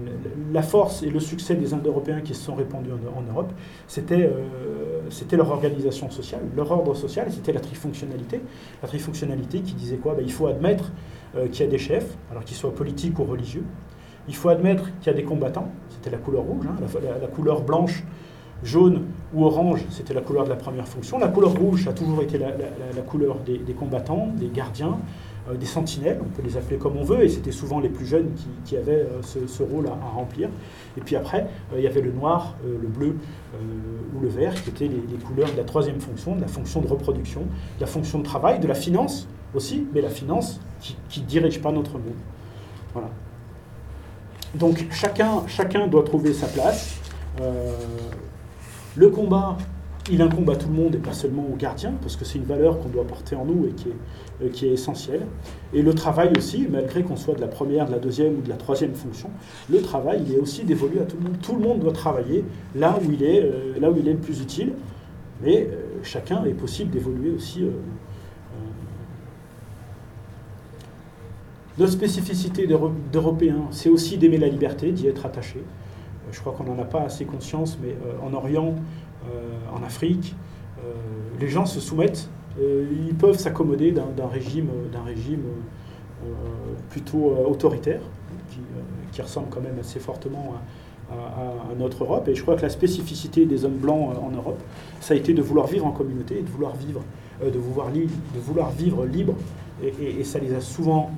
[0.52, 3.52] la force et le succès des Indo-Européens qui se sont répandus en, Europe,
[3.86, 8.40] c'était euh, c'était leur organisation sociale, leur ordre social, c'était la trifonctionnalité.
[8.82, 10.14] La trifonctionnalité qui disait quoi?
[10.14, 10.92] Ben, Il faut admettre
[11.36, 13.64] euh, qu'il y a des chefs, alors qu'ils soient politiques ou religieux.
[14.28, 16.76] Il faut admettre qu'il y a des combattants, c'était la couleur rouge, hein,
[17.20, 18.04] la, couleur blanche,
[18.62, 21.18] jaune ou orange, c'était la couleur de la première fonction.
[21.18, 22.52] La couleur rouge, a toujours été la,
[23.02, 24.98] couleur des, combattants, des gardiens,
[25.58, 28.30] des sentinelles, on peut les appeler comme on veut, et c'était souvent les plus jeunes
[28.64, 30.48] qui, avaient euh, ce, rôle à, remplir.
[30.96, 33.16] Et puis après, euh, il y avait le noir, euh, le bleu
[33.54, 33.58] euh,
[34.16, 36.86] ou le vert, qui étaient les, couleurs de la troisième fonction, de la fonction de
[36.86, 40.60] reproduction, de la fonction de travail, de la finance aussi, mais la finance
[41.08, 42.14] qui ne dirige pas notre monde.
[42.92, 43.08] Voilà.
[44.54, 46.96] Donc chacun, chacun doit trouver sa place.
[47.40, 47.72] Euh,
[48.96, 49.56] le combat,
[50.10, 52.44] il incombe à tout le monde et pas seulement aux gardiens, parce que c'est une
[52.44, 55.26] valeur qu'on doit porter en nous et qui est, euh, qui est essentielle.
[55.74, 58.48] Et le travail aussi, malgré qu'on soit de la première, de la deuxième ou de
[58.48, 59.28] la troisième fonction,
[59.70, 61.38] le travail, il est aussi dévolu à tout le monde.
[61.42, 62.44] Tout le monde doit travailler
[62.74, 64.72] là où il est, euh, là où il est le plus utile,
[65.42, 67.64] mais euh, chacun est possible d'évoluer aussi.
[71.78, 75.62] Notre spécificité d'Euro- d'Européens, c'est aussi d'aimer la liberté, d'y être attaché.
[76.32, 78.74] Je crois qu'on n'en a pas assez conscience, mais en Orient,
[79.72, 80.34] en Afrique,
[80.78, 80.92] euh,
[81.40, 82.28] les gens se soumettent,
[82.60, 84.68] euh, ils peuvent s'accommoder d'un régime,
[85.04, 85.42] régime
[86.24, 86.28] euh,
[86.90, 88.00] plutôt euh, autoritaire,
[88.50, 90.54] qui, euh, ressemble quand même assez fortement
[91.10, 92.28] à, notre Europe.
[92.28, 94.60] Et je crois que la spécificité des hommes blancs euh, en Europe,
[95.00, 97.02] ça a été de vouloir vivre en communauté, de vouloir vivre,
[97.42, 99.34] euh, de vouloir, de vouloir vivre libre.
[99.82, 101.10] Et, et- ça les a souvent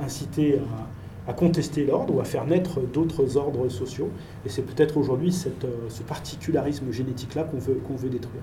[0.00, 0.86] euh, incités à,
[1.30, 4.10] à contester l'ordre ou à faire naître d'autres ordres sociaux.
[4.44, 8.42] Et c'est peut-être aujourd'hui euh, ce particularisme génétique-là qu'on veut, qu'on veut détruire.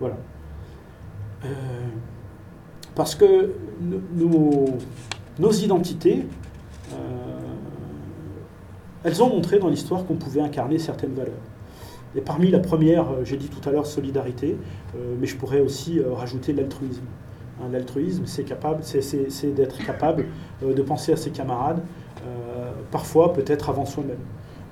[0.00, 0.16] Voilà.
[1.44, 1.48] Euh,
[2.96, 4.66] parce que no-
[5.38, 6.26] nos, identités,
[6.92, 6.96] euh,
[9.04, 11.44] elles ont montré dans l'histoire qu'on pouvait incarner certaines valeurs.
[12.16, 14.56] Et parmi la première, j'ai dit tout à l'heure solidarité,
[15.20, 17.04] mais je pourrais aussi rajouter l'altruisme.
[17.60, 20.26] Hein, L'altruisme, c'est capable, c'est- d'être capable
[20.62, 21.82] euh, de penser à ses camarades,
[22.26, 24.18] euh, parfois peut-être avant soi-même,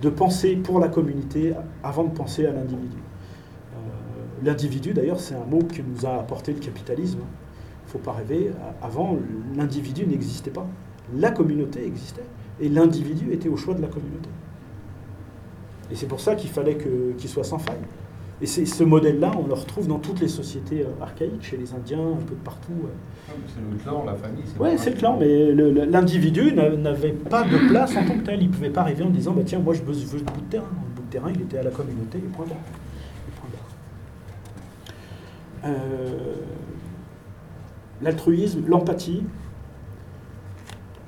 [0.02, 1.52] de penser pour la communauté
[1.82, 2.96] avant de penser à l'individu.
[2.96, 7.18] Euh, L'individu, d'ailleurs, c'est un mot que nous a apporté le capitalisme.
[7.20, 8.52] Il ne faut pas rêver.
[8.82, 9.16] Avant,
[9.56, 10.66] l'individu n'existait pas.
[11.14, 12.22] La communauté existait.
[12.60, 14.28] Et l'individu était au choix de la communauté.
[15.90, 17.80] Et c'est pour ça qu'il fallait qu'il soit sans faille.
[18.40, 21.72] Et c'est ce modèle-là, on le retrouve dans toutes les sociétés euh, archaïques, chez les
[21.74, 22.70] Indiens, un peu de partout.
[22.84, 23.32] euh.
[23.48, 24.44] C'est le clan, la famille.
[24.60, 25.52] Oui, c'est le clan, mais
[25.86, 28.40] l'individu n'a- n'avait pas de place en tant que tel.
[28.40, 30.50] Il ne pouvait pas arriver en disant bah, Tiens, moi je veux, ce bout de
[30.50, 30.66] terrain.
[30.70, 32.58] Le bout de terrain, il était à la communauté, et point barre.
[33.28, 35.72] Et point barre.
[35.72, 36.34] Euh,
[38.00, 39.24] L'altruisme, l'empathie,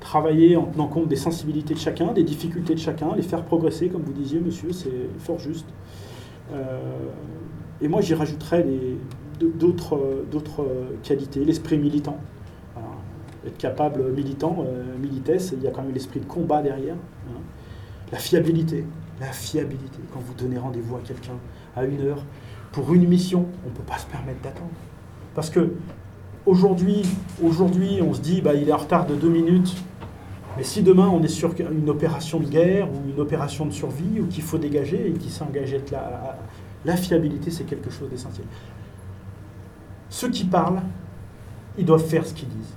[0.01, 3.87] travailler en tenant compte des sensibilités de chacun, des difficultés de chacun, les faire progresser,
[3.87, 5.67] comme vous disiez, monsieur, c'est fort juste.
[6.53, 6.79] Euh,
[7.81, 8.65] et moi, j'y rajouterais
[9.39, 10.65] d'autres d'autres
[11.03, 12.17] qualités, l'esprit militant.
[13.45, 16.93] Être capable, militant, euh, militesse, il y a quand même l'esprit de combat derrière.
[16.93, 17.39] hein.
[18.11, 18.85] La fiabilité,
[19.19, 19.97] la fiabilité.
[20.13, 21.33] Quand vous donnez rendez-vous à quelqu'un
[21.75, 22.23] à une heure
[22.71, 24.69] pour une mission, on ne peut pas se permettre d'attendre.
[25.33, 25.73] Parce que
[26.45, 27.01] aujourd'hui,
[27.43, 29.75] aujourd'hui, on se dit, bah, il est en retard de deux minutes.
[30.57, 34.19] Mais si demain on est sur une opération de guerre ou une opération de survie
[34.19, 36.37] ou qu'il faut dégager et qu'il s'engage à là,
[36.83, 38.45] la fiabilité c'est quelque chose d'essentiel.
[40.09, 40.81] Ceux qui parlent,
[41.77, 42.75] ils doivent faire ce qu'ils disent.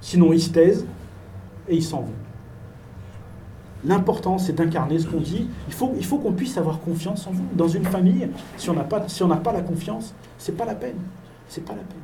[0.00, 0.86] Sinon ils se taisent
[1.68, 2.12] et ils s'en vont.
[3.84, 5.48] L'important, c'est d'incarner ce qu'on dit.
[5.68, 7.44] Il faut, il faut qu'on puisse avoir confiance en vous.
[7.54, 10.96] Dans une famille, si on n'a pas, si pas la confiance, c'est pas la peine.
[11.48, 11.96] C'est pas la peine.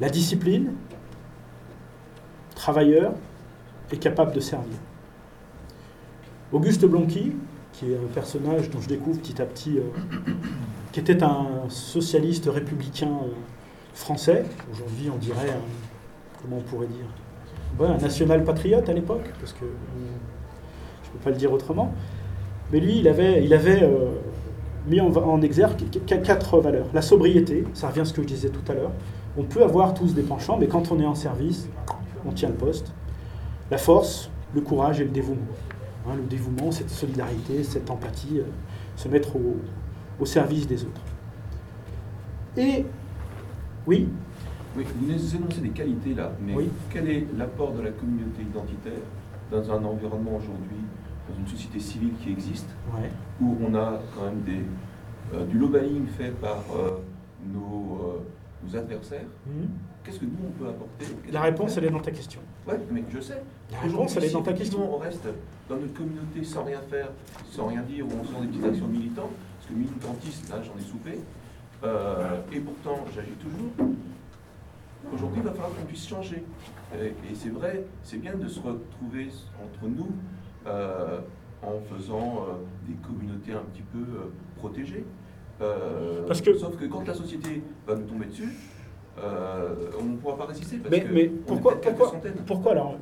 [0.00, 0.72] La discipline,
[2.62, 3.12] travailleur
[3.92, 4.76] et capable de servir.
[6.52, 7.32] Auguste Blanqui,
[7.72, 9.82] qui est un personnage dont je découvre petit à petit, euh,
[10.92, 13.28] qui était un socialiste républicain euh,
[13.94, 14.44] français.
[14.72, 17.06] Aujourd'hui, on dirait, un- comment on pourrait dire,
[17.86, 19.68] un national patriote à l'époque, parce que euh,
[21.04, 21.92] je ne peux pas le dire autrement.
[22.72, 23.88] Mais lui, il avait, il avait
[24.88, 26.86] mis en, exergue qu- qu- quatre valeurs.
[26.92, 28.90] La sobriété, ça revient à ce que je disais tout à l'heure.
[29.38, 31.68] On peut avoir tous des penchants, mais quand on est en service,
[32.26, 32.92] on tient le poste.
[33.70, 35.40] La force, le courage et le dévouement.
[36.08, 38.44] Hein, le dévouement, cette solidarité, cette empathie, euh,
[38.96, 39.56] se mettre au,
[40.20, 41.02] au service des autres.
[42.56, 42.84] Et,
[43.86, 44.08] oui,
[44.76, 46.68] Oui, vous nous énoncez des qualités là, mais Oui.
[46.90, 49.00] quel est l'apport de la communauté identitaire
[49.50, 50.76] dans un environnement aujourd'hui,
[51.28, 53.10] dans une société civile qui existe, ouais.
[53.40, 54.62] où on a quand même des,
[55.34, 56.90] euh, du lobbying fait par euh,
[57.52, 58.22] nos,
[58.64, 59.68] nos adversaires Mhm.
[60.04, 62.40] Qu'est-ce que nous on peut apporter La réponse, elle est dans ta question.
[62.66, 63.42] Ouais, mais je sais.
[63.70, 64.94] La réponse, elle est dans ta question.
[64.94, 65.28] on reste
[65.68, 67.10] dans notre communauté sans rien faire,
[67.50, 70.78] sans rien dire, ou on sort des petites actions militantes, parce que militantisme, là j'en
[70.78, 71.18] ai soupé,
[71.84, 73.88] euh, et pourtant j'agis toujours.
[75.12, 76.42] Aujourd'hui, il va falloir qu'on puisse changer.
[76.94, 79.28] Et, et c'est vrai, c'est bien de se retrouver
[79.62, 80.08] entre nous
[80.66, 81.20] euh,
[81.62, 82.52] en faisant euh,
[82.86, 85.04] des communautés un petit peu euh, protégées.
[85.60, 88.48] Euh, Parce que- Sauf que quand la société va nous tomber dessus,
[89.18, 90.76] euh, on ne pourra pas résister.
[90.78, 92.12] Parce Mais, que pourquoi, pourquoi,
[92.46, 92.96] pourquoi alors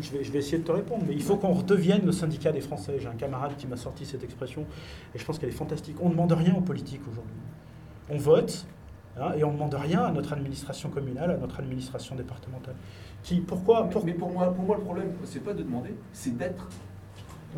[0.00, 2.50] je vais, je vais essayer de te répondre, mais il faut qu'on redevienne le syndicat
[2.52, 2.96] des Français.
[2.98, 4.66] J'ai un camarade qui m'a sorti cette expression
[5.14, 5.96] et je pense qu'elle est fantastique.
[6.00, 7.34] On ne demande rien aux politiques aujourd'hui.
[8.10, 8.66] On vote
[9.18, 12.74] hein, et on ne demande rien à notre administration communale, à notre administration départementale.
[13.22, 16.36] Qui, pourquoi, pour- Mais pour moi, pour moi, le problème, c'est pas de demander, c'est
[16.36, 16.68] d'être.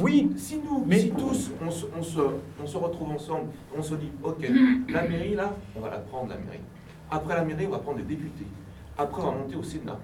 [0.00, 2.20] Oui, Si nous, Mais- si tous, on se, on, se,
[2.62, 4.44] on se retrouve ensemble, on se dit, ok,
[4.88, 6.58] la mairie, là, on va la prendre, la mairie.
[7.10, 8.46] Après la mairie, on va prendre les députés.
[8.98, 9.98] Après, on va monter au Sénat.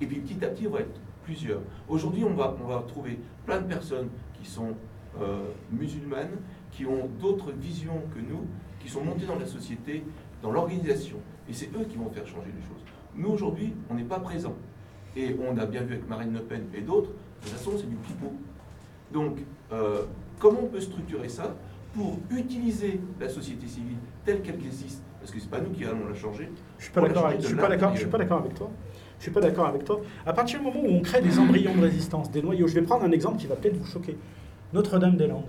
[0.00, 1.60] Et puis petit à petit, on va être plusieurs.
[1.88, 4.74] Aujourd'hui, on va, on va trouver plein de personnes qui sont
[5.20, 6.36] euh, musulmanes,
[6.70, 8.44] qui ont d'autres visions que nous,
[8.80, 10.04] qui sont montées dans la société,
[10.42, 11.16] dans l'organisation.
[11.48, 12.84] Et c'est eux qui vont faire changer les choses.
[13.16, 14.54] Nous, aujourd'hui, on n'est pas présents.
[15.16, 17.88] Et on a bien vu avec Marine Le Pen et d'autres, de toute façon, c'est
[17.88, 18.32] du pipeau.
[19.12, 19.38] Donc,
[19.72, 20.02] euh,
[20.38, 21.54] comment on peut structurer ça
[21.94, 25.02] pour utiliser la société civile telle qu'elle existe?
[25.20, 26.50] Parce que c'est pas nous qui allons la changer.
[27.34, 28.38] je de suis pas d'accord.
[28.38, 28.70] Avec toi.
[29.18, 30.00] Je suis pas d'accord avec toi.
[30.24, 32.82] À partir du moment où on crée des embryons de résistance, des noyaux, je vais
[32.82, 34.16] prendre un exemple qui va peut-être vous choquer.
[34.72, 35.44] Notre-Dame-des-Landes.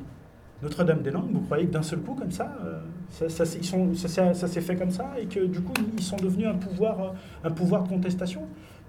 [0.61, 3.95] Notre-Dame-des-Landes, vous croyez que d'un seul coup, comme ça, euh, ça, ça s'est- ils sont-
[3.95, 6.53] ça s'est ça s'est fait comme ça et que du coup, ils sont devenus un
[6.55, 7.09] pouvoir, euh,
[7.45, 8.41] un pouvoir de contestation?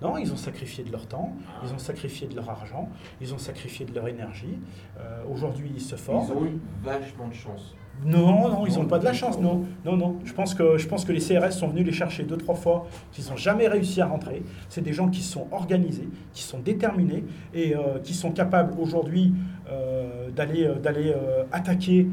[0.02, 1.32] Non, ils ont sacrifié de leur temps,
[1.64, 2.88] ils ont sacrifié de leur argent,
[3.20, 4.58] ils ont sacrifié de leur énergie.
[4.98, 6.26] Euh, Aujourd'hui, ils se forment.
[6.28, 7.74] Ils ont eu vachement de chance.
[8.04, 9.64] Non, non, ils Non, n'ont pas de la chance, non.
[9.84, 10.16] Non, non.
[10.24, 12.86] Je pense que, je pense que les CRS sont venus les chercher deux, trois fois,
[13.12, 14.42] qu'ils n'ont jamais réussi à rentrer.
[14.68, 17.22] C'est des gens qui sont organisés, qui sont déterminés
[17.54, 19.34] et euh, qui sont capables aujourd'hui
[19.70, 21.14] euh, d'aller d'aller
[21.52, 22.08] attaquer,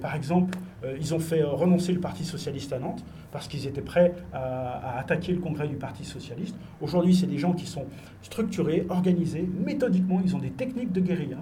[0.00, 0.56] par exemple,
[0.98, 4.96] ils ont fait euh, renoncer le Parti Socialiste à Nantes parce qu'ils étaient prêts à,
[4.96, 6.56] à attaquer le congrès du Parti Socialiste.
[6.80, 7.86] Aujourd'hui, c'est des gens qui sont
[8.22, 11.38] structurés, organisés, méthodiquement, ils ont des techniques de guérilla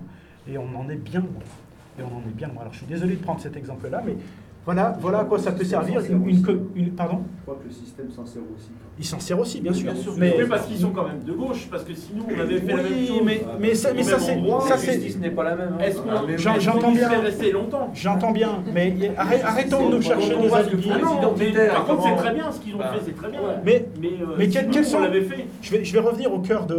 [0.49, 1.43] et on en est bien loin.
[1.99, 2.63] Et on en est bien loin.
[2.63, 4.17] Alors je suis désolé de prendre cet exemple-là, mais
[4.65, 6.01] voilà, voilà à quoi ça peut servir.
[6.09, 8.71] Une, une co- une- pardon Je crois que le système s'en sert aussi.
[8.99, 9.93] Il s'en sert aussi, bien Oui, sûr.
[9.93, 10.15] bien sûr.
[10.19, 12.67] Mais, Mais parce qu'ils sont quand même de gauche, parce que sinon on avait fait
[12.69, 13.21] la même oui, chose.
[13.25, 15.75] mais, mais ça, mais ça, c'est, la c'est, justice n'est pas la même.
[15.81, 15.83] hein.
[15.83, 16.35] Est-ce Ah, qu'on oui.
[16.37, 17.09] j'entends bien.
[17.53, 20.49] longtemps j'entends bien, mais arrêtons de nous chercher des
[21.39, 23.41] mais par contre c'est très bien ce qu'ils ont Bah, fait, c'est très bien.
[23.65, 24.37] Mais, Mais, euh,
[24.71, 25.47] quels on sont- l'avait fait.
[25.63, 26.75] je vais, je vais revenir au cœur de,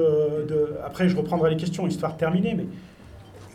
[0.48, 2.66] de- Après, je reprendrai les questions, histoire de terminer, mais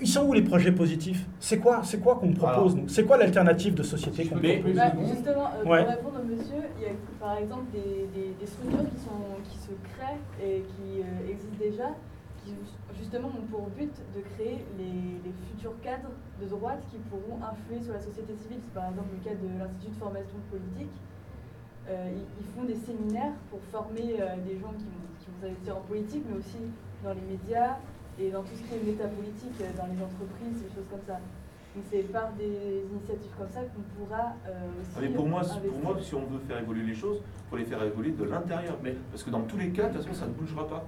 [0.00, 3.16] ils sont où les projets positifs C'est quoi, c'est quoi qu'on propose nous C'est quoi
[3.18, 5.82] l'alternative de société qu'on propose Bah, justement, euh, Ouais.
[5.84, 9.24] pour répondre au monsieur, il y a par exemple des, des- des structures qui, sont,
[9.44, 11.88] qui se créent et qui euh, existent déjà,
[12.44, 12.54] qui
[12.98, 16.10] justement ont pour but de créer les, les futurs cadres
[16.40, 18.58] de droite qui pourront influer sur la société civile.
[18.62, 20.94] C'est par exemple le cas de l'Institut de formation politique.
[21.88, 25.38] Euh, ils, ils font des séminaires pour former euh, des gens qui vont, qui vont
[25.40, 26.60] s'investir en politique, mais aussi
[27.02, 27.76] dans les médias
[28.20, 31.14] et dans tout ce qui est métapolitique, euh, dans les entreprises, des choses comme ça.
[31.76, 34.90] Donc c'est par des initiatives comme ça qu'on pourra euh, aussi.
[34.96, 35.70] Ah, Mais pour moi, investir.
[35.70, 38.24] pour moi, si on veut faire évoluer les choses, il faut les faire évoluer de
[38.24, 38.76] l'intérieur.
[38.82, 40.84] Mais- Parce que dans tous les cas, de toute façon, ça ne bougera pas.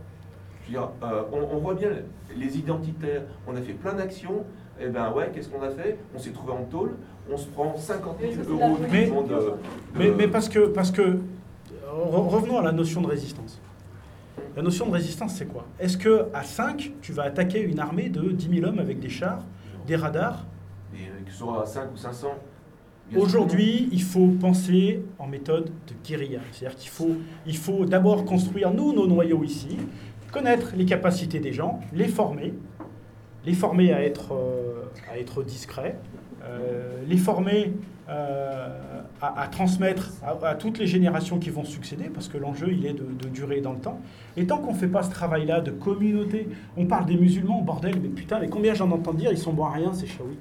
[0.62, 1.90] Je veux dire, euh, on, on voit bien
[2.36, 4.44] les identitaires, on a fait plein d'actions,
[4.81, 5.98] et ben ouais, qu'est-ce qu'on a fait?
[6.15, 6.94] On s'est trouvé en tôle,
[7.31, 8.66] on se prend 50 Mais 000 ça, c'est la
[9.09, 9.57] euros de, ça.
[9.94, 13.61] mais, de- mais parce que, parce que re- revenons à la notion de résistance.
[14.56, 15.66] La notion de résistance, c'est quoi?
[15.78, 19.09] Est-ce que à 5, tu vas attaquer une armée de 10 000 hommes avec des
[19.09, 19.44] chars,
[19.86, 20.47] des radars?
[20.94, 22.28] Et que ce soit à 5 ou 500.
[23.09, 23.27] bien sûr.
[23.27, 26.40] Aujourd'hui, il faut penser en méthode de guérilla.
[26.51, 27.16] C'est-à-dire qu'il faut,
[27.47, 29.78] il faut d'abord construire, nous, nos noyaux ici,
[30.32, 32.55] connaître les capacités des gens, les former,
[33.44, 35.97] les former à être, euh, à être discrets,
[36.44, 37.72] euh, les former
[38.11, 40.11] à, à transmettre
[40.43, 43.61] à, toutes les générations qui vont succéder, parce que l'enjeu, il est de, de durer
[43.61, 44.01] dans le temps.
[44.37, 47.97] Et tant qu'on ne fait pas ce travail-là de communauté, on parle des musulmans, bordel,
[48.01, 50.39] mais putain, mais combien j'en entends dire, ils sont bons à rien, ces chaouis.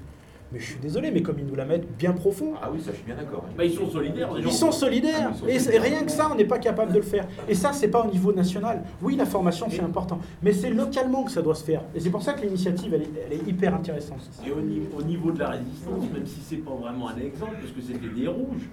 [0.52, 2.90] Mais je suis désolé, mais comme ils nous la mettent bien profond, Ah oui, ça
[2.90, 3.44] je suis bien d'accord.
[3.46, 3.52] hein.
[3.56, 4.48] Bah, ils sont solidaires, les gens.
[4.48, 5.14] ils sont solidaires.
[5.28, 5.82] Ah, ils sont Et solidaires.
[5.82, 7.26] rien que ça, on n'est pas capable de le faire.
[7.48, 8.82] Et ça, c'est pas au niveau national.
[9.00, 10.18] Oui, la formation, c'est important.
[10.42, 11.82] Mais c'est localement que ça doit se faire.
[11.94, 14.18] Et c'est pour ça que l'initiative, elle, est- elle est hyper intéressante.
[14.44, 17.52] Et au niveau, au niveau de la résistance, même si c'est pas vraiment un exemple,
[17.60, 18.68] parce que c'était des rouges,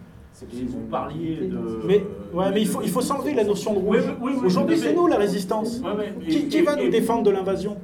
[0.54, 1.82] et vous parliez de.
[1.86, 3.98] Mais, ouais, mais il faut, il faut s'enlever la notion de rouge.
[3.98, 5.80] Oui, oui, oui, oui, Aujourd'hui, c'est nous la résistance.
[6.28, 7.78] Et- Qui, et- va nous et- défendre de l'invasion?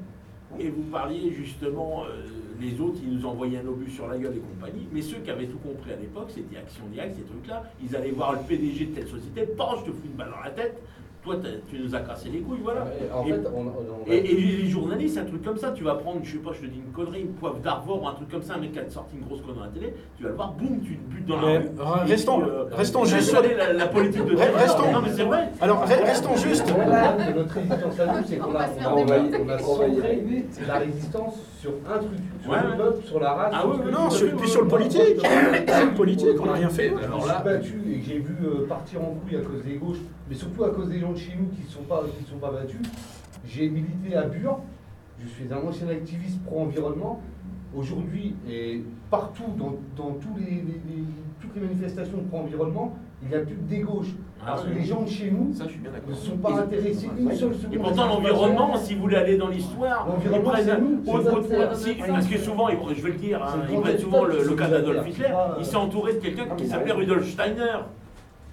[0.59, 2.21] Et vous parliez justement, euh,
[2.59, 5.29] les autres, ils nous envoyaient un obus sur la gueule et compagnie, mais ceux qui
[5.29, 8.85] avaient tout compris à l'époque, c'était Action Directe, ces trucs-là, ils allaient voir le PDG
[8.87, 10.81] de telle société, pan, je te fous une balle dans la tête,
[11.23, 11.35] toi
[11.69, 12.85] tu nous as cassé les couilles, voilà.
[13.13, 13.63] En Et- fait, on, on-
[14.07, 16.51] on- Et, et les journalistes, un truc comme ça, tu vas prendre, je sais pas,
[16.53, 18.73] je te dis une connerie, une poivre d'Arvor ou un truc comme ça, un mec
[18.73, 20.97] qui a sorti une grosse connerie à la télé, tu vas le voir, boum, tu
[20.97, 22.09] te butes dans Mais, la rue.
[22.09, 25.23] restons- puis, euh, restons juste sur- la, la politique de Re- restons- Non mais c'est
[25.23, 25.49] vrai.
[25.61, 26.67] Alors, re- restons juste.
[26.67, 29.59] Le problème de notre résistance à nous, c'est qu'on a, on a envahi, on a
[29.59, 32.09] centré la résistance sur un truc,
[32.41, 33.51] sur Ouais, le peuple, sur la race.
[33.55, 35.19] Ah sur oui, Non, sur- puis sur le politique.
[35.19, 36.89] Sur le politique, on n'a rien fait.
[36.89, 39.75] Je me suis battu et que j'ai vu euh, partir en couille à cause des
[39.75, 39.97] gauches,
[40.29, 42.37] mais surtout à cause des gens de chez nous qui ne sont, pas- qui sont
[42.37, 42.81] pas battus.
[43.45, 44.59] J'ai milité à Bure,
[45.19, 47.21] je suis un ancien activiste pro-environnement.
[47.75, 51.03] Aujourd'hui, et partout, dans, dans tous les, les- les-
[51.41, 54.13] toutes les manifestations pro-environnement, il n'y a plus que des gauches.
[54.41, 54.75] Ah Parce que oui.
[54.79, 56.09] les gens de chez nous Ça je suis bien d'accord.
[56.09, 57.73] ne sont pas intéressés une seule seconde.
[57.73, 61.01] Et pourtant, l'environnement, si vous voulez aller dans l'histoire, L'environnement, c'est nous,
[61.75, 64.67] si- parce que souvent, je vais le dire, hein, ils prennent souvent le, le cas
[64.67, 65.29] d'Adolf Hitler.
[65.57, 66.91] Il euh, s'est entouré de quelqu'un non, qui mais s'appelait.
[66.91, 67.77] Rudolf Steiner.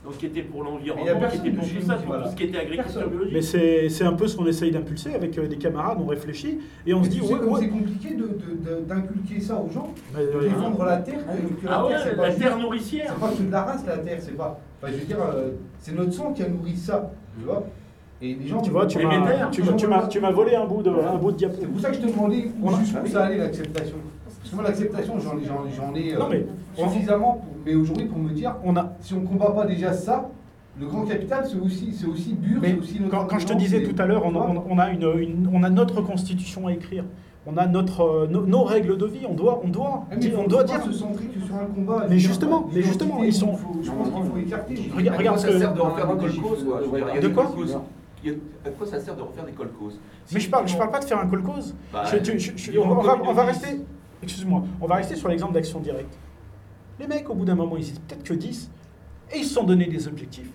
[0.02, 2.44] Donc, qui était pour l'environnement, qui était pour tout chez ça, pour tout ce qui
[2.44, 3.10] était agriculture Personne.
[3.10, 3.34] biologique.
[3.34, 6.58] Mais c'est c'est un peu ce qu'on essaye d'impulser avec euh, des camarades, on réfléchit
[6.86, 10.30] et on se dit c'est compliqué de- de- de- d'inculquer ça aux gens, Mais, de
[10.38, 11.20] euh, défendre la terre,
[11.68, 13.12] Ah la pas terre juste- nourricière.
[13.14, 14.58] C'est pas que de la race la terre, c'est pas.
[14.82, 17.64] Enfin, je veux dire, euh, c'est notre sang qui a nourri ça, tu vois.
[18.22, 18.62] Et les gens.
[18.62, 20.90] Tu vois, tu m'as Médère, tu, m'as- tu m'as- tu m'as volé un bout de,
[20.90, 21.56] un bout de diapo.
[21.60, 22.70] C'est pour ça que je te demandais où
[23.06, 23.96] ça allait l'acceptation.
[24.24, 26.46] Parce que moi, l'acceptation, j'en ai, j'en, j'en ai Non, mais
[26.78, 29.92] on- suffisamment, pour- mais aujourd'hui, pour me dire, On a, si on combat pas déjà
[29.92, 30.30] ça,
[30.78, 33.10] le grand capital, c'est aussi, c'est aussi Bure, mais c'est aussi notre.
[33.10, 36.00] quand, quand je te disais tout à l'heure, on, a une, une- on a notre
[36.02, 37.04] constitution à écrire.
[37.46, 39.24] On a notre, euh, nos, nos règles de vie.
[39.28, 40.82] On doit, on doit, Ah, mais on doit dire.
[40.84, 42.06] se centrer que sur un combat.
[42.08, 44.74] Mais justement, mais justement, ils sont- faut- Je pense qu'il faut écarter.
[44.94, 46.56] Regarde, À regarde ça que- sert de refaire Des colcos
[47.22, 47.76] De quoi colcos.
[48.22, 49.92] Il y a- À quoi ça sert de refaire des colcos
[50.34, 51.74] Mais je parle, je parle pas de faire un colcose.
[51.92, 53.42] Bah, Je- tu- je- je- ils on, va, on va communauté.
[53.42, 53.80] rester.
[54.22, 54.62] Excuse-moi.
[54.82, 56.18] On va rester sur l'exemple d'action directe.
[57.00, 58.70] Les mecs, au bout d'un moment, ils étaient peut-être que 10,
[59.32, 60.50] et ils se sont donné des objectifs.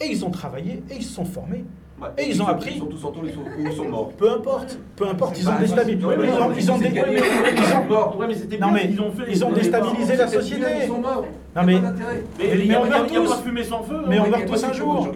[0.00, 1.66] Et ils ont travaillé, et ils se sont formés.
[2.00, 2.72] Ouais, Et ils ont appris.
[2.76, 4.08] Ils sont tous entourés, ils sont, ils sont morts.
[4.16, 6.06] Peu importe, peu importe, ils ont déstabilisé.
[6.08, 6.78] Ils ont, ils ont
[9.28, 10.66] ils ils déstabilisé la société.
[10.80, 11.26] Ils sont morts.
[11.56, 11.80] Non, mais-.
[11.80, 11.88] Mais,
[12.38, 13.28] Mais il y a- on meurt tous.
[13.28, 13.96] pas de fumée sans feu.
[14.06, 14.22] Mais hein.
[14.26, 15.08] on meurt tous un jour.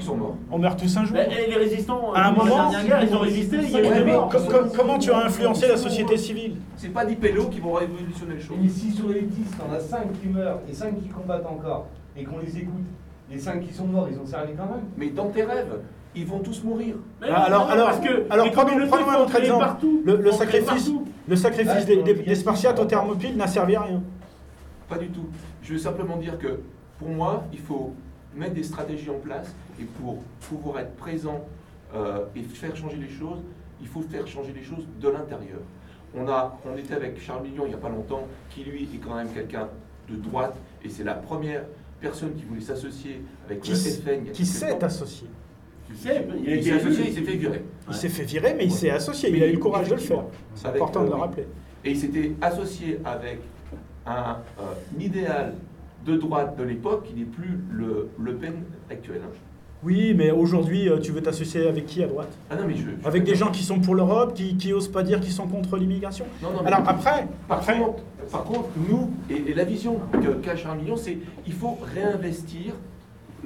[0.51, 1.17] On meurt tous un jour.
[1.17, 2.71] Et les résistants, À un euh, moment,
[3.03, 4.29] ils ont résisté, il y a eu Ouais, des mais morts.
[4.31, 7.73] co- co- comment tu as influencé la société civile C'est pas des pélos qui vont
[7.75, 8.57] révolutionner les choses.
[8.65, 11.87] Et si sur les 10, t'en as 5 qui meurent et 5 qui combattent encore,
[12.17, 12.85] et qu'on les écoute,
[13.31, 14.85] les 5 qui sont morts, ils ont servi quand même.
[14.97, 15.79] Mais dans tes rêves,
[16.17, 16.97] ils vont tous mourir.
[17.21, 19.65] Mais Ah, alors, alors, parce que alors prenons, un autre exemple.
[19.65, 20.03] partout.
[20.05, 21.05] Le, sacrifice, partout.
[21.29, 24.03] le sacrifice Ouais, des, faut- des- des Spartiates aux Thermopyles n'a servi à rien.
[24.89, 25.27] Pas du tout.
[25.65, 26.61] Je veux simplement dire que
[26.99, 27.93] pour moi, il faut
[28.37, 30.19] mettre des stratégies en place et pour
[30.49, 31.45] pouvoir être présent
[31.95, 33.39] euh, et faire changer les choses,
[33.81, 35.61] il faut faire changer les choses de l'intérieur.
[36.15, 38.99] On, a, on était avec Charles Million il n'y a pas longtemps, qui lui est
[38.99, 39.69] quand même quelqu'un
[40.09, 40.55] de droite
[40.85, 41.63] et c'est la première
[42.01, 44.11] personne qui voulait s'associer avec Qui, le FN.
[44.21, 45.29] il y a qui s'est associé.
[45.91, 47.65] Il s'est associé, il s'est fait virer.
[47.89, 49.31] Il s'est fait virer, mais il s'est associé.
[49.35, 50.25] Il a eu le courage de le faire.
[50.55, 51.21] C'est Avec, important de euh, le oui.
[51.21, 51.47] rappeler.
[51.85, 53.41] Et il s'était associé avec
[54.07, 54.65] un, euh,
[55.01, 55.55] idéal
[56.07, 58.55] de droite de l'époque qui n'est plus le Le Pen
[58.91, 59.21] actuel.
[59.25, 59.31] hein.
[59.83, 62.31] Oui, mais aujourd'hui, euh, tu veux t'associer avec qui à droite?
[62.51, 64.89] Ah non, mais je, je- Avec des gens qui sont pour l'Europe, qui, qui osent
[64.89, 66.25] pas dire qu'ils sont contre l'immigration?
[66.43, 68.03] Non, non, Alors après, Par après, contre,
[68.33, 72.73] par contre, nous, et, et la vision que- qu'a Charles Million, c'est il faut réinvestir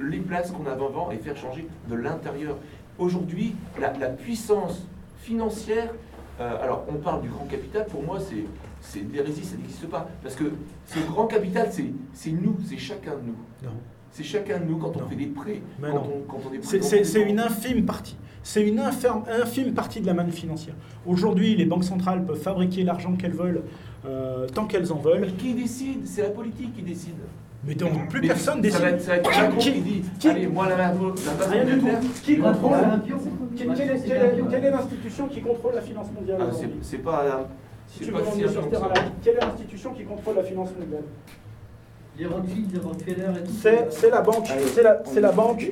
[0.01, 2.55] les places qu'on avait avant et faire changer de l'intérieur.
[2.97, 4.85] Aujourd'hui, la, la puissance
[5.17, 5.91] financière,
[6.39, 8.45] euh, alors on parle du grand capital, pour moi c'est
[8.81, 10.07] c'est une hérésie, ça n'existe pas.
[10.23, 10.45] Parce que
[10.87, 13.35] ce grand capital, c'est c'est nous, c'est chacun de nous.
[13.67, 13.75] Non.
[14.11, 15.07] C'est chacun de nous quand on Non.
[15.07, 16.13] fait des prêts, Mais quand non.
[16.27, 18.17] on, quand on est c'est- c'est c'est une infime partie.
[18.41, 20.73] C'est une infirme- infime partie de la manne financière.
[21.05, 23.63] Aujourd'hui, les banques centrales peuvent fabriquer l'argent qu'elles veulent
[24.05, 25.21] euh, tant qu'elles en veulent.
[25.21, 26.07] Mais qui décide?
[26.07, 27.15] C'est la politique qui décide.
[27.67, 28.79] Mais donc, plus Mais personne ça décide.
[28.81, 30.93] va être, ça va être Macron Qui- qui dit qui- Allez, moi la, la, la
[30.93, 31.85] base Rien du tout.
[31.85, 32.77] monétaire, Qui contrôle?
[33.57, 33.69] Quelle-
[34.65, 36.73] est, l'institution qui contrôle la finance mondiale ah, c'est- pas.
[36.81, 36.97] C'est
[37.97, 38.93] tu pas veux si revenir sur terre à la
[39.23, 41.03] quelle est l'institution qui contrôle la finance mondiale
[42.17, 43.53] Les Rothschild, les Rockefeller et tout.
[43.61, 44.47] C'est c'est la banque.
[44.73, 45.71] C'est la, c'est la banque.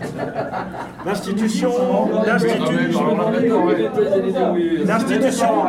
[1.06, 1.70] L'institution.
[2.24, 3.16] L'institution.
[4.84, 5.64] L'institution.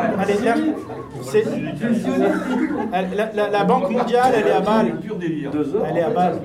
[2.92, 4.92] Allez, la, la, banque mondiale, elle est à Bâle.
[5.86, 6.40] Elle est à Bâle.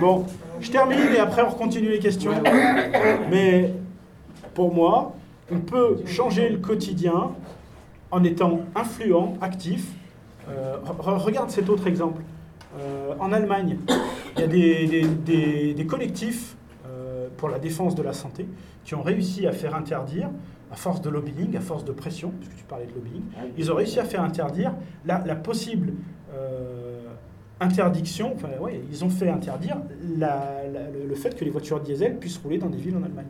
[0.00, 0.24] Bon,
[0.60, 2.32] je termine et après on continue les questions.
[3.30, 3.72] Mais
[4.54, 5.14] pour moi,
[5.50, 7.32] on peut changer le quotidien
[8.10, 9.92] en étant influent, actif.
[10.48, 12.22] Euh, re- regarde cet autre exemple.
[12.78, 13.78] Euh, en Allemagne,
[14.36, 16.56] il y a des, des- des- des collectifs
[16.86, 18.46] euh, pour la défense de la santé
[18.84, 20.30] qui ont réussi à faire interdire,
[20.70, 23.22] à force de lobbying, à force de pression, puisque tu parlais de lobbying,
[23.56, 24.72] ils ont réussi à faire interdire
[25.06, 25.92] la, la possible
[27.60, 29.78] interdiction, enfin ouais, ils ont fait interdire
[30.16, 33.02] la- la- le, le fait que les voitures diesel puissent rouler dans des villes en
[33.02, 33.26] Allemagne.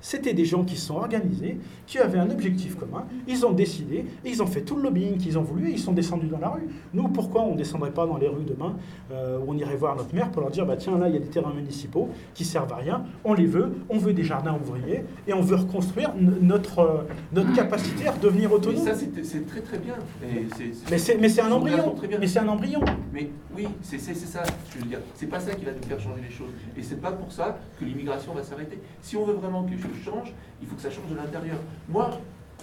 [0.00, 4.04] C'était des gens qui se sont organisés, qui avaient un objectif commun, ils ont décidé,
[4.24, 6.38] et ils ont fait tout le lobbying qu'ils ont voulu, et ils sont descendus dans
[6.38, 6.68] la rue.
[6.94, 8.76] Nous, pourquoi on ne descendrait pas dans les rues demain,
[9.10, 11.16] euh, où on irait voir notre maire pour leur dire, bah tiens, là, il y
[11.16, 14.54] a des terrains municipaux qui servent à rien, on les veut, on veut des jardins
[14.54, 17.02] ouvriers, et on veut reconstruire notre, euh,
[17.32, 18.84] notre capacité à redevenir Mais autonome.
[18.84, 19.94] ça, c'est très très bien.
[20.22, 21.94] Et c'est- Mais c'est, mais c'est un embryon.
[22.20, 22.80] Mais c'est un embryon.
[23.12, 24.42] Mais oui, c'est ça,
[24.72, 25.00] je veux dire.
[25.14, 26.50] C'est pas ça qui va nous faire changer les choses.
[26.76, 28.78] Et c'est pas pour ça que l'immigration va s'arrêter.
[29.02, 31.58] Si on veut vraiment que changent, il faut que ça change de l'intérieur.
[31.88, 32.10] Moi,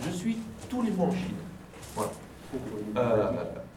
[0.03, 0.37] je suis
[0.69, 1.35] tous les mois en Chine.
[1.95, 2.11] Voilà.
[2.97, 3.31] Euh,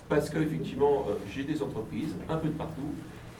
[0.08, 2.82] parce qu'effectivement, euh, j'ai des entreprises un peu de partout,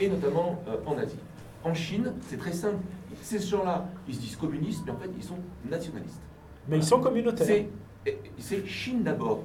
[0.00, 1.18] et notamment euh, en Asie.
[1.64, 2.76] En Chine, c'est très simple.
[3.22, 6.20] Ces gens-là, ils se disent communistes, mais en fait, ils sont nationalistes.
[6.68, 7.46] Mais ils sont communautaires.
[7.46, 7.68] C'est-
[8.38, 9.42] C'est Chine d'abord.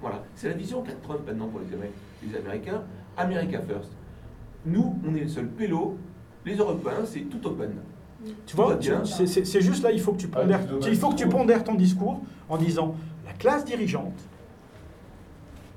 [0.00, 0.22] Voilà.
[0.36, 1.90] C'est la vision qu'a Trump maintenant pour les, Amé-
[2.22, 2.82] les Américains.
[3.16, 3.90] America first.
[4.64, 5.98] Nous, on est le seul pélo.
[6.46, 7.72] Les Européens, c'est tout open.
[8.46, 8.78] Tu vois,
[9.14, 11.74] c'est juste là, il faut que tu Ah, pondères, il faut que tu pondères ton
[11.74, 12.94] discours en disant
[13.26, 14.12] la classe dirigeante,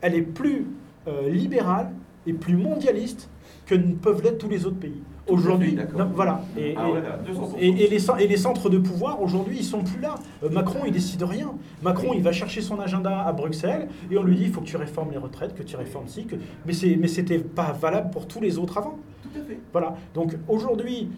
[0.01, 0.65] elle est plus
[1.07, 1.91] euh, libérale
[2.26, 3.30] et plus mondialiste
[3.65, 5.01] que ne peuvent l'être tous les autres pays.
[5.27, 5.77] Aujourd'hui,
[6.15, 6.41] voilà.
[6.57, 7.57] Et, Ah et- ouais, là, 200%.
[7.59, 10.15] et- et les, cen- et les centres de pouvoir, aujourd'hui, ils sont plus là.
[10.43, 11.53] Euh, Macron, il décide rien.
[11.84, 14.65] Macron, il va chercher son agenda à Bruxelles et on lui dit il faut que
[14.65, 16.35] tu réformes les retraites, que tu réformes ci, que...
[16.65, 18.97] mais c'est mais c'était pas valable pour tous les autres avant.
[19.23, 19.59] Tout à fait.
[19.72, 19.95] Voilà.
[20.15, 21.09] Donc aujourd'hui,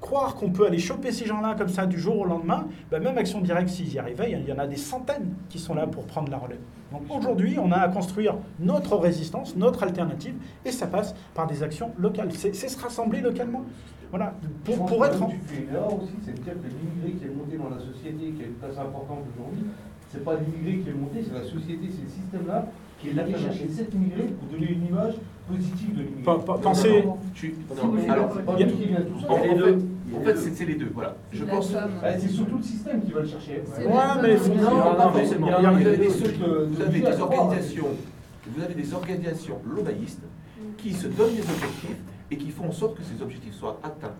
[0.00, 3.16] croire qu'on peut aller choper ces gens-là comme ça du jour au lendemain, bah, même
[3.18, 6.04] Action Directe, s'ils y arrivaient, il y en a des centaines qui sont là pour
[6.04, 6.60] prendre la relève.
[6.92, 11.62] Donc aujourd'hui, on a à construire notre résistance, notre alternative, et ça passe par des
[11.62, 12.28] actions locales.
[12.32, 13.62] C'est se rassembler localement.
[14.10, 14.34] Voilà.
[14.64, 15.18] Pour, pour être...
[15.18, 17.34] là en- où Tu fais une erreur aussi, c'est de dire que l'immigré qui est
[17.34, 19.64] monté dans la société, qui a une place importante aujourd'hui,
[20.08, 22.66] c'est pas l'immigré qui est monté, c'est la société, c'est le système-là
[23.00, 25.14] qui est allé chercher cet immigré pour donner une image
[25.48, 27.04] positive de Non, pensez-
[30.14, 30.90] en, fait, c'est les deux.
[30.94, 31.16] Voilà.
[31.32, 31.70] Je pense.
[31.70, 31.90] somme.
[32.02, 33.62] Ah, C'est surtout le système qui va le chercher.
[33.78, 35.46] Ouais, mais Non, Non, pas forcément.
[35.48, 37.86] Vous avez des, des organisations,
[38.46, 40.22] vous avez des organisations lobbyistes
[40.78, 41.96] qui se donnent des objectifs
[42.30, 44.14] et qui font en sorte que ces objectifs soient atteints.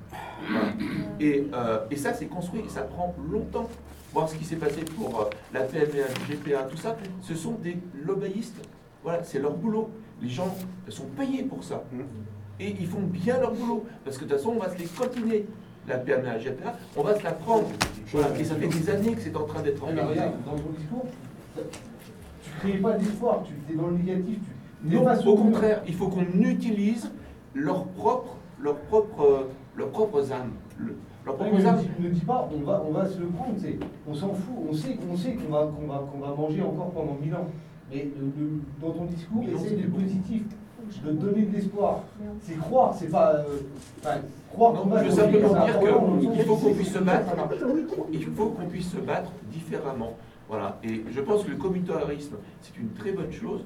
[1.20, 3.68] Et, euh, et ça, c'est construit et ça prend longtemps.
[4.12, 5.86] Voir ce qui s'est passé pour euh, la PMA,
[6.28, 8.56] le GPA, tout ça, ce sont des lobbyistes.
[9.02, 9.90] Voilà, c'est leur boulot.
[10.22, 10.54] Les gens
[10.88, 11.82] sont payés pour ça.
[12.58, 13.84] Et ils font bien leur boulot.
[14.04, 15.46] Parce que de toute façon, on va se les cotiner.
[15.86, 17.66] La PMA, la GPA, on va se la prendre.
[18.12, 18.36] Voilà.
[18.38, 20.20] Et ça fait des années que c'est en train d'être mais organisé.
[20.20, 21.06] regarde, dans ton discours,
[22.42, 24.38] tu crées pas d'espoir, tu es dans le négatif.
[24.88, 27.10] Tu Non, pas au contraire, il faut qu'on utilise
[27.54, 30.52] leurs propres, leurs propres, euh, leurs propres âmes.
[30.78, 31.76] Le- leurs Ouais, propres mais âmes.
[31.76, 33.78] ne, dis, ne dis pas, on va, on va se le prendre, c'est-
[34.08, 36.90] on s'en fout, on sait qu'on sait qu'on va, qu'on va, qu'on va manger encore
[36.90, 37.46] pendant mille ans.
[37.92, 39.52] Mais le- le- dans ton discours, d'être
[39.90, 40.00] beaucoup.
[40.00, 40.42] positif,
[41.04, 42.00] de donner de l'espoir.
[42.42, 43.34] C'est croire, c'est pas.
[43.34, 43.44] euh,
[44.04, 44.16] enfin,
[44.52, 45.54] croire qu'on va je veux simplement
[46.16, 47.34] dire qu'il faut qu'on puisse se battre.
[48.12, 50.14] Il faut qu'on puisse se battre différemment.
[50.48, 50.78] Voilà.
[50.84, 53.64] Et je pense que le communautarisme, c'est une très bonne chose,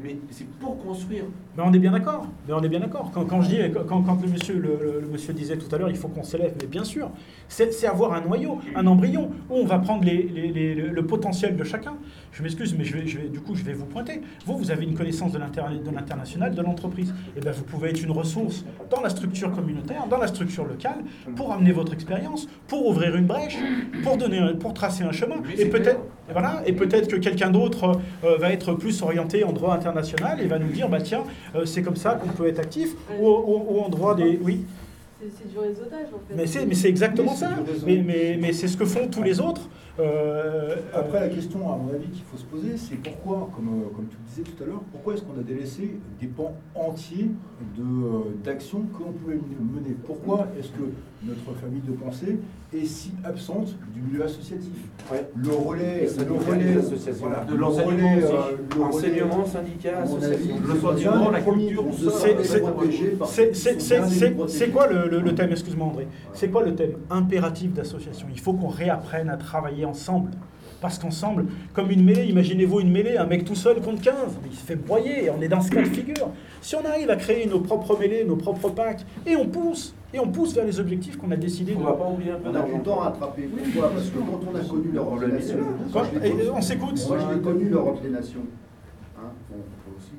[0.00, 1.24] mais c'est pour construire.
[1.56, 2.24] Mais on est bien d'accord.
[2.46, 3.10] Mais on est bien d'accord.
[3.12, 5.78] Quand, quand je dis, quand, quand le monsieur, le, le- le monsieur disait tout à
[5.78, 6.54] l'heure, il faut qu'on s'élève.
[6.60, 7.10] Mais bien sûr,
[7.48, 11.06] c'est avoir un noyau, un embryon où on va prendre les, les- les- le, le
[11.06, 11.94] potentiel de chacun.
[12.32, 14.20] Je m'excuse, mais je vais, je vais, du coup, je vais vous pointer.
[14.46, 17.12] Vous, vous avez une connaissance de l'inter- de l'international, de l'entreprise.
[17.36, 20.98] Et bien, vous pouvez être une ressource dans la structure communautaire, dans la structure locale,
[21.36, 23.56] pour amener votre expérience, pour ouvrir une brèche,
[24.04, 25.36] pour donner, pour tracer un chemin.
[25.44, 26.00] Oui, et peut-être,
[26.32, 30.46] voilà, et peut-être que quelqu'un d'autre euh, va être plus orienté en droit international et
[30.46, 31.24] va nous dire, bah tiens,
[31.56, 32.90] euh, c'est comme ça qu'on peut être actif,
[33.20, 34.38] ou, ou- ou en droit des...
[34.42, 34.64] Oui
[35.20, 36.34] C'est du réseautage en fait.
[36.34, 37.50] Mais c'est, mais c'est exactement ça.
[37.86, 39.68] Mais, mais, mais c'est ce que font tous les autres.
[39.98, 43.94] Euh, Après, la question, à mon avis, qu'il faut se poser, c'est pourquoi, comme, euh,
[43.94, 47.30] comme tu le disais tout à l'heure, pourquoi est-ce qu'on a délaissé des pans entiers
[47.76, 49.94] de, euh, d'actions que l'on pouvait mener?
[50.06, 50.84] Pourquoi est-ce que
[51.22, 52.38] notre famille de pensée
[52.74, 54.72] est si absente du milieu associatif
[55.36, 56.76] Le relais, Ça le relais,
[57.18, 60.54] voilà, De le l'enseignement euh, le Enseignement, relais, syndicat, association.
[60.56, 61.84] avis, Le sentiment, la culture,
[63.26, 68.40] C'est- quoi le, le- le thème, excuse-moi André, c'est quoi le thème impératif d'association Il
[68.40, 70.30] faut qu'on réapprenne à travailler ensemble.
[70.80, 71.44] Parce qu'ensemble,
[71.74, 74.14] comme une mêlée, imaginez-vous une mêlée, un mec tout seul contre 15,
[74.50, 76.30] il se fait broyer, on est dans ce cas de figure.
[76.60, 80.18] Si on arrive à créer nos propres mêlées, nos propres packs, et on pousse, et
[80.20, 81.78] on pousse vers les objectifs qu'on a décidé de...
[81.78, 82.76] On va pas oublier un peu On a d'argent.
[82.76, 83.42] du temps à rattraper.
[83.72, 85.56] Pourquoi Parce que quand on a connu l'Europe des Nations,
[85.92, 87.06] Quand- et- connu- on s'écoute.
[87.08, 88.40] Moi, je l'ai connu l'Europe des Nations.
[89.18, 90.12] Hein, bon, faut aussi.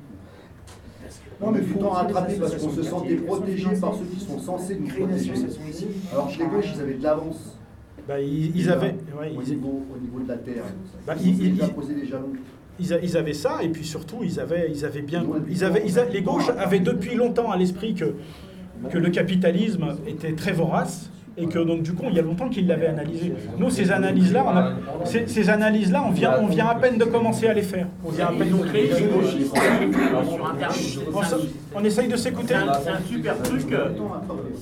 [1.40, 4.86] Non, mais à rattraper parce qu'on se sentait protégé par ceux qui sont censés nous
[4.88, 5.32] protéger.
[6.12, 7.56] Alors que les gauches, ils avaient de l'avance.
[8.08, 8.96] Bah, ils, ils avaient...
[9.18, 10.64] ouais, au, ils- niveau, au niveau de la terre.
[11.06, 12.32] Bah, ils, ils- déjà posé des jalons.
[12.82, 15.24] Ils, a- ils avaient ça, et puis surtout, ils avaient, ils avaient bien.
[15.48, 18.14] Ils avaient, ils a- les gauches avaient depuis longtemps à l'esprit que,
[18.90, 21.08] que le capitalisme était très vorace.
[21.38, 23.32] Et que donc du coup, il y a longtemps qu'ils l'avaient analysé.
[23.56, 27.04] Nous, ces analyses-là, on a- ces, ces analyses-là, on vient, on vient à peine de
[27.06, 27.86] commencer à les faire.
[28.04, 30.98] On vient à peine sur Internet.
[31.74, 32.48] On, on essaye de s'écouter.
[32.48, 33.72] C'est un, c'est un super truc.
[33.72, 33.88] euh,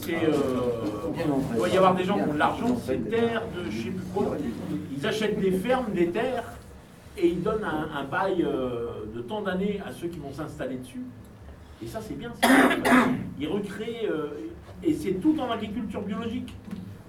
[0.01, 0.33] C'est, euh,
[1.53, 3.91] il doit y avoir des gens qui ont de l'argent, des terres, de je sais
[3.91, 4.37] plus quoi.
[4.97, 6.45] Ils achètent des fermes, des terres,
[7.19, 10.77] et ils donnent un, un bail euh, de tant d'années à ceux qui vont s'installer
[10.77, 11.03] dessus.
[11.83, 12.31] Et ça, c'est bien.
[12.43, 12.49] ça.
[13.39, 14.29] Ils recréent, euh,
[14.83, 16.55] et c'est tout en agriculture biologique.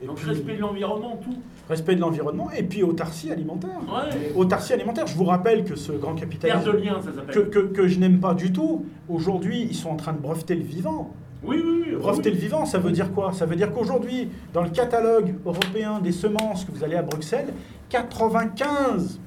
[0.05, 1.35] Donc respect de l'environnement, tout.
[1.69, 3.69] Respect de l'environnement et puis autarcie alimentaire.
[3.87, 4.31] Ouais.
[4.35, 5.05] Autarcie alimentaire.
[5.05, 7.35] Je vous rappelle que ce grand capitalisme liens, ça s'appelle.
[7.35, 8.83] que, que- que je n'aime pas du tout.
[9.07, 11.13] Aujourd'hui, ils sont en train de breveter le vivant.
[11.43, 11.95] Oui, oui, oui.
[11.97, 12.35] Breveter oui.
[12.35, 13.31] le vivant, ça veut dire quoi?
[13.31, 17.53] Ça veut dire qu'aujourd'hui, dans le catalogue européen des semences que vous allez à Bruxelles,
[17.91, 19.17] 95%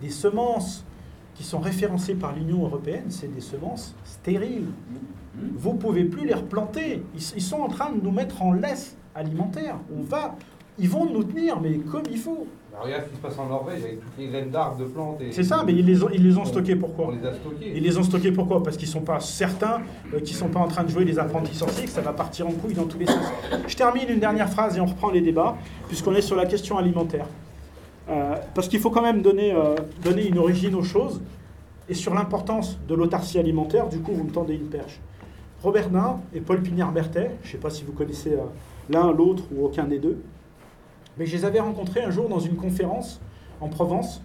[0.00, 0.84] des semences
[1.34, 4.66] qui sont référencées par l'Union européenne, c'est des semences stériles.
[5.56, 7.02] Vous ne pouvez plus les replanter.
[7.14, 9.76] Ils, ils sont en train de nous mettre en laisse alimentaire.
[9.96, 10.34] On va,
[10.78, 12.46] ils vont nous tenir, mais comme il faut.
[12.80, 15.20] Regarde ce qui se passe en Norvège avec toutes les graines d'arbres, de plantes.
[15.20, 17.34] et- C'est ça, mais ils les ont, ils les ont stockés pourquoi On les a
[17.34, 17.72] stockés.
[17.74, 18.62] Ils les ont stockés pourquoi?
[18.62, 19.80] Parce qu'ils sont pas certains,
[20.14, 22.46] euh, qu'ils sont pas en train de jouer les apprentis sorciers, que ça va partir
[22.46, 23.24] en couille dans tous les sens.
[23.66, 25.56] Je termine une dernière phrase et on reprend les débats,
[25.88, 27.26] puisqu'on est sur la question alimentaire.
[28.08, 31.20] Euh, parce qu'il faut quand même donner, euh, donner une origine aux choses,
[31.88, 35.00] et sur l'importance de l'autarcie alimentaire, du coup vous me tendez une perche.
[35.62, 38.44] Robert Nain et Paul Pignard-Berthet, je ne sais pas si vous connaissez euh,
[38.88, 40.22] l'un, l'autre ou aucun des deux,
[41.18, 43.20] mais je les avais rencontrés un jour dans une conférence
[43.60, 44.22] en Provence,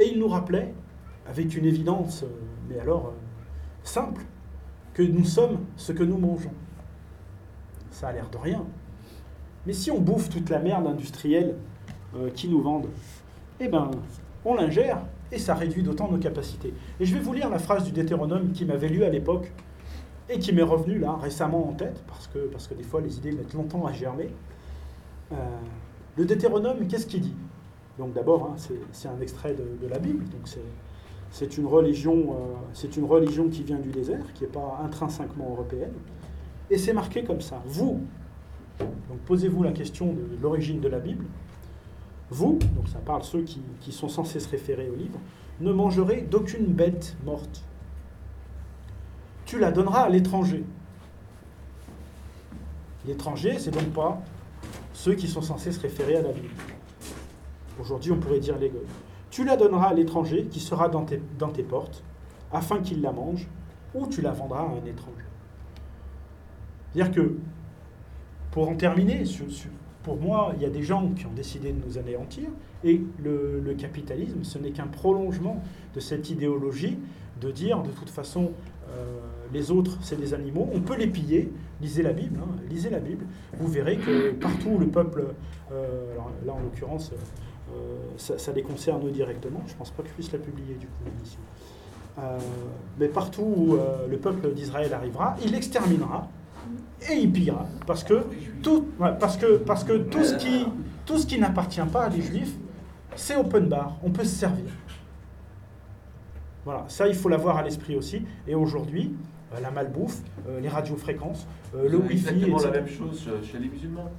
[0.00, 0.72] et ils nous rappelaient,
[1.28, 2.24] avec une évidence,
[2.68, 3.12] mais alors
[3.84, 4.22] simple,
[4.94, 6.52] que nous sommes ce que nous mangeons.
[7.92, 8.64] Ça a l'air de rien.
[9.66, 11.54] Mais si on bouffe toute la merde industrielle
[12.16, 12.88] euh, qui nous vendent,
[13.60, 13.90] eh ben,
[14.44, 14.98] on l'ingère
[15.32, 16.72] et ça réduit d'autant nos capacités.
[16.98, 19.52] Et je vais vous lire la phrase du Deutéronome qui m'avait lu à l'époque
[20.28, 23.18] et qui m'est revenue là récemment en tête, parce que, parce que des fois les
[23.18, 24.30] idées mettent longtemps à germer.
[25.32, 25.36] Euh,
[26.16, 27.34] le Deutéronome, qu'est-ce qu'il dit?
[27.98, 28.56] Donc d'abord, hein,
[28.92, 30.48] c'est- un extrait de, la Bible, donc
[31.30, 32.34] c'est une religion, euh,
[32.72, 35.92] c'est une religion qui vient du désert, qui n'est pas intrinsèquement européenne,
[36.70, 37.60] et c'est marqué comme ça.
[37.66, 38.00] Vous,
[38.78, 41.24] donc posez-vous la question de l'origine de la Bible.
[42.30, 45.18] Vous, donc ça parle ceux qui, sont censés se référer au livre,
[45.60, 47.64] ne mangerez d'aucune bête morte.
[49.46, 50.64] Tu la donneras à l'étranger.
[53.06, 54.22] L'étranger, c'est donc pas
[54.92, 56.48] ceux qui sont censés se référer à la Bible.
[57.80, 58.70] Aujourd'hui, on pourrait dire les.
[59.30, 62.04] Tu la donneras à l'étranger qui sera dans tes, portes,
[62.52, 63.48] afin qu'il la mange,
[63.94, 65.24] ou tu la vendras à un étranger.
[66.92, 67.36] C'est-à-dire que,
[68.50, 69.46] pour en terminer, sur-
[70.02, 72.48] pour moi, il y a des gens qui ont décidé de nous anéantir,
[72.84, 75.62] et le, capitalisme, ce n'est qu'un prolongement
[75.94, 76.98] de cette idéologie
[77.40, 78.52] de dire, de toute façon,
[78.90, 79.18] euh,
[79.52, 83.00] les autres, c'est des animaux, on peut les piller, lisez la Bible, hein, lisez la
[83.00, 83.24] Bible,
[83.58, 85.24] vous verrez que partout le peuple,
[85.72, 87.12] euh, alors là en l'occurrence,
[87.74, 90.86] euh, ça, les concerne directement, je ne pense pas que je puisse la publier du
[90.86, 91.04] coup
[92.98, 93.78] mais partout où
[94.10, 96.28] le peuple d'Israël arrivera, il exterminera
[97.08, 97.66] et il pillera.
[97.86, 98.24] Parce que
[98.62, 100.66] tout, parce que, parce que tout ce qui,
[101.06, 102.54] tout ce qui n'appartient pas à des juifs,
[103.16, 104.72] c'est open bar, on peut se servir.
[106.64, 108.22] Voilà, ça il faut l'avoir à l'esprit aussi.
[108.46, 109.14] Et aujourd'hui,
[109.54, 110.18] euh, la malbouffe,
[110.48, 114.10] euh, les radiofréquences, euh, le C'est wifi, exactement la même chose chez les musulmans.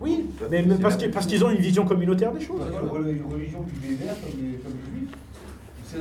[0.00, 2.60] Oui, mais, mais parce qu'ils parce qu'ils ont une vision communautaire des choses.
[2.60, 5.16] Une religion qui les, comme les juifs.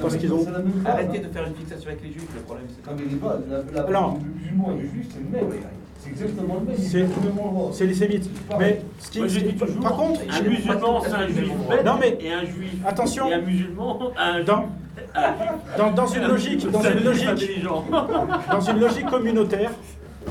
[0.02, 0.46] Parce qu'ils ont.
[0.86, 3.42] Arrêtez de faire une fixation avec les juifs, le problème c'est Non, mais les bases,
[3.50, 4.18] la, la, Alors.
[4.24, 5.60] le musulman et le juif, c'est le même.
[6.00, 7.72] C'est exactement le même.
[7.72, 8.30] C'est les sémites.
[8.60, 12.46] Mais ce qui, par contre, un musulman, c'est un juif bête, Non, mais- et un
[12.46, 13.30] juif, Attention.
[13.30, 14.66] et un musulman, un Dans-
[15.78, 17.64] dans, dans une logique, dans une logique,
[18.52, 19.72] dans une logique communautaire,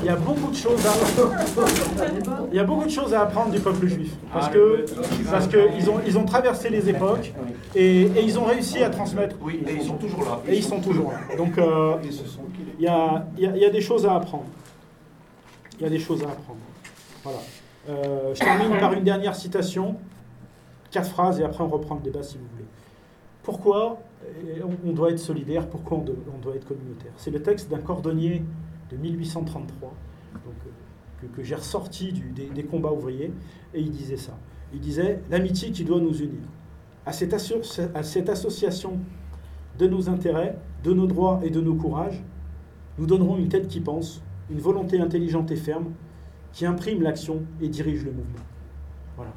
[0.01, 0.93] il y a beaucoup de choses à
[2.51, 4.85] il y a beaucoup de choses à apprendre du peuple juif parce que
[5.31, 7.33] parce que ils ont ils ont traversé les époques
[7.75, 9.37] et, et ils ont réussi à transmettre.
[9.41, 10.41] Oui, et ils sont toujours là.
[10.49, 11.37] Et ils sont toujours là.
[11.37, 11.97] Donc euh,
[12.79, 14.47] il y a, il y a- il y a des choses à apprendre.
[15.79, 16.61] Il y a des choses à apprendre.
[17.23, 17.39] Voilà.
[17.89, 19.97] Euh, je termine par une dernière citation,
[20.91, 22.67] quatre phrases et après on reprend le débat si vous voulez.
[23.43, 23.99] Pourquoi
[24.87, 27.13] on, doit être solidaire Pourquoi on doit être communautaire?
[27.17, 28.43] C'est le texte d'un cordonnier
[28.93, 29.95] de 1833
[30.45, 33.33] donc, euh, que, j'ai ressorti des, combats ouvriers
[33.75, 34.37] et il disait ça.
[34.73, 36.43] Il disait l'amitié qui doit nous unir.
[37.07, 38.99] À cette, à cette association
[39.79, 42.23] de nos intérêts, de nos droits et de nos courages,
[42.99, 45.93] nous donnerons une tête qui pense, une volonté intelligente et ferme,
[46.53, 48.45] qui imprime l'action et dirige le mouvement.
[49.17, 49.33] Voilà.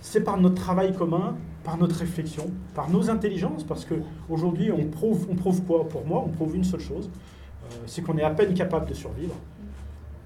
[0.00, 5.26] C'est par notre travail commun, par notre réflexion, par nos intelligences, parce qu'aujourd'hui, on prouve,
[5.30, 8.30] on prouve quoi Pour moi, on prouve une seule chose, euh, c'est qu'on est à
[8.30, 9.34] peine capable de survivre.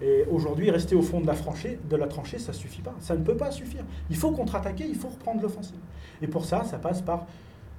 [0.01, 2.95] Et aujourd'hui, rester au fond de la, tranchée, ça ne suffit pas.
[2.99, 3.85] Ça ne peut pas suffire.
[4.11, 5.79] Il faut contre-attaquer, il faut reprendre l'offensive.
[6.21, 7.27] Et pour ça, ça passe par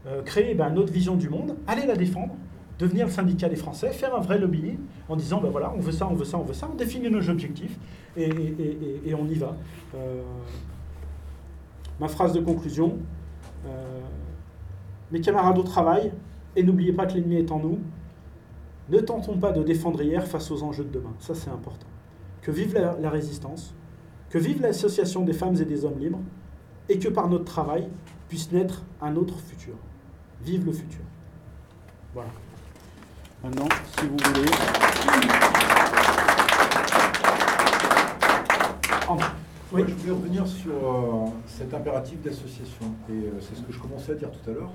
[0.07, 2.36] euh, créer ben, notre vision du monde, aller la défendre,
[2.80, 4.77] devenir le syndicat des Français, faire un vrai lobbying
[5.07, 7.10] en disant, ben voilà, on veut ça, on veut ça, on veut ça, on définit
[7.10, 7.77] nos objectifs
[8.18, 8.30] et,
[9.14, 9.56] on y va.
[9.95, 10.22] Euh,
[11.99, 12.98] ma phrase de conclusion,
[15.12, 16.12] mes camarades au travail,
[16.56, 17.80] et n'oubliez pas que l'ennemi est en nous,
[18.90, 21.14] ne tentons pas de défendre hier face aux enjeux de demain.
[21.20, 21.88] Ça, c'est important.
[22.42, 23.74] Que vive la, résistance,
[24.30, 26.22] que vive l'association des femmes et des hommes libres,
[26.90, 27.88] et que par notre travail
[28.28, 29.74] puisse naître un autre futur.
[30.44, 31.02] Vive le futur.
[32.14, 32.30] Voilà.
[33.44, 33.68] Maintenant,
[33.98, 34.52] si vous voulez.
[39.74, 39.82] Oui.
[39.88, 42.86] je voulais revenir sur euh, cet impératif d'association.
[43.10, 44.72] Et euh, c'est ce que je commençais à dire tout à l'heure.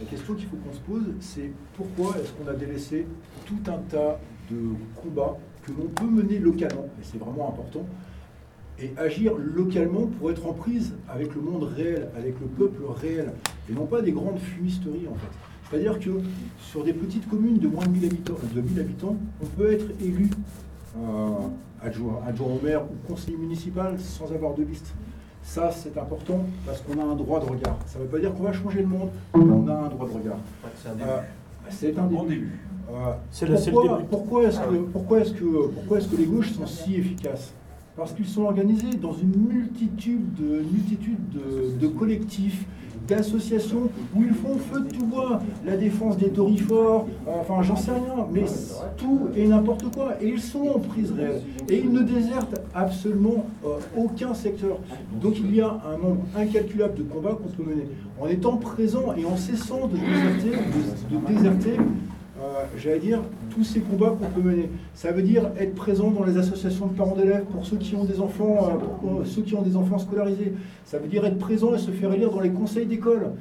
[0.00, 3.06] La question qu'il faut qu'on se pose, c'est pourquoi est-ce qu'on a délaissé
[3.46, 4.18] tout un tas
[4.50, 4.56] de
[5.00, 7.86] combats que l'on peut mener localement, et c'est vraiment important,
[8.80, 13.32] et agir localement pour être en prise avec le monde réel, avec le peuple réel,
[13.70, 15.30] et non pas des grandes fumisteries en fait.
[15.70, 16.10] C'est-à-dire que
[16.58, 19.86] sur des petites communes de moins de 1000 habitants, de 1000 habitants on peut être
[20.02, 20.30] élu
[20.98, 21.30] euh,
[21.84, 24.92] adjoint, adjoint au maire ou conseiller municipal sans avoir de liste.
[25.42, 27.76] Ça, c'est important parce qu'on a un droit de regard.
[27.86, 30.06] Ça ne veut pas dire qu'on va changer le monde, mais on a un droit
[30.08, 30.38] de regard.
[31.68, 32.58] C'est un début.
[32.90, 34.08] Euh, C'est le- c'est le pourquoi, début.
[34.10, 37.54] pourquoi est-ce que, pourquoi est-ce que, pourquoi est-ce que les gauches sont si efficaces?
[37.96, 42.64] Parce qu'ils sont organisés dans une multitude de, multitude de, de collectifs,
[43.06, 47.76] d'associations où ils font feu de tout bois, la défense des torifores, euh, enfin j'en
[47.76, 48.44] sais rien, mais
[48.96, 50.14] tout et n'importe quoi.
[50.20, 51.42] Et ils sont en prise réelle.
[51.68, 54.78] Et ils ne désertent absolument euh, aucun secteur.
[55.20, 57.86] Donc il y a un nombre incalculable de combats qu'on peut mener.
[58.20, 60.58] En étant présent et en cessant de déserter,
[62.76, 63.20] j'allais dire,
[63.50, 64.70] tous ces combats qu'on peut mener.
[64.94, 68.04] Ça veut dire être présent dans les associations de parents d'élèves pour ceux qui ont
[68.04, 70.52] des enfants, euh, pour euh, ceux qui ont des enfants scolarisés.
[70.84, 73.32] Ça veut dire être présent et se faire élire dans les conseils d'école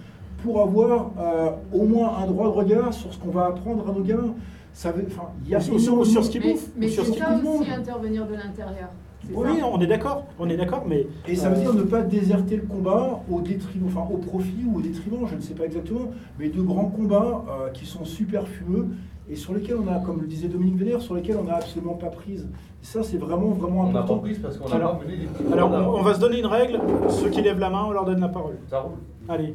[0.43, 3.93] pour avoir euh, au moins un droit de regard sur ce qu'on va apprendre à
[3.93, 4.33] nos gamins.
[4.73, 7.11] Ça veut, enfin, il y a sur- ce qu'ils Mais, bouffent, mais ou sur c'est
[7.13, 8.89] ce ça aussi intervenir de l'intérieur.
[9.33, 9.67] Oui, ça.
[9.71, 11.07] on est d'accord, on est d'accord, mais.
[11.27, 14.65] Et ça veut euh, dire ne pas déserter le combat au détriment, enfin au profit
[14.67, 18.03] ou au détriment, je ne sais pas exactement, mais de grands combats euh, qui sont
[18.05, 18.87] super fumeux
[19.29, 21.93] et sur lesquels on a, comme le disait Dominique Vénère, sur lesquels on n'a absolument
[21.93, 22.47] pas prise.
[22.81, 24.15] Et ça, c'est vraiment, vraiment On n'a important.
[24.15, 25.17] pas prise parce qu'on n'a Alors, pas mené
[25.47, 26.79] les alors on, on va se donner une règle.
[27.09, 28.55] Ceux qui lèvent la main, on leur donne la parole.
[28.69, 28.97] Ça roule.
[29.29, 29.53] Allez.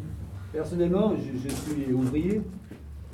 [0.53, 2.41] Personnellement, je, je suis ouvrier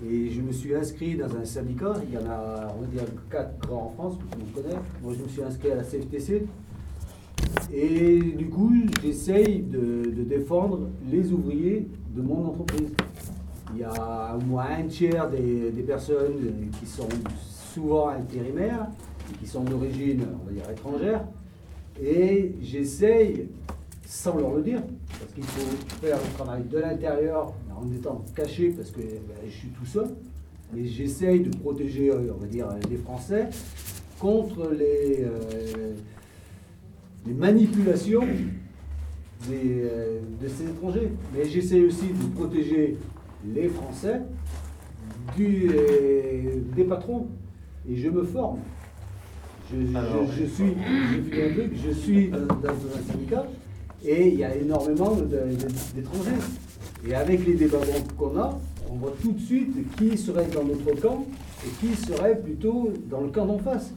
[0.09, 1.95] et je me suis inscrit dans un syndicat.
[2.09, 4.55] Il y en a, on va dire, quatre grands en France, que tout le monde
[4.55, 4.83] connaît.
[5.03, 6.47] Moi, je me suis inscrit à la CFTC.
[7.73, 8.73] Et du coup,
[9.03, 12.91] j'essaye de, défendre les ouvriers de mon entreprise.
[13.74, 17.09] Il y a au moins un tiers des, des personnes qui sont
[17.73, 18.89] souvent intérimaires,
[19.31, 21.24] et qui sont d'origine, on va dire, étrangère.
[22.03, 23.49] Et j'essaye,
[24.07, 24.83] sans leur le dire,
[25.19, 27.53] parce qu'il faut faire le travail de l'intérieur
[27.83, 30.09] en étant caché parce que ben, je suis tout seul,
[30.75, 33.49] mais j'essaye de protéger, euh, on va dire, les Français
[34.19, 35.95] contre les, euh,
[37.27, 38.23] les manipulations
[39.49, 41.11] des, euh, de ces étrangers.
[41.35, 42.97] Mais j'essaie aussi de protéger
[43.53, 44.21] les Français
[45.37, 47.27] du, euh, des patrons.
[47.89, 48.61] Et je me forme.
[49.73, 49.77] Je,
[50.29, 50.75] je- je suis,
[51.85, 53.47] je suis dans, dans un syndicat
[54.05, 55.17] et il y a énormément
[55.95, 56.31] d'étrangers.
[57.07, 57.79] Et avec les débats
[58.16, 58.59] qu'on a,
[58.91, 61.24] on voit tout de suite qui serait dans notre camp
[61.65, 63.93] et qui serait plutôt dans le camp d'en face.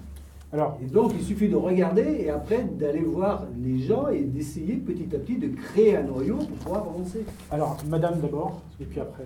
[0.54, 4.76] Alors, et donc, il suffit de regarder et après d'aller voir les gens et d'essayer
[4.76, 7.26] petit à petit de créer un noyau pour pouvoir avancer.
[7.52, 9.24] Alors, madame d'abord, et puis après.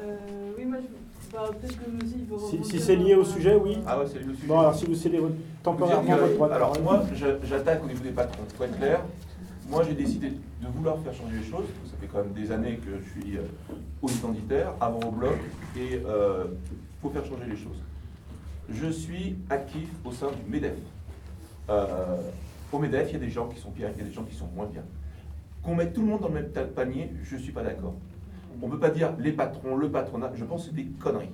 [0.00, 0.16] Euh,
[0.56, 3.78] oui, moi, je, bah, peut-être que il faut Si, si c'est lié au sujet, oui.
[3.86, 4.46] Ah ouais, c'est lié au sujet.
[4.46, 7.02] Bon, alors si vous cédez votre- temporairement votre droit de Alors moi,
[7.48, 8.42] j'attaque au niveau des patrons.
[8.56, 9.00] Faut être clair.
[9.72, 11.64] Moi, j'ai décidé de vouloir faire changer les choses.
[11.86, 13.44] Ça fait quand même des années que je suis euh,
[14.02, 15.38] au identitaire, avant au bloc,
[15.78, 16.00] et il
[17.00, 17.78] faut faire changer les choses.
[18.68, 20.76] Je suis actif au sein du MEDEF.
[21.70, 22.18] Euh,
[22.70, 24.24] au MEDEF, il y a des gens qui sont bien, il y a des gens
[24.24, 24.82] qui sont moins bien.
[25.62, 27.94] Qu'on mette tout le monde dans le même panier, je ne suis pas d'accord.
[28.60, 31.32] On ne peut pas dire les patrons, le patronat, je pense que c'est des conneries.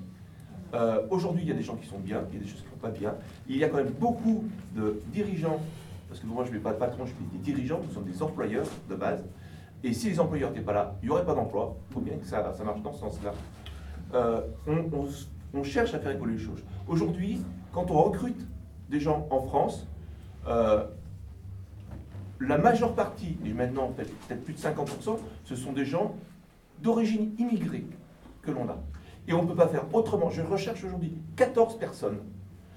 [0.74, 2.60] Euh, Aujourd'hui, il y a des gens qui sont bien, il y a des choses
[2.60, 3.16] qui ne vont pas bien.
[3.48, 4.44] Il y a quand même beaucoup
[4.76, 5.60] de dirigeants,
[6.08, 8.04] parce que moi je ne suis pas de patron, je suis des dirigeants, nous sommes
[8.04, 9.24] des employeurs de base.
[9.84, 11.76] Et si les employeurs n'étaient pas là, il n'y aurait pas d'emploi.
[11.90, 13.32] Il faut bien que ça, marche dans ce sens-là.
[14.14, 14.40] Euh,
[15.54, 16.64] on, cherche à faire évoluer les choses.
[16.88, 17.40] Aujourd'hui,
[17.72, 18.40] quand on recrute
[18.88, 19.86] des gens en France,
[20.46, 20.84] euh,
[22.40, 26.14] la majeure partie, et maintenant peut-être plus de 50%, ce sont des gens
[26.82, 27.84] d'origine immigrée
[28.42, 28.78] que l'on a.
[29.26, 30.30] Et on ne peut pas faire autrement.
[30.30, 32.18] Je recherche aujourd'hui 14 personnes.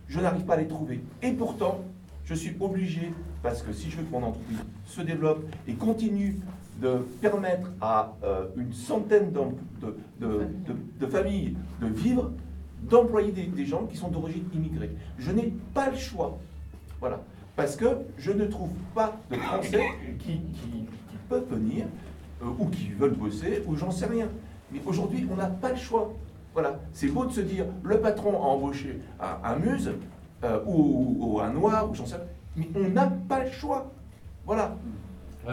[0.08, 1.04] Je n'arrive pas à les trouver.
[1.22, 1.80] Et pourtant,
[2.26, 6.40] je suis obligé, parce que si je veux que mon entreprise se développe et continue
[6.82, 12.32] de permettre à euh, une centaine de, familles de vivre,
[12.90, 14.90] d'employer des, gens qui sont d'origine immigrée.
[15.20, 16.40] Je n'ai pas le choix.
[17.00, 17.22] Voilà.
[17.56, 17.86] Parce que
[18.18, 19.86] je ne trouve pas de Français
[20.20, 21.86] qui, qui- qui peuvent venir
[22.42, 24.28] euh, ou qui veulent bosser ou j'en sais rien.
[24.72, 26.12] Mais aujourd'hui, on n'a pas le choix.
[26.54, 26.80] Voilà.
[26.94, 29.92] C'est beau de se dire le patron a embauché un, un muse
[30.44, 32.26] euh, ou, ou un noir ou j'en sais rien.
[32.56, 33.88] Mais on n'a pas le choix.
[34.46, 34.76] Voilà.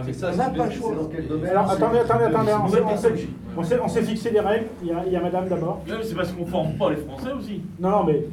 [0.04, 0.94] mais ça, on n'a pas le choix.
[0.94, 2.52] dans quel domaine Alors, attendez, attendez, attendez.
[3.56, 4.66] On s'est- fixé des règles.
[4.82, 5.80] Il y a, il y a madame d'abord.
[5.86, 7.62] Mais c'est parce qu'on ne forme pas les Français aussi.
[7.78, 8.26] Non, non, mais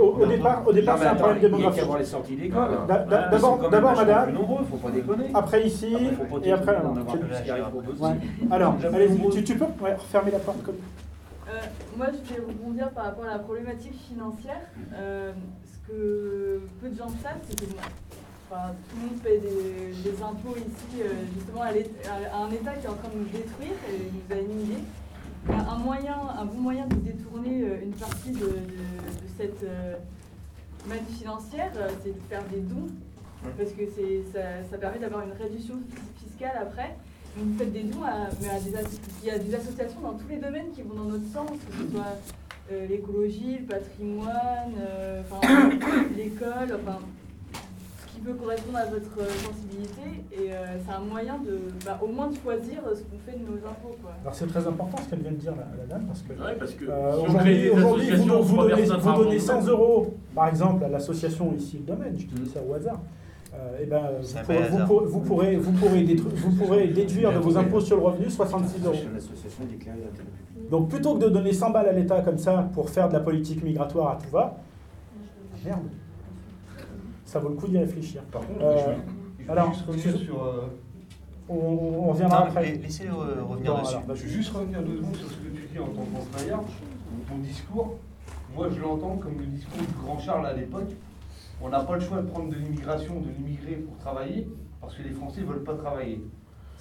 [0.00, 1.98] au, au départ, au départ c'est un problème attends, il y a démographique.
[1.98, 2.70] les sorties d'école.
[2.88, 4.24] D'a- d'a- D'abord, d'abord madame.
[4.24, 5.24] plus nombreux, faut pas déconner.
[5.34, 5.94] Après ici,
[6.44, 6.76] et après.
[8.50, 10.76] Alors, allez-y, tu, tu peux refermer la porte comme.
[11.48, 11.60] Euh,
[11.96, 14.60] moi, je vais rebondir par rapport à la problématique financière.
[15.86, 21.24] Que peu de gens savent, c'est que tout le monde paie des, impôts ici, euh,
[21.34, 24.40] justement, à, à un État qui est en train de nous détruire et nous a
[24.40, 24.82] inhibés.
[25.48, 28.56] Un moyen, un bon moyen de détourner euh, une partie de,
[29.38, 29.94] cette euh,
[31.16, 32.88] financière, euh, c'est de faire des dons,
[33.56, 33.84] parce que
[34.32, 35.74] ça, ça permet d'avoir une réduction
[36.16, 36.96] fiscale après.
[37.36, 38.48] Vous faites des dons à, mais
[39.22, 41.84] il y a des associations dans tous les domaines qui vont dans notre sens, que
[41.84, 42.18] ce soit
[42.72, 45.70] euh, l'écologie, le patrimoine, euh, enfin,
[46.16, 46.98] l'école, enfin,
[47.52, 50.24] ce qui peut correspondre à votre euh, sensibilité.
[50.32, 53.44] Et euh, c'est un moyen de, bah, au moins de choisir ce qu'on fait de
[53.44, 53.96] nos impôts.
[54.02, 54.12] Quoi.
[54.22, 56.56] Alors c'est très important ce qu'elle vient de dire la, la dame parce que, Ouais,
[56.58, 60.48] parce que euh, si aujourd'hui, vous, donnez, vous par donnez rapport 100 au euros par
[60.48, 63.00] exemple à l'association ici le domaine, je dis ça au hasard.
[63.54, 67.32] Euh, eh ben, vous, pourrez, vous, pourrez, vous, pourrez, vous, pourrez détru- vous pourrez déduire
[67.32, 68.94] de vos impôts sur le revenu 66 euros.
[69.14, 70.45] L'association est déclarée d'intérêt public.
[70.70, 73.20] Donc plutôt que de donner 100 balles à l'État comme ça pour faire de la
[73.20, 74.56] politique migratoire à tout va,
[75.64, 75.82] merde,
[77.24, 78.22] ça vaut le coup d'y réfléchir.
[78.32, 78.96] Par contre, Euh, je vais-
[79.40, 80.42] je vais alors, juste revenir sur.
[80.44, 80.62] euh,
[81.48, 82.62] on, on reviendra Non, après.
[82.62, 83.94] mais laissez-le, euh, revenir Non, dessus.
[83.94, 86.02] alors, Bah, je vais juste revenir deux secondes sur ce que tu dis en tant
[86.12, 86.60] qu'employeur.
[87.28, 87.96] Ton discours,
[88.54, 90.90] moi je l'entends comme le discours du grand Charles à l'époque.
[91.62, 94.48] On n'a pas le choix de prendre de l'immigration, de l'immigrer pour travailler,
[94.80, 96.22] parce que les Français ne veulent pas travailler.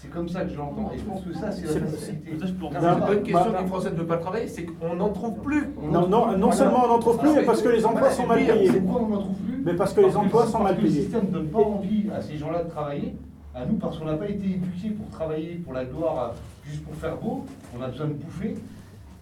[0.06, 0.92] C'est comme ça que je l'entends.
[0.94, 2.32] Et je pense que ça, c'est la facilité.
[2.34, 4.66] Non, c'est pas une bah, question bah, que les Français ne veulent pas travailler, c'est
[4.66, 5.70] qu'on n'en trouve plus.
[5.82, 8.46] Non, non, non seulement on n'en trouve plus, mais parce que les emplois sont mal
[8.46, 8.70] payés.
[8.72, 10.76] C'est pourquoi on n'en trouve plus Mais parce que les emplois le- sont parce mal
[10.78, 11.02] que Le payés.
[11.02, 13.16] système ne donne pas envie à ces gens-là de travailler.
[13.56, 16.34] À nous, parce qu'on n'a pas été éduqués pour travailler, pour la gloire,
[16.66, 17.46] juste pour faire beau.
[17.78, 18.56] On a besoin de bouffer.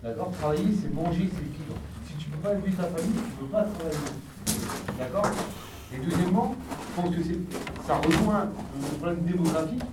[0.03, 0.31] D'accord?
[0.31, 1.75] Travailler, c'est manger, c'est vivre.
[2.07, 4.99] Si tu ne peux pas élever ta famille, tu ne peux pas travailler.
[4.99, 5.31] D'accord?
[5.93, 6.55] Et deuxièmement,
[6.97, 7.21] je pense que
[7.85, 8.45] ça rejoint
[8.81, 9.83] le problème démographique.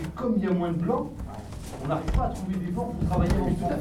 [0.00, 1.08] C'est comme il y a moins de blancs,
[1.84, 3.72] on n'arrive pas à trouver des blancs pour travailler en France.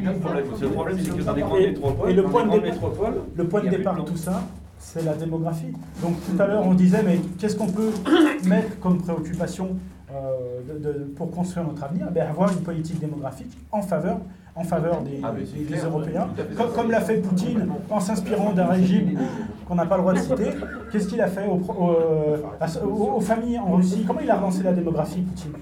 [0.00, 0.98] les le problème.
[1.00, 2.90] C'est que dans comme grandes métropoles, Et le point de départ,
[3.36, 4.42] le point de départ tout ça,
[4.78, 5.72] c'est la démographie.
[6.02, 7.90] Donc tout à l'heure, on disait, mais qu'est-ce qu'on peut
[8.46, 9.76] mettre comme préoccupation
[10.12, 12.10] euh, de- de- pour construire notre avenir?
[12.12, 14.18] Ben, Avoir une politique démographique en faveur,
[14.56, 16.28] en faveur des, Ah, des- Européens,
[16.74, 19.18] comme, l'a fait Poutine en s'inspirant d'un régime
[19.66, 20.50] qu'on n'a pas le droit de citer.
[20.92, 21.60] Qu'est-ce qu'il a fait aux,
[21.90, 22.36] euh,
[22.86, 24.04] aux familles en Russie?
[24.06, 25.52] Comment il a relancé la démographie, Poutine?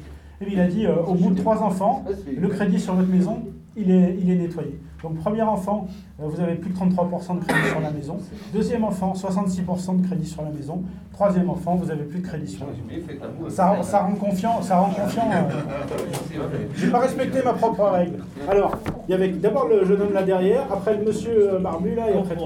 [0.40, 2.05] Eh bien, Il a dit, euh, au bout de trois enfants,
[2.36, 3.39] le crédit sur votre maison,
[3.77, 4.78] il est, il est nettoyé.
[5.03, 5.89] Donc premier enfant,
[6.20, 8.19] euh, vous avez plus de 33% de crédit sur la maison.
[8.53, 10.82] Deuxième enfant, 66% de crédit sur la maison.
[11.12, 13.07] Troisième enfant, vous avez plus de crédit sur la maison.
[13.51, 15.28] Ça, ça rend confiant, ça rend confiant.
[15.32, 18.19] euh, J'ai pas respecté ma propre règle.
[18.49, 18.77] Alors,
[19.09, 22.11] il y avait d'abord le jeune homme là derrière, après le monsieur euh, barbu là,
[22.11, 22.36] et après,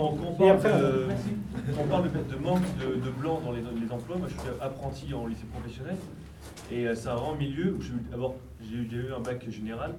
[0.40, 1.08] et après Euh,
[1.80, 4.16] on parle de, de manque de, de blanc dans les, les emplois.
[4.16, 5.96] Moi, je suis apprenti en lycée professionnel.
[6.72, 9.92] Et c'est un grand milieu où, je- d'abord, j'ai eu- j'ai eu un bac général.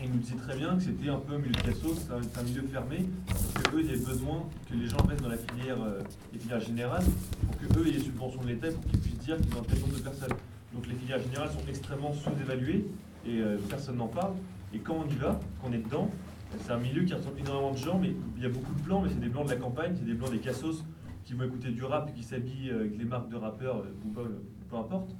[0.00, 2.38] Et ils nous disaient très bien que c'était un peu un milieu de cassos, c'est
[2.38, 3.08] un, milieu fermé.
[3.64, 6.00] Qu'eux, il y avait besoin que les gens restent dans la filière, euh,
[6.38, 7.04] filières générales
[7.46, 9.80] pour qu'eux aient les subventions de l'État pour qu'ils puissent dire qu'ils ont un tel
[9.80, 10.34] nombre de personnes.
[10.72, 12.86] Donc les filières générales sont extrêmement sous-évaluées
[13.26, 14.34] et euh, personne n'en parle.
[14.72, 16.10] Et quand on y va, quand on est dedans,
[16.60, 19.02] c'est un milieu qui ressemble énormément de gens, mais il y a beaucoup de blancs,
[19.04, 20.84] mais c'est des blancs de la campagne, c'est des blancs des cassos
[21.24, 24.42] qui vont écouter du rap, qui s'habillent avec les marques de rappeurs, euh, ou euh,
[24.70, 25.10] peu importe.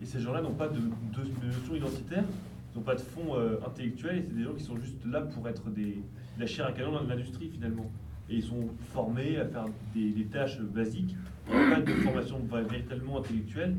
[0.00, 2.24] Et ces gens-là n'ont pas de notion identitaire,
[2.72, 5.22] ils n'ont pas de fond euh, intellectuel, et c'est des gens qui sont juste là
[5.22, 6.02] pour être des,
[6.36, 7.90] de la chair à canon dans l'industrie finalement.
[8.28, 11.16] Et ils sont formés à faire des, tâches basiques,
[11.46, 13.76] pas de formation véritablement intellectuelle,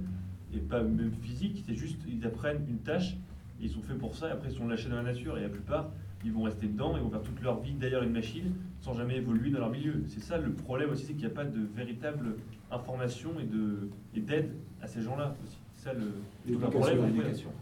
[0.53, 3.13] et pas même physique, c'est juste, ils apprennent une tâche,
[3.61, 5.41] et ils sont faits pour ça, et après ils sont lâchés dans la nature, et
[5.41, 5.89] la plupart,
[6.25, 9.15] ils vont rester dedans, ils vont faire toute leur vie derrière une machine, sans jamais
[9.15, 10.03] évoluer dans leur milieu.
[10.07, 12.35] C'est ça le problème aussi, c'est qu'il n'y a pas de véritable
[12.69, 14.51] information et et d'aide
[14.81, 15.60] à ces gens-là aussi.
[15.83, 17.11] C'est ça le, tout le problème.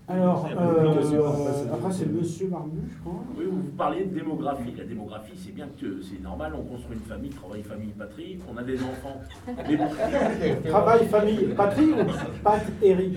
[0.10, 3.24] Alors, Il y a pas de euh, euh, après c'est monsieur barbu, je crois.
[3.38, 4.74] Oui, vous parliez de démographie.
[4.78, 8.58] La démographie, c'est bien que c'est normal, on construit une famille, travail, famille, patrie, on
[8.58, 9.22] a des enfants.
[9.48, 11.98] Mais- Travail, famille, patrie ou
[12.44, 13.14] Pat Eric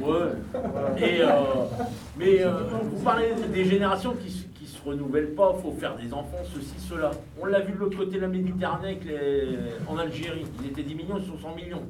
[0.00, 0.98] Ouais.
[0.98, 1.26] Et, euh,
[2.16, 2.50] mais euh,
[2.92, 6.74] vous parlez des générations qui, se- qui se renouvellent pas, faut faire des enfants, ceci,
[6.78, 7.10] cela.
[7.42, 9.58] On l'a vu de l'autre côté de la Méditerranée avec les-
[9.88, 10.44] en Algérie.
[10.62, 11.82] Ils étaient 10 millions, ils sont 100 millions.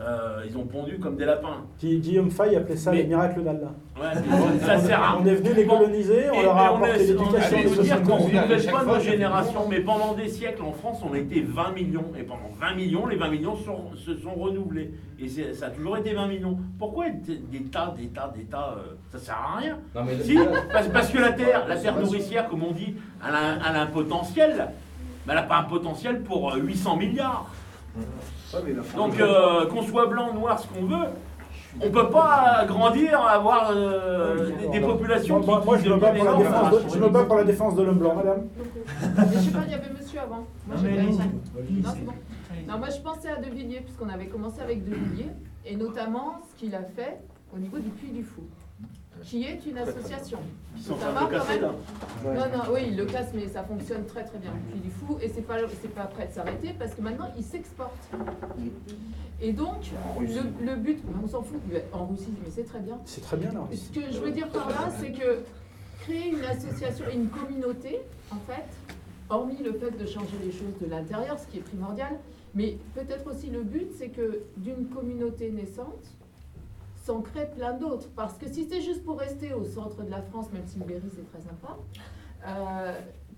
[0.00, 1.58] Euh, ils ont pondu comme des lapins.
[1.78, 3.68] Gui- Guillaume Fay appelait ça Mais- les miracles d'Allah.
[4.00, 7.06] Ouais, ça sert à On est venu les coloniser, on Et- leur a apporté est-
[7.08, 10.72] l'éducation vous dire 60 qu'on ne renouvelle pas nos générations, mais pendant des siècles, en
[10.72, 12.06] France, on était 20 millions.
[12.18, 14.90] Et pendant 20 millions, les 20 millions sont- se sont renouvelés.
[15.20, 16.56] Et ça a toujours été 20 millions.
[16.78, 19.76] Pourquoi des tas, des tas, des tas euh, Ça sert à rien?
[19.94, 20.38] Non, mais le- si,
[20.72, 22.94] parce, parce que la Terre, la Terre nourricière, comme on dit,
[23.28, 24.68] elle a, un- elle a un potentiel,
[25.26, 27.50] mais elle n'a pas un potentiel pour euh, 800 milliards.
[28.96, 31.06] Donc euh, qu'on soit blanc, noir, ce qu'on veut,
[31.80, 36.10] on peut pas grandir, avoir euh, des, des populations moi, qui, moi, je me bats
[36.12, 38.48] pour la défense de, je me bats pour la défense de l'homme blanc, madame.
[39.16, 40.46] Mais je sais pas, il y avait monsieur avant.
[40.66, 42.12] Moi, Non, mais Non, bon.
[42.68, 45.30] Non, moi, je pensais à De Villiers, puisqu'on avait commencé avec De Villiers,
[45.64, 47.20] et notamment ce qu'il a fait
[47.54, 48.42] au niveau du Puy du Fou,
[49.22, 50.38] qui est une association.
[50.76, 51.72] Ils sont savoir le quand même- là.
[52.24, 55.18] Non, non, oui, il le casse, mais ça fonctionne très très bien, Puy du Fou,
[55.20, 58.08] et c'est pas, c'est pas prêt de s'arrêter, parce que maintenant, il s'exporte.
[59.42, 59.90] Et donc,
[60.20, 61.60] le, le but, on s'en fout,
[61.92, 62.98] en Russie, mais c'est très bien.
[63.06, 63.66] C'est très bien là.
[63.72, 65.38] Ce que je veux dire par là, c'est que
[66.00, 68.64] créer une association et une communauté, en fait,
[69.28, 72.18] hormis le fait de changer les choses de l'intérieur, ce qui est primordial,
[72.54, 76.04] mais peut-être aussi le but, c'est que d'une communauté naissante,
[77.04, 78.08] s'en crée plein d'autres.
[78.14, 80.84] Parce que si c'est juste pour rester au centre de la France, même si le
[80.84, 81.76] Berry c'est très sympa,
[82.46, 82.92] euh,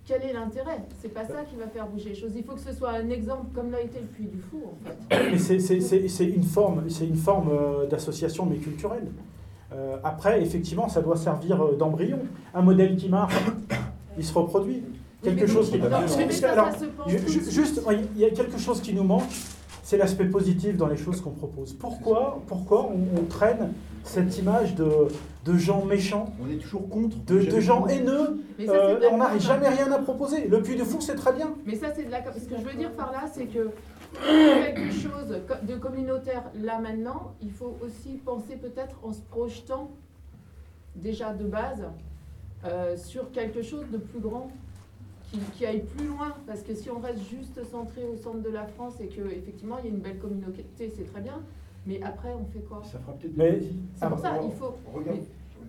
[0.05, 0.83] quel est l'intérêt?
[1.01, 2.31] C'est pas ça qui va faire bouger les choses.
[2.35, 4.77] Il faut que ce soit un exemple, comme l'a été le Puy du Fou, en
[4.85, 5.37] fait.
[6.09, 9.07] C'est- une forme, c'est une forme euh, d'association mais culturelle.
[9.73, 12.19] Euh, après, effectivement, ça doit servir d'embryon.
[12.53, 13.33] Un modèle qui marche,
[14.17, 14.83] il se reproduit.
[15.23, 15.79] Quelque chose qui.
[15.79, 16.01] alors,
[17.49, 17.81] juste,
[18.13, 19.31] il y a quelque chose qui nous manque,
[19.83, 21.73] c'est l'aspect positif dans les choses qu'on propose.
[21.73, 23.73] Pourquoi, pourquoi on, on traîne
[24.03, 24.89] cette image de,
[25.45, 27.17] de gens méchants On est toujours contre.
[27.25, 29.47] de, de gens haineux Mais ça, euh, On n'arrive com.
[29.47, 30.47] jamais rien à proposer.
[30.47, 31.53] Le Puy de Fou, c'est très bien.
[31.65, 32.23] Mais ça, c'est de la.
[32.33, 33.69] Ce que je veux dire par là, c'est que
[34.25, 39.91] quelque chose de communautaire là maintenant, il faut aussi penser peut-être en se projetant
[40.95, 41.83] déjà de base
[42.65, 44.49] euh, sur quelque chose de plus grand.
[45.33, 48.49] Qui, qui aille plus loin, parce que si on reste juste centré au centre de
[48.49, 51.39] la France et que effectivement il y a une belle communauté, c'est très bien,
[51.87, 52.83] mais après on fait quoi?
[52.83, 53.59] Ça fera peut-être Mais-
[53.95, 54.75] C'est pour ça, alors, il faut.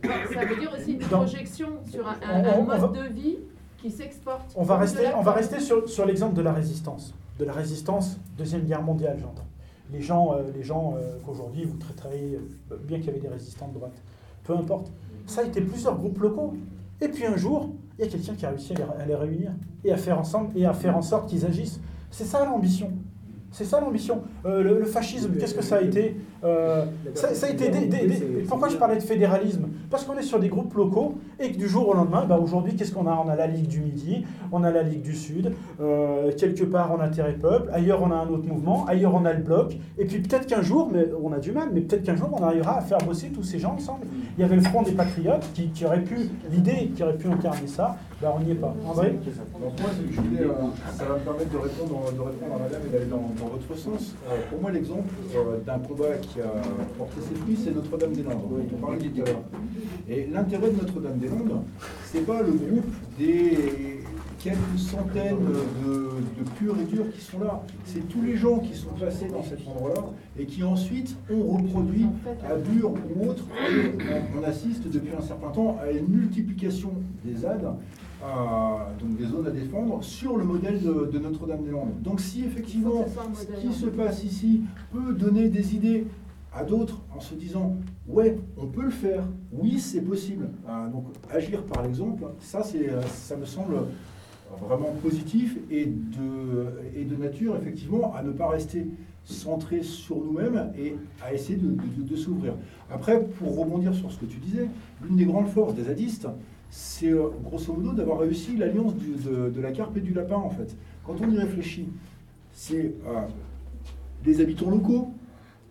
[0.03, 3.39] Mais- ça veut dire aussi une Dans- projection sur un, mode va- de vie
[3.78, 4.53] qui s'exporte.
[4.55, 7.15] On va rester, on va rester sur, sur l'exemple de la résistance.
[7.39, 9.47] De la résistance, Deuxième Guerre mondiale, j'entends.
[9.91, 12.39] Les gens, euh, les gens euh, qu'aujourd'hui vous traiterez,
[12.70, 13.97] euh, bien qu'il y avait des résistants de droite,
[14.45, 14.93] peu importe.
[15.27, 16.53] Ça a été plusieurs groupes locaux.
[17.01, 19.53] Et puis un jour, il y a quelqu'un qui a réussi à les, réunir
[19.85, 21.81] et à faire ensemble et à faire en sorte qu'ils agissent.
[22.11, 22.91] C'est ça l'ambition.
[23.53, 24.23] C'est ça l'ambition.
[24.45, 26.85] Euh, le, le fascisme, qu'est-ce que ça a été Euh,
[27.15, 29.69] ça, ça a été des- des- des- pourquoi je parlais de fédéralisme?
[29.91, 32.74] Parce qu'on est sur des groupes locaux et que du jour au lendemain, bah aujourd'hui,
[32.77, 33.23] qu'est-ce qu'on a?
[33.24, 36.90] On a la Ligue du Midi, on a la Ligue du Sud, euh, quelque part
[36.97, 39.43] on a Terre et Peuple, ailleurs on a un autre mouvement, ailleurs on a le
[39.43, 42.28] Bloc, et puis peut-être qu'un jour, mais on a du mal, mais peut-être qu'un jour
[42.32, 44.06] on arrivera à faire bosser tous ces gens ensemble.
[44.36, 47.28] Il y avait le Front des Patriotes qui, qui aurait pu, l'idée qui aurait pu
[47.28, 48.74] incarner ça, bah on n'y est pas.
[48.89, 49.12] André?
[49.61, 49.70] Moi,
[50.40, 50.48] euh,
[50.97, 53.77] ça va me permettre de répondre, de répondre à madame et d'aller dans, dans votre
[53.77, 54.15] sens.
[54.28, 55.09] Euh, pour moi, l'exemple
[55.66, 56.52] d'un combat qui a
[56.97, 59.43] porté ses fruits, c'est Notre-Dame-des-Landes, dont on parlait tout à l'heure.
[60.09, 61.23] Et l'intérêt de Notre-Dame-des-Landes,
[62.05, 63.94] c'est pas le groupe des
[64.44, 65.38] quelques centaines
[65.84, 67.62] de, de purs et durs qui sont là.
[67.86, 70.02] C'est tous les gens qui sont passés dans cet endroit-là
[70.38, 72.06] et qui ensuite ont reproduit
[72.46, 73.44] à Bure ou autre.
[73.70, 73.94] Et
[74.38, 76.90] on, assiste depuis un certain temps à une multiplication
[77.24, 78.26] des ZAD, euh,
[79.01, 82.02] donc des zones à défendre, sur le modèle de, de Notre-Dame-des-Landes.
[82.02, 86.06] Donc si effectivement ce qui se passe ici peut donner des idées
[86.55, 87.76] à d'autres en se disant
[88.06, 92.89] ouais on peut le faire oui c'est possible Euh, donc agir par l'exemple ça c'est
[92.89, 93.76] euh, ça me semble
[94.60, 98.86] vraiment positif et de, et de nature effectivement à ne pas rester
[99.24, 102.55] centré sur nous-mêmes et à essayer de, s'ouvrir.
[102.90, 104.68] Après, pour rebondir sur ce que tu disais,
[105.02, 106.28] l'une des grandes forces des zadistes,
[106.70, 110.76] c'est euh, grosso modo d'avoir réussi l'alliance de, la carpe et du lapin en fait.
[111.05, 111.89] Quand on y réfléchit,
[112.52, 113.20] c'est euh,
[114.22, 115.12] des habitants locaux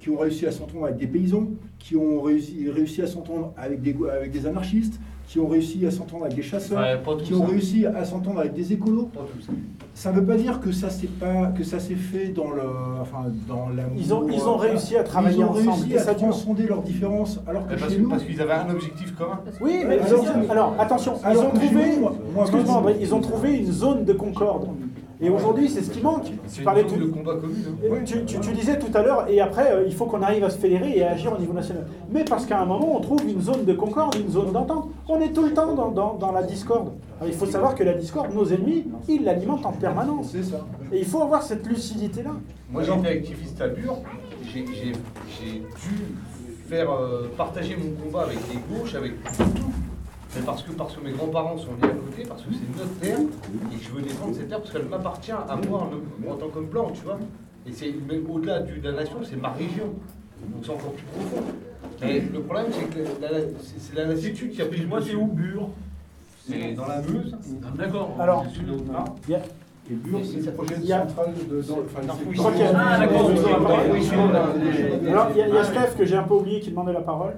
[0.03, 1.45] qui ont réussi à s'entendre avec des paysans,
[1.79, 4.99] qui ont réussi, réussi à s'entendre avec des, avec des anarchistes,
[5.29, 7.45] qui ont réussi à s'entendre avec des chasseurs, Ouais, qui ont ça.
[7.47, 9.09] réussi à s'entendre avec des écolos.
[9.93, 12.63] Ça ne veut pas dire que ça s'est pas que ça s'est fait dans le
[12.99, 15.97] enfin dans la Ils ont- ils ont réussi à travailler ils ont ensemble, réussi et
[15.97, 19.15] à ça transcender leurs différences alors que parce chez nous parce qu'ils avaient un objectif
[19.15, 19.39] commun.
[19.61, 22.15] Oui, mais Alors, ils ont- alors attention, ils ont trouvé, nous, moi-
[22.81, 24.67] moi, ils ont trouvé une zone de concorde.
[25.23, 26.25] Et aujourd'hui, c'est ce qui manque.
[26.53, 27.63] Tu parlais tout- de combat commune.
[27.67, 27.95] hein.
[28.05, 30.49] Tu, tu- tu disais tout à l'heure, et après, euh, il faut qu'on arrive à
[30.49, 31.85] se fédérer et à agir au niveau national.
[32.11, 34.89] Mais parce qu'à un moment, on trouve une zone de concorde, une zone d'entente.
[35.07, 36.91] On est tout le temps dans, dans- dans la discorde.
[37.19, 40.29] Alors, il faut savoir que la discorde, nos ennemis, ils l'alimentent en permanence.
[40.31, 40.65] C'est ça.
[40.91, 42.31] Et il faut avoir cette lucidité-là.
[42.69, 43.97] Moi j'étais activiste à Bure,
[44.43, 44.91] j'ai j'ai-
[45.29, 46.15] j'ai dû
[46.67, 49.43] faire euh, partager mon combat avec les gauches, avec tout.
[50.35, 52.99] Mais parce que, parce que mes grands-parents sont nés à côté, parce que c'est notre
[52.99, 55.87] terre, et je veux défendre cette terre parce qu'elle m'appartient à moi
[56.27, 57.19] en, en tant qu'homme blanc, tu vois.
[57.67, 59.85] Et c'est même au-delà de la nation, c'est ma région.
[60.51, 61.43] Donc c'est encore plus profond.
[62.01, 63.45] Et le problème, c'est que la, la-
[63.77, 65.69] c'est la lassitude qui a pris Moi, c'est où Bure?
[66.45, 67.35] C'est dans la Meuse.
[67.77, 68.15] D'accord.
[68.19, 68.45] Alors,
[69.89, 72.51] et Bure, c'est le projet Il y a- central de dans, enfin, c'est- je crois
[72.51, 73.29] qu'il y a- Ah, d'accord,
[75.07, 77.35] Alors, il y a Steph que j'ai un peu oublié qui demandait la parole.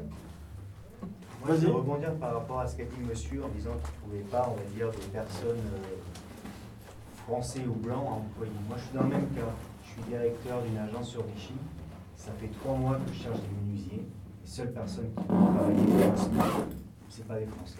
[1.46, 4.00] Moi, je vais rebondir par rapport à ce qu'a dit monsieur en disant qu'il ne
[4.20, 8.52] trouvait pas, on va dire, des personnes euh, français ou blancs à employer.
[8.68, 9.52] Moi, je suis dans le même cas.
[9.84, 11.54] Je suis directeur d'une agence sur Vichy.
[12.18, 14.02] Ça fait trois mois que je cherche des menuisiers.
[14.44, 16.66] Les seules personnes qui vont travailler pour l'instant,
[17.10, 17.80] ce pas des Français.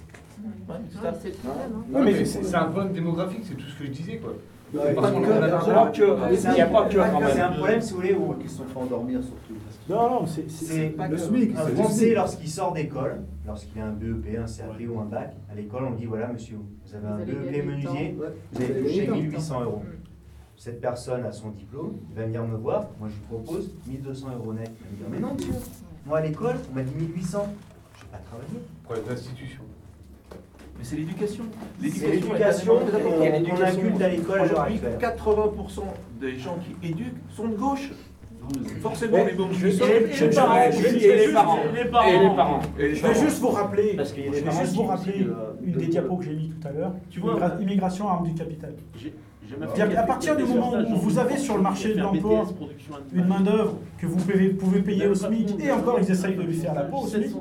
[0.70, 1.72] Ouais, c'est problème.
[1.76, 1.84] hein.
[1.94, 4.34] Ouais, mais c'est c'est un problème démographique, c'est tout ce que je disais quoi.
[4.74, 6.92] Pas C'est il n'y a un- pas que
[7.32, 9.54] C'est un problème, si vous voulez, où Qui se sont fait endormir surtout.
[9.88, 10.50] Non, non, c'est.
[10.50, 11.52] c'est- c'est pas le SMIC.
[11.56, 15.36] c'est Un Français, lorsqu'il sort d'école, lorsqu'il a un BEP, un CAP ou un bac,
[15.52, 18.26] à l'école, on dit voilà, monsieur, vous avez Vous un BEP menuisier, temps.
[18.52, 19.84] vous gagner du 1800 euros.
[20.58, 24.28] Cette personne a son diplôme, il va venir me voir, moi je lui propose 1200
[24.38, 24.72] euros net.
[24.80, 25.54] Il va me dire mais non, monsieur,
[26.06, 27.46] moi à l'école, on m'a dit 1800.
[27.98, 28.60] Je vais pas travailler.
[28.84, 29.62] Problème d'institution.
[30.78, 31.44] Mais c'est l'éducation.
[31.82, 34.98] C'est l'éducation tellement- qu'on inculte à l'école Aujourd'hui, actuelle.
[35.00, 35.82] 80%
[36.20, 37.92] des gens qui éduquent sont de gauche.
[38.82, 41.58] Forcément, les bons je- les parents,
[42.08, 42.60] et les parents.
[42.78, 45.22] Je vais juste vous rappeler, Parce qu'il y a des je vais juste vous rappeler
[45.28, 46.92] euh, une des de- diapos que j'ai mis tout à l'heure.
[47.10, 48.74] Tu vois, Immigra- immigration, arme du capital.
[48.98, 49.14] J'ai-
[49.48, 52.46] j'ai qu'à partir du moment où vous avez sur le marché de l'emploi
[53.14, 56.56] une main-d'œuvre que vous pouvez, pouvez payer au SMIC, et encore ils essayent de lui
[56.56, 57.32] faire la peau au SMIC,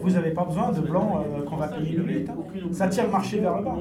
[0.00, 2.32] vous n'avez pas besoin de blanc euh, qu'on va payer hein.
[2.72, 3.74] Ça tire le marché vers le bas.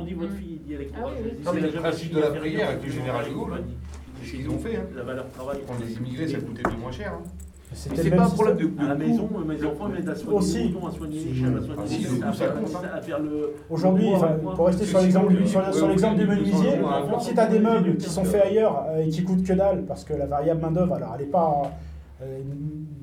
[1.45, 3.61] Non, mais le principe de la prière avec le général de Gaulle,
[4.25, 4.75] c'est ce qu'ils ont fait.
[4.77, 4.83] Hein.
[4.95, 5.59] La valeur travail.
[5.65, 7.13] Prendre des immigrés, ça coûtait bien moins cher.
[7.15, 7.23] Hein.
[7.91, 10.37] Mais c'est pas un problème de, de À la maison, mes enfants m'aident à soigner
[10.37, 10.57] Aussi.
[10.59, 12.45] les moutons, à soigner les chiens, à soigner Ah, si, les le à coût, ça
[12.45, 13.53] faire- compte, à faire le.
[13.69, 14.07] Aujourd'hui,
[14.55, 16.71] pour rester sur l'exemple du, menuisier,
[17.19, 19.83] si tu as des meubles qui sont faits ailleurs euh, et qui coûtent que dalle,
[19.85, 21.63] parce que la variable main-d'œuvre, alors elle n'est pas.
[22.21, 22.39] euh,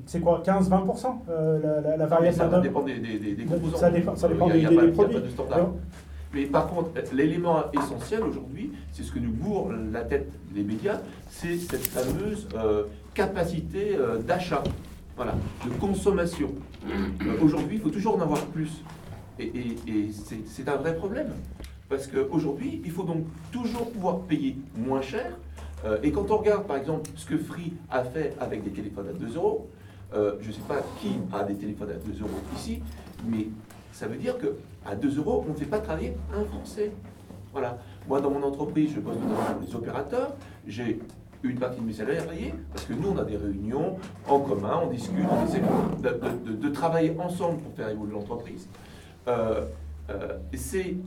[0.07, 2.83] c'est quoi 15-20% euh, la, la, la variable Ça va main-d'œuvre?
[2.85, 3.77] dépendre des, composants.
[3.77, 5.17] Ça dépend, ça dépend des, produits.
[6.33, 10.99] Mais par contre, l'élément essentiel aujourd'hui, c'est ce que nous bourre la tête des médias,
[11.29, 14.63] c'est cette fameuse euh, capacité euh, d'achat,
[15.15, 16.49] voilà, de consommation.
[16.87, 18.83] Euh, aujourd'hui, il faut toujours en avoir plus.
[19.39, 19.45] Et,
[19.87, 21.27] et- c'est- un vrai problème.
[21.89, 25.37] Parce qu'aujourd'hui, il faut donc toujours pouvoir payer moins cher.
[26.01, 29.11] Et quand on regarde, par exemple, ce que Free a fait avec des téléphones à
[29.13, 29.69] 2 euros,
[30.13, 32.81] je ne sais pas qui a des téléphones à 2 euros ici,
[33.29, 33.47] mais
[34.03, 36.91] ça veut dire que à 2 euros, on ne fait pas travailler un Français.
[37.53, 37.77] Voilà.
[38.09, 40.33] Moi, dans mon entreprise, je bosse notamment pour les opérateurs.
[40.67, 40.99] J'ai
[41.41, 43.95] une partie de mes salaires payés parce que nous, on a des réunions
[44.27, 48.11] en commun, on discute, on essaie de, de- de- de travailler ensemble pour faire évoluer
[48.13, 48.67] l'entreprise.
[49.29, 49.65] Euh,
[50.09, 50.97] euh, c'est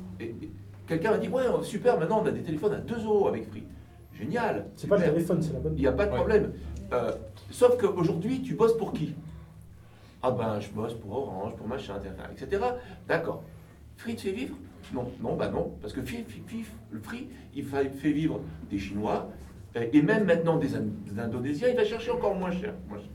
[0.86, 3.64] quelqu'un m'a dit ouais super maintenant on a des téléphones à 2 euros avec Free
[4.18, 5.74] génial C'est pas le téléphone, c'est la bonne.
[5.76, 6.52] il n'y a pas de problème
[6.94, 7.10] Euh,
[7.50, 9.14] sauf qu'aujourd'hui tu bosses pour qui?
[10.26, 11.94] Ah ben je bosse pour Orange pour machin
[12.32, 12.62] etc
[13.08, 13.42] d'accord
[13.96, 14.56] Free te fait vivre?
[14.92, 18.40] Non non bah non parce que Free, Free- Free- le Free il fait, vivre
[18.70, 19.28] des Chinois
[19.76, 22.98] euh, et même maintenant des, Ind- des Indonésiens il va chercher encore moins cher, moins
[22.98, 23.08] cher.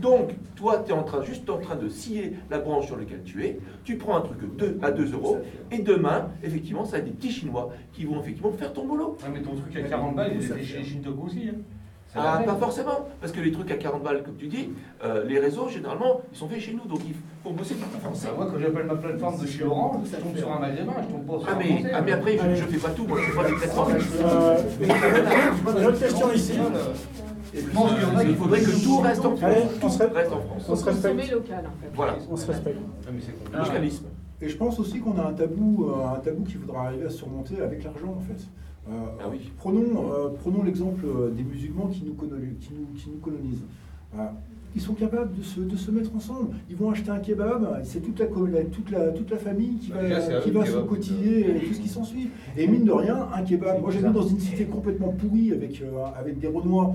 [0.00, 3.22] Donc, toi, tu es en train, juste en train de scier la branche sur laquelle
[3.24, 3.58] tu es.
[3.84, 5.36] Tu prends un truc de- à 2 euros,
[5.70, 9.18] et demain, effectivement, ça va être des petits Chinois qui vont effectivement faire ton boulot.
[9.30, 11.50] mais ton truc à 40 balles, il était chez Shintoku aussi.
[11.50, 11.58] Hein.
[12.16, 14.70] Ah, pas forcément, parce que les trucs à 40 balles, comme tu dis,
[15.04, 17.14] euh, les réseaux, généralement, ils sont faits chez nous, donc il
[17.44, 18.28] faut bosser pour les Français.
[18.36, 21.24] Moi, quand j'appelle ma plateforme de chez Orange, je tombe sur un maghrébin, je tombe
[21.26, 21.90] pas sur Ah un mais, français.
[21.94, 23.86] ah, mais après, je, je fais pas tout, moi, je fais pas des traitements.
[24.24, 24.58] Euh,
[25.78, 26.52] une autre question ici.
[27.52, 29.52] Et puis, euh, il faudrait que tout reste en France.
[29.76, 30.66] On Tout se, reste en France.
[30.68, 31.16] on se respecte.
[31.16, 31.90] Consommer local, en fait.
[31.94, 32.16] Voilà.
[32.30, 32.78] On se respecte.
[33.52, 34.06] Localisme.
[34.42, 37.10] Et je pense aussi qu'on a un tabou, euh, un tabou qu'il faudra arriver à
[37.10, 38.40] surmonter avec l'argent en fait.
[38.88, 39.50] Euh, Ah oui.
[39.58, 43.64] Prenons, euh, prenons l'exemple euh, des musulmans qui nous, qui nous, qui nous colonisent.
[44.18, 44.24] Euh,
[44.74, 46.54] ils sont capables de se, de se mettre ensemble.
[46.70, 50.02] Ils vont acheter un kebab, c'est toute la, toute, la, toute la famille qui va,
[50.02, 52.30] Déjà, c'est à qui va se cotiser et tout ce qui s'ensuit.
[52.56, 53.80] Et mine de rien, un kebab.
[53.80, 55.82] Moi j'habite dans une cité complètement pourrie avec,
[56.16, 56.94] avec des Renois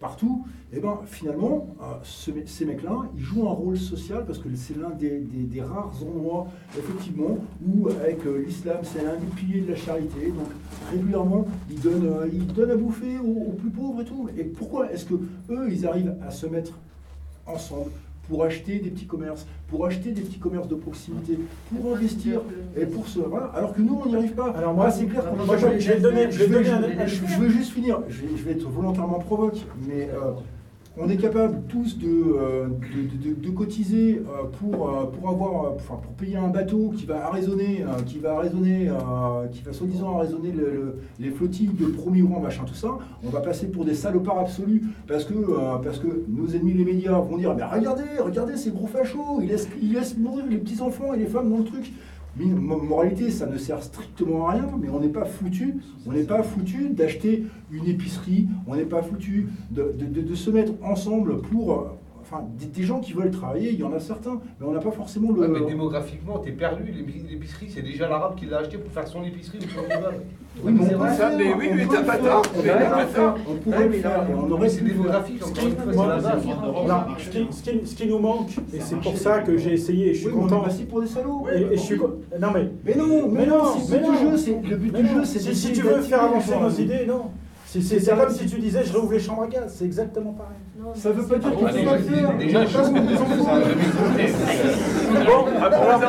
[0.00, 0.46] partout.
[0.72, 4.76] Et ben finalement, euh, ce- ces mecs-là, ils jouent un rôle social parce que c'est
[4.76, 6.46] l'un des, rares endroits,
[6.78, 10.28] effectivement, où avec euh, l'islam, c'est l'un des piliers de la charité.
[10.28, 10.48] Donc
[10.90, 14.28] régulièrement, ils donnent, euh, ils donnent à bouffer aux, aux plus pauvres et tout.
[14.38, 15.14] Et pourquoi est-ce que
[15.50, 16.72] eux, ils arrivent à se mettre
[17.46, 17.90] ensemble
[18.30, 21.36] pour acheter des petits commerces, pour acheter des petits commerces de proximité,
[21.68, 22.40] pour investir
[22.80, 23.46] et pour se voilà.
[23.46, 24.50] Alors que nous on n'y arrive pas.
[24.56, 28.00] Alors moi, c'est clair qu'on moi, je, je vais je vais je, veux juste finir,
[28.08, 29.58] je vais, je vais être volontairement provoque,
[29.88, 30.30] mais euh,
[30.96, 32.66] on est capable tous de, euh,
[33.56, 35.76] cotiser euh, pour, euh, pour, avoir,
[36.18, 37.84] payer un bateau qui va arraisonner,
[39.72, 40.20] soi-disant
[41.18, 42.98] les flottilles de premier rang, machin, tout ça.
[43.24, 45.34] On va passer pour des salopards absolus parce que,
[45.82, 49.48] parce que nos ennemis les médias vont dire Mais regardez, regardez ces gros fachos, ils
[49.48, 51.92] laissent, ils laissent mourir les petits enfants et les femmes dans le truc.
[52.46, 55.76] Moralité, ça ne sert strictement à rien, mais on n'est pas foutu,
[56.06, 60.72] on n'est pas foutu d'acheter une épicerie, on n'est pas foutu de- de se mettre
[60.82, 61.84] ensemble pour, euh,
[62.30, 64.80] enfin, des, des gens qui veulent travailler, il y en a certains, mais on n'a
[64.80, 65.40] pas forcément le.
[65.40, 66.84] Ouais, mais démographiquement, t'es perdu.
[66.92, 69.80] L'épi- L'épicerie, c'est déjà l'arabe qui l'a acheté pour faire son épicerie ou son.
[70.64, 72.42] Oui, mais on faire, mais oui, mais t'as pas tort.
[72.56, 74.96] on Mais pourrait le faire, on mais là, on aurait c'est pu le faire.
[74.98, 76.46] démographique, encore une fois, c'est Moi, la base.
[76.46, 76.94] non,
[77.84, 80.34] ce, qui, nous manque, et c'est pour ça que j'ai essayé, et je suis mais
[80.42, 80.60] content.
[80.62, 81.46] passé pour des salauds.
[81.54, 82.68] Et, et je suis co- non mais.
[82.84, 85.14] Mais non, mais non, le but mais du jeu, c'est- le but Mais du non.
[85.20, 87.30] jeu, c'est Si, tu veux faire avancer nos idées, non.
[87.72, 90.32] C'est c'est- c'est comme si tu disais je réouvre les chambres à gaz, c'est exactement
[90.32, 90.56] pareil.
[90.96, 92.36] Ça veut pas dire bon, faut pas le faire.
[92.36, 93.04] déjà, je- qu'on jamais
[95.24, 96.00] Bon, alors,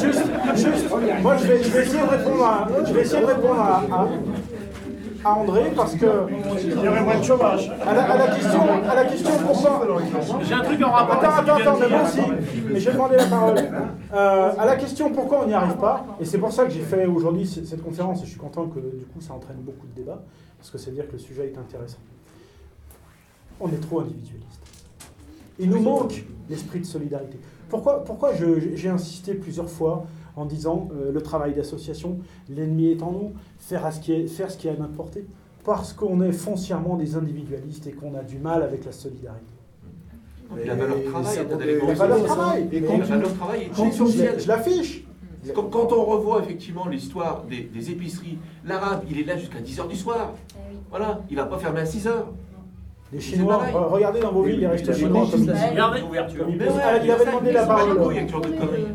[0.00, 0.24] juste,
[0.56, 0.86] juste,
[1.22, 3.82] moi je vais, je vais essayer de répondre à, je vais essayer de répondre à,
[3.92, 4.08] à-
[5.26, 6.06] à André parce que
[6.62, 7.70] il y aurait moins de chômage.
[7.86, 8.60] À la, à la question,
[8.90, 9.82] à la question pourquoi.
[10.42, 12.20] J'ai un truc en rapport Attends, attends, attends, mais moi aussi.
[12.70, 13.54] Mais j'ai demandé la parole.
[14.14, 16.80] Euh, à la question pourquoi on n'y arrive pas, et c'est pour ça que j'ai
[16.80, 19.94] fait aujourd'hui cette conférence, et je suis content que du coup ça entraîne beaucoup de
[19.94, 20.22] débats,
[20.64, 21.98] parce que ça veut dire que le sujet est intéressant.
[23.60, 24.62] On est trop individualiste.
[25.58, 27.36] Il nous manque l'esprit de solidarité.
[27.68, 32.18] Pourquoi, pourquoi j'ai insisté plusieurs fois en disant euh, le travail d'association,
[32.48, 34.94] l'ennemi est en nous, faire, à ce qui est, faire ce qui est à notre
[34.94, 35.26] portée
[35.64, 39.44] Parce qu'on est foncièrement des individualistes et qu'on a du mal avec la solidarité.
[40.56, 41.36] Mais la valeur travail,
[41.86, 42.68] La valeur travail.
[42.72, 44.40] Et Mais quand je- la valeur travail est essentielle.
[44.40, 45.04] je l'affiche.
[45.52, 49.88] Quand, quand on revoit effectivement l'histoire des, des épiceries, l'arabe, il est là jusqu'à 10h
[49.88, 50.32] du soir.
[50.90, 52.10] Voilà, il va pas fermer à 6h.
[53.12, 55.24] Les Chinois, re- regardez dans vos villes les restos chinois
[55.70, 56.00] Regardez.
[56.00, 56.08] posent.
[56.10, 57.98] ouais, Ah, il avait demandé la parole.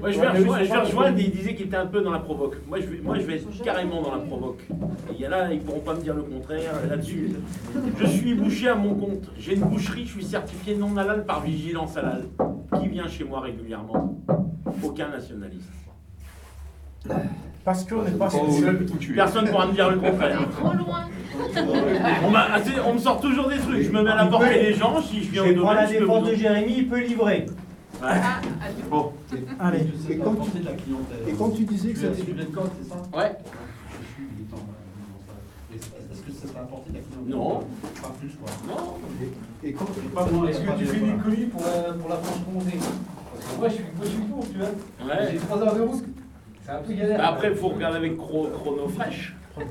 [0.01, 2.55] Moi, je vais rejoindre, il disait qu'il était un peu dans la provoque.
[2.67, 4.59] Moi, je vais, moi, je vais être carrément dans la provoque.
[5.09, 7.31] Et il y en a, ils pourront pas me dire le contraire là-dessus.
[7.97, 9.29] Je suis boucher à mon compte.
[9.37, 12.25] J'ai une boucherie, je suis certifié non halal par vigilance halal.
[12.81, 14.17] Qui vient chez moi régulièrement
[14.83, 15.69] Aucun nationaliste.
[17.65, 18.29] Parce qu'on n'est pas
[19.15, 20.39] Personne ne pourra me dire le contraire.
[20.57, 21.01] Trop loin.
[22.25, 23.81] On, m'a- ah, c'est- on me sort toujours des trucs.
[23.83, 25.01] Je me mets à la portée des gens.
[25.01, 27.45] Si je viens au domaine, la je peux défense vous- de Jérémy, il peut livrer.
[28.01, 28.07] Ouais.
[28.89, 29.11] Bon.
[29.59, 29.79] Allez.
[30.09, 30.49] Et quand, tu,
[31.29, 32.15] et quand tu disais que c'était.
[32.17, 33.35] c'est ça Ouais.
[34.01, 34.57] Je suis militant.
[34.57, 37.59] euh, Est-ce que ça sera ça a apporté de la couleur Non.
[38.01, 38.51] Pas plus, quoi.
[38.67, 38.95] Non.
[39.63, 39.85] Et quand
[40.15, 43.45] Pas moins, Est-ce que tu de- fais du colis pour la, pour la Franche-Comté Parce
[43.53, 45.15] que moi, je suis, moi, je suis court, tu vois.
[45.15, 45.29] Ouais.
[45.31, 46.03] J'ai 3 heures de route.
[47.17, 49.35] Bah après, il faut regarder avec chro- chrono fraîche.
[49.57, 49.63] Je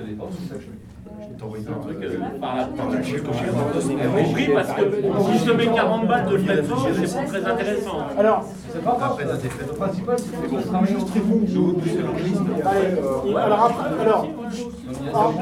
[0.00, 0.54] connais pas tout ça.
[0.58, 6.26] C'est un truc euh, par la compris parce que si je te mets 40 balles
[6.28, 7.98] de port, c'est pas très intéressant.
[8.18, 9.18] Alors, C'est pas grave.
[9.20, 11.08] Le principal, c'est juste
[13.26, 14.26] Et alors après, alors,
[15.08, 15.34] alors,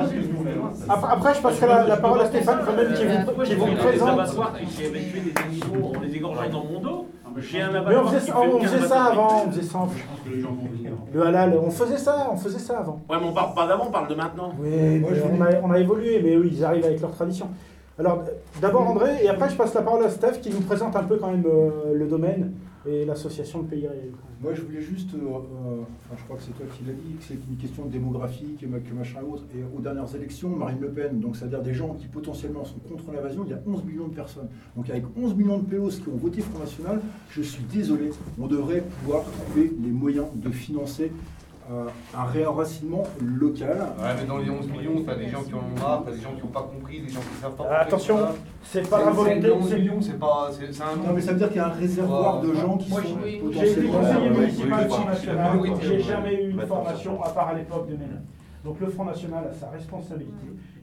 [0.89, 3.67] après, après, je passerai la, la parole à Stéphane quand même qui vous, qui vous
[3.67, 4.09] Les présente.
[4.11, 7.07] abattoirs qui qui avaient tué des animaux en les égorgeant dans mon dos.
[7.91, 9.79] Mais on faisait, ça- on 15 faisait ça avant, on faisait ça.
[11.15, 13.01] Le halal, on faisait ça, on faisait ça avant.
[13.09, 14.53] Ouais, mais on parle pas d'avant, on parle de maintenant.
[14.59, 15.03] Oui,
[15.39, 17.49] on, a, on a évolué, mais oui, ils arrivent avec leur tradition.
[17.99, 18.25] Alors,
[18.61, 21.17] d'abord André, et après je passe la parole à Steph qui nous présente un peu
[21.17, 22.53] quand même euh, le domaine
[22.87, 23.87] et l'association de pays.
[24.43, 25.83] Moi, je voulais juste, euh, euh,
[26.17, 28.79] je crois que c'est toi qui l'as dit, que c'est une question démographique, que, ma-
[28.81, 29.45] que machin et autre.
[29.57, 33.11] Et aux dernières élections, Marine Le Pen, donc c'est-à-dire des gens qui potentiellement sont contre
[33.13, 34.49] l'invasion, il y a 11 millions de personnes.
[34.77, 37.01] Donc avec 11 millions de pélos qui ont voté Front National,
[37.31, 41.11] je suis désolé, on devrait pouvoir trouver les moyens de financer
[41.71, 41.87] euh,
[42.17, 43.69] un réenracinement local.
[43.99, 46.21] Ouais, mais dans les 11 millions, t'as des gens qui en ont marre, t'as des
[46.21, 47.67] gens qui n'ont pas compris, des gens qui savent pas.
[47.71, 48.19] Ah, attention,
[48.63, 50.49] c'est pas la volonté- Les 11 c'est- millions, c'est pas.
[50.53, 52.77] C'est c'est un Non, mais ça veut dire qu'il y a un réservoir de gens
[52.77, 53.41] qui Moi, sont je- J'ai été
[53.83, 53.99] potentiellement...
[54.01, 56.03] conseiller municipal oui, Front oui, National, oui, oui, j'ai oui.
[56.03, 58.19] jamais eu une Ouais, formation à part à l'époque de Ménard.
[58.65, 60.33] Donc le Front National a sa responsabilité.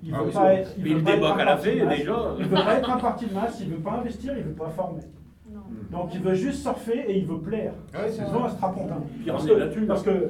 [0.03, 0.71] Il Ah veut oui, pas être.
[0.77, 2.15] il mais veut pas être un parti de masse, déjà.
[2.39, 4.69] Il veut pas être un parti de masse, il veut pas investir, il veut pas
[4.69, 5.01] former.
[5.91, 7.73] Donc il veut juste surfer et il veut plaire.
[7.93, 8.95] Ouais, c'est un strapontin.
[9.27, 10.29] Parce que, parce que euh,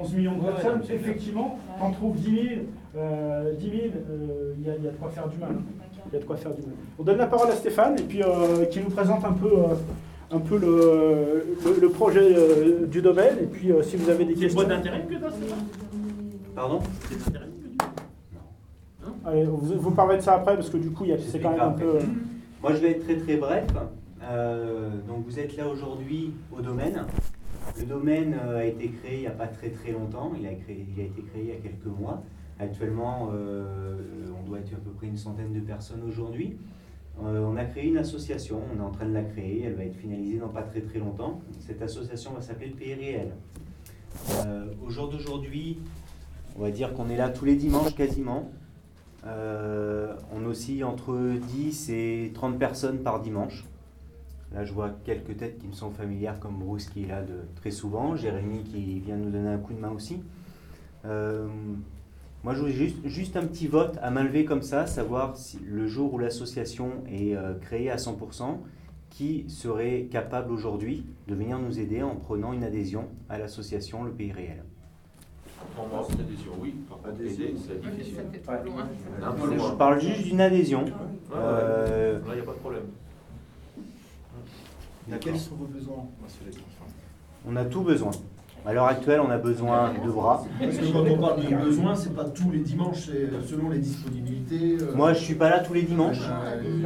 [0.00, 0.98] 11 millions de Ouais, personnes, clair.
[1.00, 2.44] effectivement, on trouve 10 000,
[2.96, 3.76] euh, 10 000,
[4.10, 5.50] euh, il y, a- il y a de quoi faire du mal.
[6.06, 6.70] Il y a de quoi faire du mal.
[6.98, 9.74] On donne la parole à Stéphane et puis euh, qui nous présente un peu, euh,
[10.30, 13.38] un peu le, le- le projet euh, du domaine.
[13.42, 14.62] Et puis euh, si vous avez des questions.
[14.62, 15.56] d'intérim que c'est ça?
[16.54, 16.80] Pardon?
[17.08, 21.04] C'est d'intérim que tu Allez, vous, vous parlerez de ça après parce que du coup,
[21.04, 21.96] il y a- c'est quand même un peu.
[21.96, 22.00] euh,
[22.62, 23.64] Moi, je vais être très très bref.
[24.30, 27.04] Euh, donc, vous êtes là aujourd'hui au domaine.
[27.78, 30.32] Le domaine euh, a été créé il n'y a pas très très longtemps.
[30.38, 32.22] Il a, été créé il y a quelques mois.
[32.58, 33.64] Actuellement, euh,
[34.38, 36.56] on doit être à peu près une centaine de personnes aujourd'hui.
[37.20, 39.94] On a créé une association, on est en train de la créer, elle va être
[39.94, 41.40] finalisée dans pas très très longtemps.
[41.60, 43.30] Cette association va s'appeler le Pays Réel.
[44.84, 45.78] Au jour d'aujourd'hui,
[46.58, 48.50] on va dire qu'on est là tous les dimanches quasiment.
[49.24, 53.64] On oscille entre 10 et 30 personnes par dimanche.
[54.54, 57.40] Là, je vois quelques têtes qui me sont familières, comme Bruce qui est là de,
[57.56, 60.22] très souvent, Jérémy qui vient nous donner un coup de main aussi.
[61.04, 61.48] Euh,
[62.44, 65.58] moi, je voulais juste, juste un petit vote à main levée comme ça, savoir si
[65.66, 68.58] le jour où l'association est euh, créée à 100%,
[69.10, 74.10] qui serait capable aujourd'hui de venir nous aider en prenant une adhésion à l'association Le
[74.12, 74.62] Pays Réel?
[75.76, 76.74] C'est adhésion, oui.
[76.88, 78.20] Par contre, aider, c'est difficile.
[79.22, 80.84] Un peu Je parle juste d'une adhésion.
[80.84, 81.36] Ouais, ouais.
[81.36, 82.84] Euh, Là, il n'y a pas de problème.
[85.20, 86.06] Quels sont vos besoins
[87.46, 88.10] On a tout besoin.
[88.66, 90.42] À l'heure actuelle, on a besoin de bras.
[90.58, 93.78] Parce que quand on parle de besoin, c'est pas tous les dimanches, c'est selon les
[93.78, 94.78] disponibilités.
[94.80, 96.22] euh, Moi, je suis pas là tous les dimanches.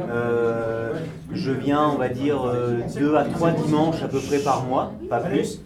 [0.09, 0.99] Euh,
[1.31, 4.91] je viens, on va dire, euh, deux à trois dimanches à peu près par mois,
[5.09, 5.61] pas plus.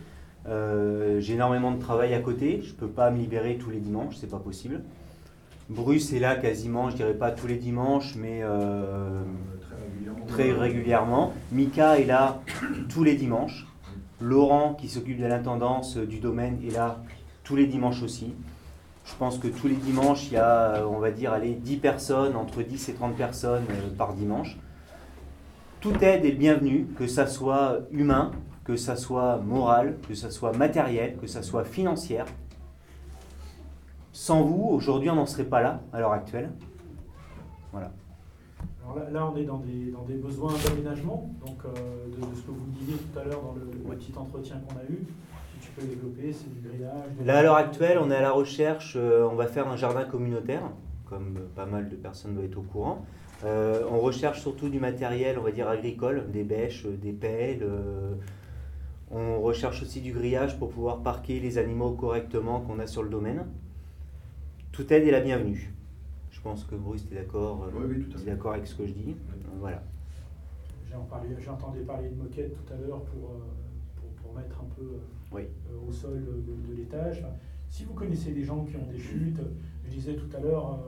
[0.48, 2.62] Euh, J'ai énormément de travail à côté.
[2.64, 4.82] Je peux pas me libérer tous les dimanches, c'est pas possible.
[5.70, 9.22] Bruce est là quasiment, je dirais pas tous les dimanches, mais euh,
[10.28, 11.34] très régulièrement.
[11.52, 12.42] Mika est là
[12.90, 13.68] tous les dimanches.
[14.22, 17.00] Laurent, qui s'occupe de l'intendance du domaine, est là
[17.44, 18.34] tous les dimanches aussi.
[19.06, 21.78] Je pense que tous les dimanches, il y a, euh, on va dire, allez, 10
[21.78, 24.58] personnes, entre 10 et 30 personnes euh, par dimanche.
[25.82, 28.32] Toute aide est bienvenue, que ça soit humain,
[28.64, 32.26] que ça soit moral, que ça soit matériel, que ça soit financière.
[34.14, 36.52] Sans vous, aujourd'hui, on n'en serait pas là, à l'heure actuelle.
[37.74, 37.92] Voilà.
[38.84, 41.70] Alors là, là, on est dans des, dans des besoins d'aménagement, donc euh,
[42.08, 44.76] de, de ce que vous disiez tout à l'heure dans le, le petit entretien qu'on
[44.78, 45.00] a eu.
[45.54, 46.92] Si tu peux développer, c'est du grillage.
[47.20, 49.78] de- Là, à l'heure actuelle, on est à la recherche, euh, on va faire un
[49.78, 50.64] jardin communautaire,
[51.06, 53.06] comme euh, pas mal de personnes doivent être au courant.
[53.46, 57.66] Euh, on recherche surtout du matériel, on va dire agricole, des bêches, des pelles.
[59.12, 63.10] on recherche aussi du grillage pour pouvoir parquer les animaux correctement qu'on a sur le
[63.10, 63.46] domaine.
[64.72, 65.74] Toute aide est la bienvenue.
[66.44, 68.92] Je pense que Bruce, tu es d'accord euh, Oui, oui, d'accord avec ce que je
[68.92, 69.12] dis.
[69.12, 69.82] Euh, Voilà.
[71.50, 73.40] Entendu parler de moquette tout à l'heure pour, euh,
[73.96, 74.98] pour, pour mettre un peu euh,
[75.32, 75.44] Oui.
[75.88, 77.20] au sol de, de l'étage.
[77.20, 77.34] Enfin,
[77.70, 79.40] si vous connaissez des gens qui ont des chutes,
[79.86, 80.80] je disais tout à l'heure,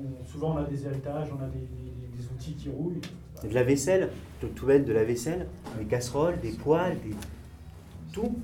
[0.00, 2.96] on- souvent on a des héritages, on a des, des- des outils qui roulent.
[3.44, 4.08] Et De la vaisselle,
[4.40, 5.46] tout, tout bête de la vaisselle,
[5.78, 7.14] des casseroles, des poêles, des...
[8.12, 8.34] tout.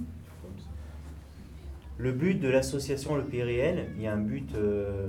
[1.97, 5.08] Le but de l'association Le Pays Réel, il y a un but euh,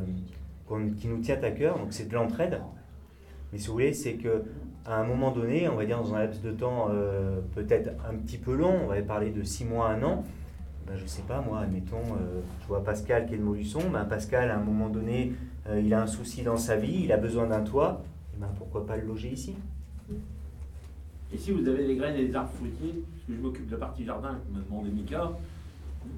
[0.97, 2.61] qui nous tient à cœur, donc c'est de l'entraide.
[3.51, 4.43] Mais si vous voulez, c'est que
[4.85, 8.15] à un moment donné, on va dire dans un laps de temps euh, peut-être un
[8.15, 10.23] petit peu long, on va parler de 6 mois, 1 an,
[10.87, 14.05] ben, je sais pas, moi, admettons, euh, je vois Pascal qui est de Molusson, ben,
[14.05, 15.33] Pascal, à un moment donné,
[15.67, 18.01] euh, il a un souci dans sa vie, il a besoin d'un toit,
[18.33, 19.55] et ben, pourquoi pas le loger ici?
[21.31, 23.73] Et si vous avez des graines et des arbres fruitiers, parce que je m'occupe de
[23.73, 25.31] la partie jardin, que m'a demandé Mika,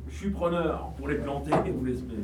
[0.10, 2.24] je suis preneur pour les planter et vous les semer.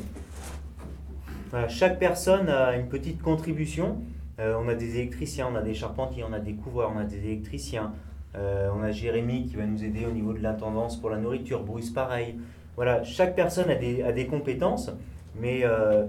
[1.70, 4.02] Chaque personne a une petite contribution.
[4.40, 7.04] Euh, on a des électriciens, on a des charpentiers, on a des couvreurs, on a
[7.04, 7.94] des électriciens.
[8.36, 11.64] Euh, on a Jérémy qui va nous aider au niveau de l'intendance pour la nourriture,
[11.64, 12.36] Bruce pareil.
[12.76, 14.92] Voilà, chaque personne a des, compétences,
[15.40, 16.06] mais euh,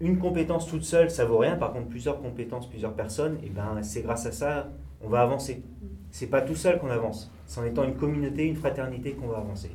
[0.00, 1.56] une compétence toute seule, ça vaut rien.
[1.56, 4.68] Par contre, plusieurs compétences, plusieurs personnes, et ben, c'est grâce à ça
[5.02, 5.62] on va avancer.
[6.10, 7.30] C'est pas tout seul qu'on avance.
[7.46, 9.70] C'est en étant une communauté, une fraternité qu'on va avancer.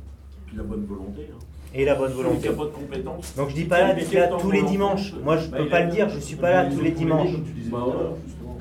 [0.46, 1.30] Puis la bonne volonté.
[1.32, 1.38] hein.
[1.74, 2.38] Et la bonne volonté.
[2.42, 3.34] qui a pas de compétences.
[3.36, 5.14] Donc je dis pas là, d'être là tous les dimanches.
[5.24, 7.30] Moi je bah, peux pas le dire, je suis pas là tous les dimanches.
[7.70, 7.78] Bah.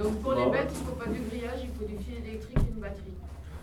[0.02, 2.16] Donc pour les Bah, bêtes, il ne faut pas du grillage, il faut du fil
[2.26, 3.12] électrique et une batterie.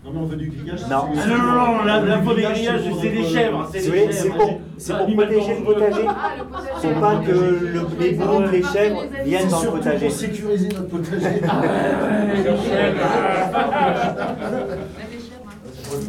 [0.05, 0.83] Non, mais on veut du grillage.
[0.83, 0.89] Non.
[0.91, 3.69] Ah non, non, non, la, la faute des grillages, c'est des chèvres.
[3.73, 6.05] C'est c'est pour, c'est pour protéger le potager.
[6.07, 6.95] Ah, le potager.
[6.95, 10.07] Faut pas que le, les boucs, les chèvres viennent dans le potager.
[10.07, 11.41] pour sécuriser notre potager.
[11.41, 13.57] Même les chèvres, hein.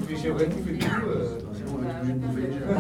[0.10, 1.38] Les chèvres et tout, et tout, euh,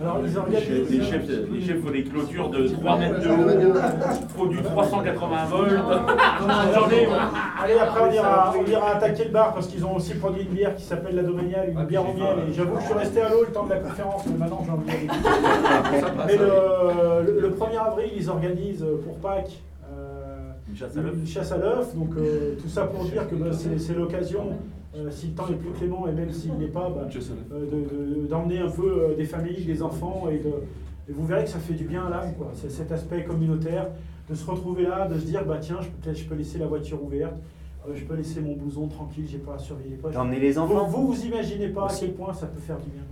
[0.00, 0.60] Alors, ils Les organisent.
[0.62, 4.46] chefs, les chefs, les chefs font des clôtures de 3 mètres de haut, il faut
[4.46, 5.68] du 380 volts.
[7.62, 10.50] Allez, après, on ira, on ira attaquer le bar parce qu'ils ont aussi produit une
[10.54, 12.36] bière qui s'appelle la Domaniale, une bière au miel.
[12.48, 14.62] Et j'avoue que je suis resté à l'eau le temps de la conférence, mais maintenant
[14.64, 15.08] j'ai envie d'aller.
[16.26, 19.58] Mais le, le- le 1er avril, ils organisent pour Pâques.
[19.92, 21.14] euh, Une chasse à l'œuf.
[21.18, 21.94] Une chasse à l'œuf.
[21.96, 24.50] Donc, euh, tout ça pour dire que bah, c'est l'occasion,
[24.96, 27.06] euh, si le temps est plus clément et même s'il n'est pas, bah,
[27.52, 30.24] euh, de- de- d'emmener un peu euh, des familles, des enfants.
[30.30, 30.48] Et, de,
[31.08, 32.48] et vous verrez que ça fait du bien à l'âme, quoi.
[32.54, 33.88] C'est cet aspect communautaire,
[34.30, 36.66] de se retrouver là, de se dire, bah tiens, je- peut-être je peux laisser la
[36.66, 37.34] voiture ouverte.
[37.88, 39.98] euh, je peux laisser mon blouson tranquille, j'ai pas à surveiller.
[40.12, 40.84] D'emmener les enfants.
[40.86, 43.02] Vous, vous, vous imaginez pas à quel point ça peut faire du bien.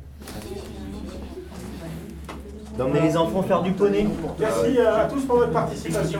[2.76, 4.06] D'emmener les enfants faire du poney.
[4.38, 6.18] Merci à, tous pour votre participation.